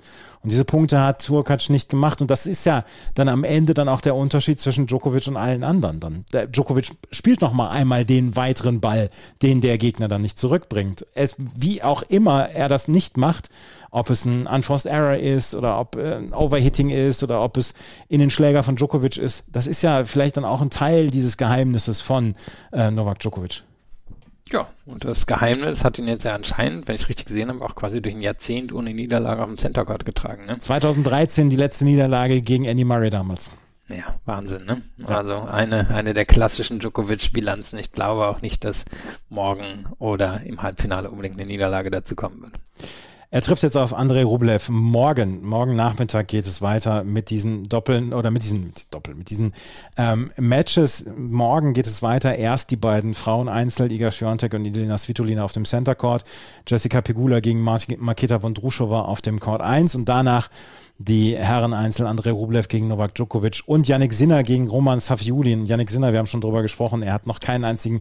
Und 0.49 0.53
diese 0.53 0.65
Punkte 0.65 1.03
hat 1.03 1.27
Turkac 1.27 1.69
nicht 1.69 1.91
gemacht. 1.91 2.23
Und 2.23 2.31
das 2.31 2.47
ist 2.47 2.65
ja 2.65 2.83
dann 3.15 3.29
am 3.29 3.45
Ende 3.45 3.75
dann 3.75 3.87
auch 3.87 4.01
der 4.01 4.15
Unterschied 4.15 4.59
zwischen 4.59 4.87
Djokovic 4.87 5.29
und 5.29 5.37
allen 5.37 5.63
anderen. 5.63 6.01
Dann 6.01 6.25
der 6.33 6.47
Djokovic 6.47 6.93
spielt 7.13 7.43
noch 7.43 7.53
mal 7.53 7.69
einmal 7.69 8.07
den 8.07 8.35
weiteren 8.35 8.81
Ball, 8.81 9.11
den 9.43 9.61
der 9.61 9.77
Gegner 9.77 10.09
dann 10.09 10.23
nicht 10.23 10.39
zurückbringt. 10.39 11.05
Es, 11.13 11.37
wie 11.55 11.83
auch 11.83 12.01
immer 12.01 12.49
er 12.49 12.71
das 12.71 12.89
nicht 12.89 13.19
macht, 13.19 13.51
ob 13.91 14.09
es 14.09 14.25
ein 14.25 14.47
Unforced 14.47 14.91
Error 14.91 15.19
ist 15.19 15.55
oder 15.55 15.79
ob 15.79 15.97
äh, 15.97 16.15
ein 16.15 16.33
Overhitting 16.33 16.89
ist 16.89 17.23
oder 17.23 17.43
ob 17.43 17.59
es 17.59 17.75
in 18.09 18.19
den 18.19 18.31
Schläger 18.31 18.63
von 18.63 18.77
Djokovic 18.77 19.19
ist, 19.19 19.45
das 19.53 19.67
ist 19.67 19.83
ja 19.83 20.07
vielleicht 20.07 20.39
dann 20.39 20.47
auch 20.47 20.63
ein 20.63 20.71
Teil 20.71 21.09
dieses 21.09 21.37
Geheimnisses 21.37 22.01
von 22.01 22.37
äh, 22.73 22.91
Novak 22.91 23.19
Djokovic. 23.19 23.65
Ja, 24.51 24.67
und 24.87 25.05
das 25.05 25.27
Geheimnis 25.27 25.85
hat 25.85 25.99
ihn 25.99 26.09
jetzt 26.09 26.25
ja 26.25 26.35
anscheinend, 26.35 26.89
wenn 26.89 26.95
ich 26.95 27.03
es 27.03 27.09
richtig 27.09 27.27
gesehen 27.27 27.49
habe, 27.49 27.65
auch 27.65 27.75
quasi 27.75 28.01
durch 28.01 28.15
ein 28.15 28.21
Jahrzehnt 28.21 28.73
ohne 28.73 28.95
Niederlage 28.95 29.43
auf 29.43 29.47
dem 29.47 29.57
Center 29.57 29.85
Court 29.85 30.05
getragen. 30.05 30.47
Ne? 30.47 30.59
2013 30.59 31.51
die 31.51 31.57
letzte 31.57 31.85
Niederlage 31.85 32.41
gegen 32.41 32.65
Andy 32.65 32.85
Murray 32.85 33.11
damals. 33.11 33.51
Ja, 33.89 34.19
Wahnsinn, 34.27 34.67
ne? 34.67 34.83
Also 35.07 35.41
eine, 35.41 35.89
eine 35.89 36.13
der 36.13 36.27
klassischen 36.27 36.79
Djokovic-Bilanzen. 36.79 37.79
Ich 37.79 37.93
glaube 37.93 38.27
auch 38.27 38.43
nicht, 38.43 38.65
dass 38.65 38.85
morgen 39.31 39.87
oder 39.99 40.43
im 40.45 40.63
Halbfinale 40.63 41.11
unbedingt 41.11 41.41
eine 41.41 41.47
Niederlage 41.51 41.91
dazu 41.91 42.15
kommen 42.15 42.43
wird. 42.43 42.53
Er 43.31 43.43
trifft 43.43 43.63
jetzt 43.63 43.77
auf 43.77 43.93
Andrei 43.93 44.25
Rublev 44.25 44.71
morgen. 44.71 45.45
Morgen 45.45 45.77
Nachmittag 45.77 46.29
geht 46.29 46.47
es 46.47 46.63
weiter 46.63 47.05
mit 47.05 47.29
diesen 47.29 47.69
Doppeln 47.69 48.15
oder 48.15 48.31
mit 48.31 48.43
diesen 48.43 48.73
Doppel, 48.91 49.15
mit 49.15 49.29
diesen 49.29 49.53
ähm, 49.99 50.31
Matches. 50.39 51.05
Morgen 51.19 51.75
geht 51.75 51.87
es 51.87 52.03
weiter. 52.03 52.37
Erst 52.37 52.71
die 52.71 52.77
beiden 52.77 53.13
Frauen 53.13 53.51
Einzel, 53.51 53.93
Iga 53.93 54.11
Swiatek 54.11 54.55
und 54.55 54.65
Elena 54.65 54.97
Svitolina 54.97 55.45
auf 55.45 55.53
dem 55.53 55.67
Center 55.67 55.95
Court. 55.95 56.25
Jessica 56.67 57.03
Pegula 57.03 57.41
gegen 57.41 57.61
Maketa 57.61 58.41
Vondrushova 58.41 59.03
auf 59.03 59.21
dem 59.21 59.41
Court 59.41 59.61
1 59.61 59.95
und 59.95 60.09
danach 60.09 60.49
die 60.97 61.37
Herren 61.37 61.75
Einzel, 61.75 62.07
Andrei 62.07 62.31
Rublev 62.31 62.67
gegen 62.69 62.89
Novak 62.89 63.15
Djokovic 63.15 63.63
und 63.67 63.87
Yannick 63.87 64.15
Sinner 64.15 64.43
gegen 64.43 64.69
Roman 64.69 65.01
Safiulin. 65.01 65.67
Yannick 65.67 65.91
Sinner, 65.91 66.13
wir 66.13 66.19
haben 66.19 66.27
schon 66.27 66.41
drüber 66.41 66.63
gesprochen, 66.63 67.03
er 67.03 67.13
hat 67.13 67.27
noch 67.27 67.41
keinen 67.41 67.65
einzigen 67.65 68.01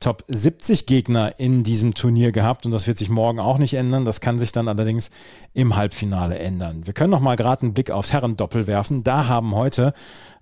Top 0.00 0.24
70 0.28 0.84
Gegner 0.84 1.38
in 1.38 1.62
diesem 1.62 1.94
Turnier 1.94 2.30
gehabt 2.30 2.66
und 2.66 2.72
das 2.72 2.86
wird 2.86 2.98
sich 2.98 3.08
morgen 3.08 3.40
auch 3.40 3.56
nicht 3.56 3.74
ändern. 3.74 4.04
Das 4.04 4.20
kann 4.20 4.38
sich 4.38 4.52
dann 4.52 4.68
allerdings 4.68 5.10
im 5.54 5.74
Halbfinale 5.74 6.38
ändern. 6.38 6.86
Wir 6.86 6.92
können 6.92 7.10
noch 7.10 7.20
mal 7.20 7.36
gerade 7.36 7.62
einen 7.62 7.72
Blick 7.72 7.90
aufs 7.90 8.12
Herrendoppel 8.12 8.66
werfen. 8.66 9.04
Da 9.04 9.26
haben 9.26 9.54
heute 9.54 9.94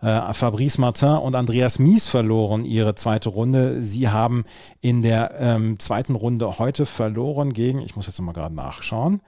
äh, 0.03 0.33
Fabrice 0.33 0.79
Martin 0.79 1.19
und 1.19 1.37
Andreas 1.37 1.79
Mies 1.79 2.09
verloren 2.09 2.65
ihre 2.65 2.97
zweite 2.97 3.29
Runde. 3.29 3.85
Sie 3.85 4.09
haben 4.09 4.45
in 4.81 5.03
der 5.03 5.35
ähm, 5.39 5.79
zweiten 5.79 6.17
Runde 6.17 6.59
heute 6.59 6.85
verloren 6.85 7.53
gegen, 7.53 7.81
ich 7.81 7.95
muss 7.95 8.07
jetzt 8.07 8.19
noch 8.19 8.27
mal 8.27 8.33
gerade 8.33 8.55
nachschauen, 8.55 9.21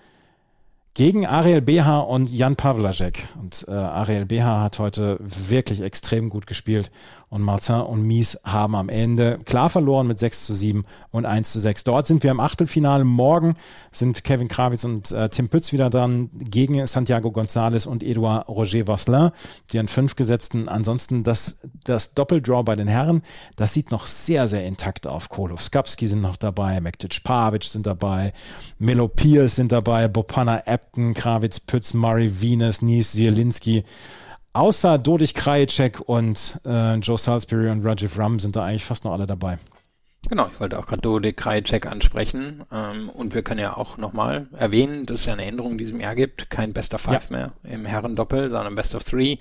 gegen 0.96 1.26
Ariel 1.26 1.60
Beha 1.60 2.00
und 2.00 2.32
Jan 2.32 2.56
Pavlacek. 2.56 3.28
Und 3.38 3.66
äh, 3.68 3.72
Ariel 3.72 4.24
Beha 4.24 4.62
hat 4.62 4.78
heute 4.78 5.18
wirklich 5.20 5.82
extrem 5.82 6.30
gut 6.30 6.46
gespielt 6.46 6.90
und 7.36 7.42
Martin 7.42 7.82
und 7.82 8.02
Mies 8.02 8.38
haben 8.44 8.74
am 8.74 8.88
Ende 8.88 9.38
klar 9.44 9.68
verloren 9.68 10.06
mit 10.06 10.18
6 10.18 10.46
zu 10.46 10.54
7 10.54 10.86
und 11.10 11.26
1 11.26 11.52
zu 11.52 11.60
6. 11.60 11.84
Dort 11.84 12.06
sind 12.06 12.22
wir 12.22 12.30
im 12.30 12.40
Achtelfinale. 12.40 13.04
Morgen 13.04 13.56
sind 13.92 14.24
Kevin 14.24 14.48
Krawitz 14.48 14.84
und 14.84 15.12
äh, 15.12 15.28
Tim 15.28 15.50
Pütz 15.50 15.70
wieder 15.70 15.90
dran 15.90 16.30
gegen 16.32 16.86
Santiago 16.86 17.28
González 17.28 17.86
und 17.86 18.02
Edouard 18.02 18.48
Roger 18.48 18.88
Vasselin, 18.88 19.32
die 19.70 19.78
an 19.78 19.86
fünf 19.86 20.16
gesetzten. 20.16 20.66
Ansonsten 20.66 21.24
das, 21.24 21.58
das 21.84 22.14
Doppeldraw 22.14 22.62
bei 22.62 22.74
den 22.74 22.88
Herren, 22.88 23.20
das 23.56 23.74
sieht 23.74 23.90
noch 23.90 24.06
sehr, 24.06 24.48
sehr 24.48 24.64
intakt 24.64 25.06
auf. 25.06 25.28
Kolo 25.28 25.58
Skapski 25.58 26.06
sind 26.06 26.22
noch 26.22 26.36
dabei, 26.36 26.80
Mektic 26.80 27.22
Pavic 27.22 27.64
sind 27.64 27.86
dabei, 27.86 28.32
Melo 28.78 29.08
Pierce 29.08 29.56
sind 29.56 29.72
dabei, 29.72 30.08
Bopana 30.08 30.62
Epton, 30.64 31.12
Krawitz, 31.12 31.60
Pütz, 31.60 31.92
Murray, 31.92 32.40
Venus, 32.40 32.80
Nies, 32.80 33.12
Zielinski. 33.12 33.84
Außer 34.56 34.96
Dodich 34.96 35.34
Krajicek 35.34 36.00
und 36.06 36.58
äh, 36.64 36.94
Joe 36.94 37.18
Salisbury 37.18 37.68
und 37.68 37.84
Rajiv 37.84 38.18
Ram 38.18 38.40
sind 38.40 38.56
da 38.56 38.64
eigentlich 38.64 38.86
fast 38.86 39.04
noch 39.04 39.12
alle 39.12 39.26
dabei. 39.26 39.58
Genau, 40.28 40.48
ich 40.50 40.58
wollte 40.58 40.78
auch 40.78 40.86
gerade 40.86 41.02
Dode 41.02 41.32
Krajcek 41.32 41.86
ansprechen. 41.86 42.64
Ähm, 42.72 43.08
und 43.10 43.34
wir 43.34 43.42
können 43.42 43.60
ja 43.60 43.76
auch 43.76 43.96
nochmal 43.96 44.48
erwähnen, 44.52 45.06
dass 45.06 45.20
es 45.20 45.26
ja 45.26 45.34
eine 45.34 45.44
Änderung 45.44 45.72
in 45.72 45.78
diesem 45.78 46.00
Jahr 46.00 46.16
gibt. 46.16 46.50
Kein 46.50 46.72
Best 46.72 46.94
of 46.94 47.02
Five 47.02 47.30
ja. 47.30 47.36
mehr 47.36 47.52
im 47.62 47.86
Herrendoppel, 47.86 48.50
sondern 48.50 48.74
Best 48.74 48.94
of 48.96 49.04
Three. 49.04 49.36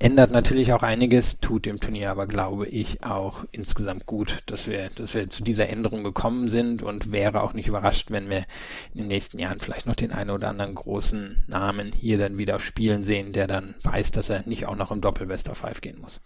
Ändert 0.00 0.32
natürlich 0.32 0.72
auch 0.72 0.82
einiges, 0.82 1.38
tut 1.38 1.66
dem 1.66 1.76
Turnier 1.76 2.10
aber, 2.10 2.26
glaube 2.26 2.66
ich, 2.66 3.04
auch 3.04 3.44
insgesamt 3.52 4.06
gut, 4.06 4.42
dass 4.46 4.66
wir, 4.66 4.88
dass 4.88 5.14
wir 5.14 5.30
zu 5.30 5.44
dieser 5.44 5.68
Änderung 5.68 6.02
gekommen 6.02 6.48
sind 6.48 6.82
und 6.82 7.12
wäre 7.12 7.42
auch 7.42 7.54
nicht 7.54 7.68
überrascht, 7.68 8.10
wenn 8.10 8.28
wir 8.28 8.44
in 8.92 8.98
den 8.98 9.06
nächsten 9.06 9.38
Jahren 9.38 9.60
vielleicht 9.60 9.86
noch 9.86 9.96
den 9.96 10.12
einen 10.12 10.30
oder 10.30 10.48
anderen 10.48 10.74
großen 10.74 11.44
Namen 11.46 11.92
hier 11.96 12.18
dann 12.18 12.38
wieder 12.38 12.58
spielen 12.58 13.04
sehen, 13.04 13.32
der 13.32 13.46
dann 13.46 13.74
weiß, 13.84 14.10
dass 14.10 14.30
er 14.30 14.42
nicht 14.46 14.66
auch 14.66 14.76
noch 14.76 14.90
im 14.90 15.00
Doppel 15.00 15.28
Best 15.28 15.48
of 15.48 15.58
Five 15.58 15.80
gehen 15.80 16.00
muss. 16.00 16.20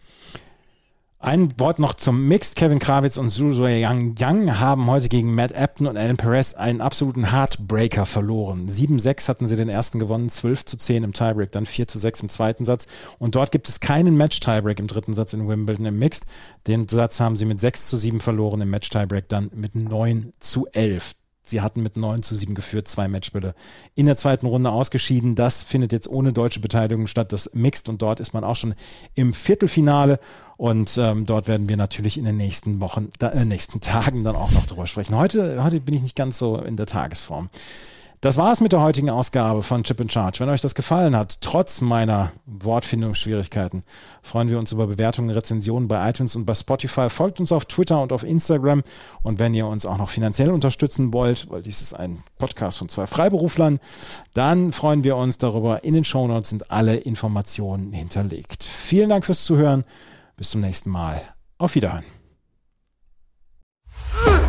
Ein 1.20 1.58
Wort 1.58 1.80
noch 1.80 1.94
zum 1.94 2.28
Mixed. 2.28 2.54
Kevin 2.54 2.78
Krawitz 2.78 3.16
und 3.16 3.30
Zhu 3.30 3.50
Yang 3.66 4.14
Yang 4.20 4.60
haben 4.60 4.86
heute 4.86 5.08
gegen 5.08 5.34
Matt 5.34 5.52
Apton 5.52 5.88
und 5.88 5.96
Alan 5.96 6.16
Perez 6.16 6.54
einen 6.54 6.80
absoluten 6.80 7.32
Heartbreaker 7.32 8.06
verloren. 8.06 8.68
7-6 8.68 9.26
hatten 9.26 9.48
sie 9.48 9.56
den 9.56 9.68
ersten 9.68 9.98
gewonnen, 9.98 10.30
12 10.30 10.64
zu 10.64 10.76
10 10.76 11.02
im 11.02 11.12
Tiebreak, 11.12 11.50
dann 11.50 11.66
4 11.66 11.88
zu 11.88 11.98
6 11.98 12.20
im 12.20 12.28
zweiten 12.28 12.64
Satz. 12.64 12.86
Und 13.18 13.34
dort 13.34 13.50
gibt 13.50 13.68
es 13.68 13.80
keinen 13.80 14.16
Match-Tiebreak 14.16 14.78
im 14.78 14.86
dritten 14.86 15.12
Satz 15.12 15.32
in 15.32 15.48
Wimbledon 15.48 15.86
im 15.86 15.98
Mixed. 15.98 16.24
Den 16.68 16.86
Satz 16.86 17.18
haben 17.18 17.36
sie 17.36 17.46
mit 17.46 17.58
6 17.58 17.88
zu 17.88 17.96
7 17.96 18.20
verloren, 18.20 18.60
im 18.60 18.70
Match-Tiebreak 18.70 19.28
dann 19.28 19.50
mit 19.52 19.74
9 19.74 20.32
zu 20.38 20.68
11. 20.68 21.16
Sie 21.48 21.60
hatten 21.60 21.82
mit 21.82 21.96
9 21.96 22.22
zu 22.22 22.34
7 22.34 22.54
geführt, 22.54 22.88
zwei 22.88 23.08
Matchbälle 23.08 23.54
in 23.94 24.06
der 24.06 24.16
zweiten 24.16 24.46
Runde 24.46 24.70
ausgeschieden. 24.70 25.34
Das 25.34 25.62
findet 25.62 25.92
jetzt 25.92 26.08
ohne 26.08 26.32
deutsche 26.32 26.60
Beteiligung 26.60 27.06
statt, 27.06 27.32
das 27.32 27.50
Mixed 27.54 27.88
und 27.88 28.02
dort 28.02 28.20
ist 28.20 28.34
man 28.34 28.44
auch 28.44 28.56
schon 28.56 28.74
im 29.14 29.32
Viertelfinale 29.32 30.20
und 30.56 30.98
ähm, 30.98 31.26
dort 31.26 31.48
werden 31.48 31.68
wir 31.68 31.76
natürlich 31.76 32.18
in 32.18 32.24
den 32.24 32.36
nächsten 32.36 32.80
Wochen, 32.80 33.10
äh, 33.20 33.44
nächsten 33.44 33.80
Tagen 33.80 34.24
dann 34.24 34.36
auch 34.36 34.50
noch 34.50 34.66
drüber 34.66 34.86
sprechen. 34.86 35.16
Heute, 35.16 35.62
heute 35.62 35.80
bin 35.80 35.94
ich 35.94 36.02
nicht 36.02 36.16
ganz 36.16 36.38
so 36.38 36.58
in 36.58 36.76
der 36.76 36.86
Tagesform. 36.86 37.48
Das 38.20 38.36
war 38.36 38.52
es 38.52 38.60
mit 38.60 38.72
der 38.72 38.82
heutigen 38.82 39.10
Ausgabe 39.10 39.62
von 39.62 39.84
Chip 39.84 40.00
in 40.00 40.10
Charge. 40.10 40.40
Wenn 40.40 40.48
euch 40.48 40.60
das 40.60 40.74
gefallen 40.74 41.14
hat, 41.14 41.40
trotz 41.40 41.80
meiner 41.80 42.32
Wortfindungsschwierigkeiten, 42.46 43.84
freuen 44.22 44.48
wir 44.48 44.58
uns 44.58 44.72
über 44.72 44.88
Bewertungen, 44.88 45.30
Rezensionen 45.30 45.86
bei 45.86 46.10
iTunes 46.10 46.34
und 46.34 46.44
bei 46.44 46.54
Spotify. 46.54 47.10
Folgt 47.10 47.38
uns 47.38 47.52
auf 47.52 47.66
Twitter 47.66 48.02
und 48.02 48.12
auf 48.12 48.24
Instagram. 48.24 48.82
Und 49.22 49.38
wenn 49.38 49.54
ihr 49.54 49.68
uns 49.68 49.86
auch 49.86 49.98
noch 49.98 50.10
finanziell 50.10 50.50
unterstützen 50.50 51.12
wollt, 51.12 51.48
weil 51.50 51.62
dies 51.62 51.80
ist 51.80 51.94
ein 51.94 52.18
Podcast 52.38 52.78
von 52.78 52.88
zwei 52.88 53.06
Freiberuflern, 53.06 53.78
dann 54.34 54.72
freuen 54.72 55.04
wir 55.04 55.16
uns 55.16 55.38
darüber. 55.38 55.84
In 55.84 55.94
den 55.94 56.04
Shownotes 56.04 56.50
sind 56.50 56.72
alle 56.72 56.96
Informationen 56.96 57.92
hinterlegt. 57.92 58.64
Vielen 58.64 59.10
Dank 59.10 59.26
fürs 59.26 59.44
Zuhören. 59.44 59.84
Bis 60.36 60.50
zum 60.50 60.60
nächsten 60.60 60.90
Mal. 60.90 61.20
Auf 61.56 61.76
Wiederhören. 61.76 62.17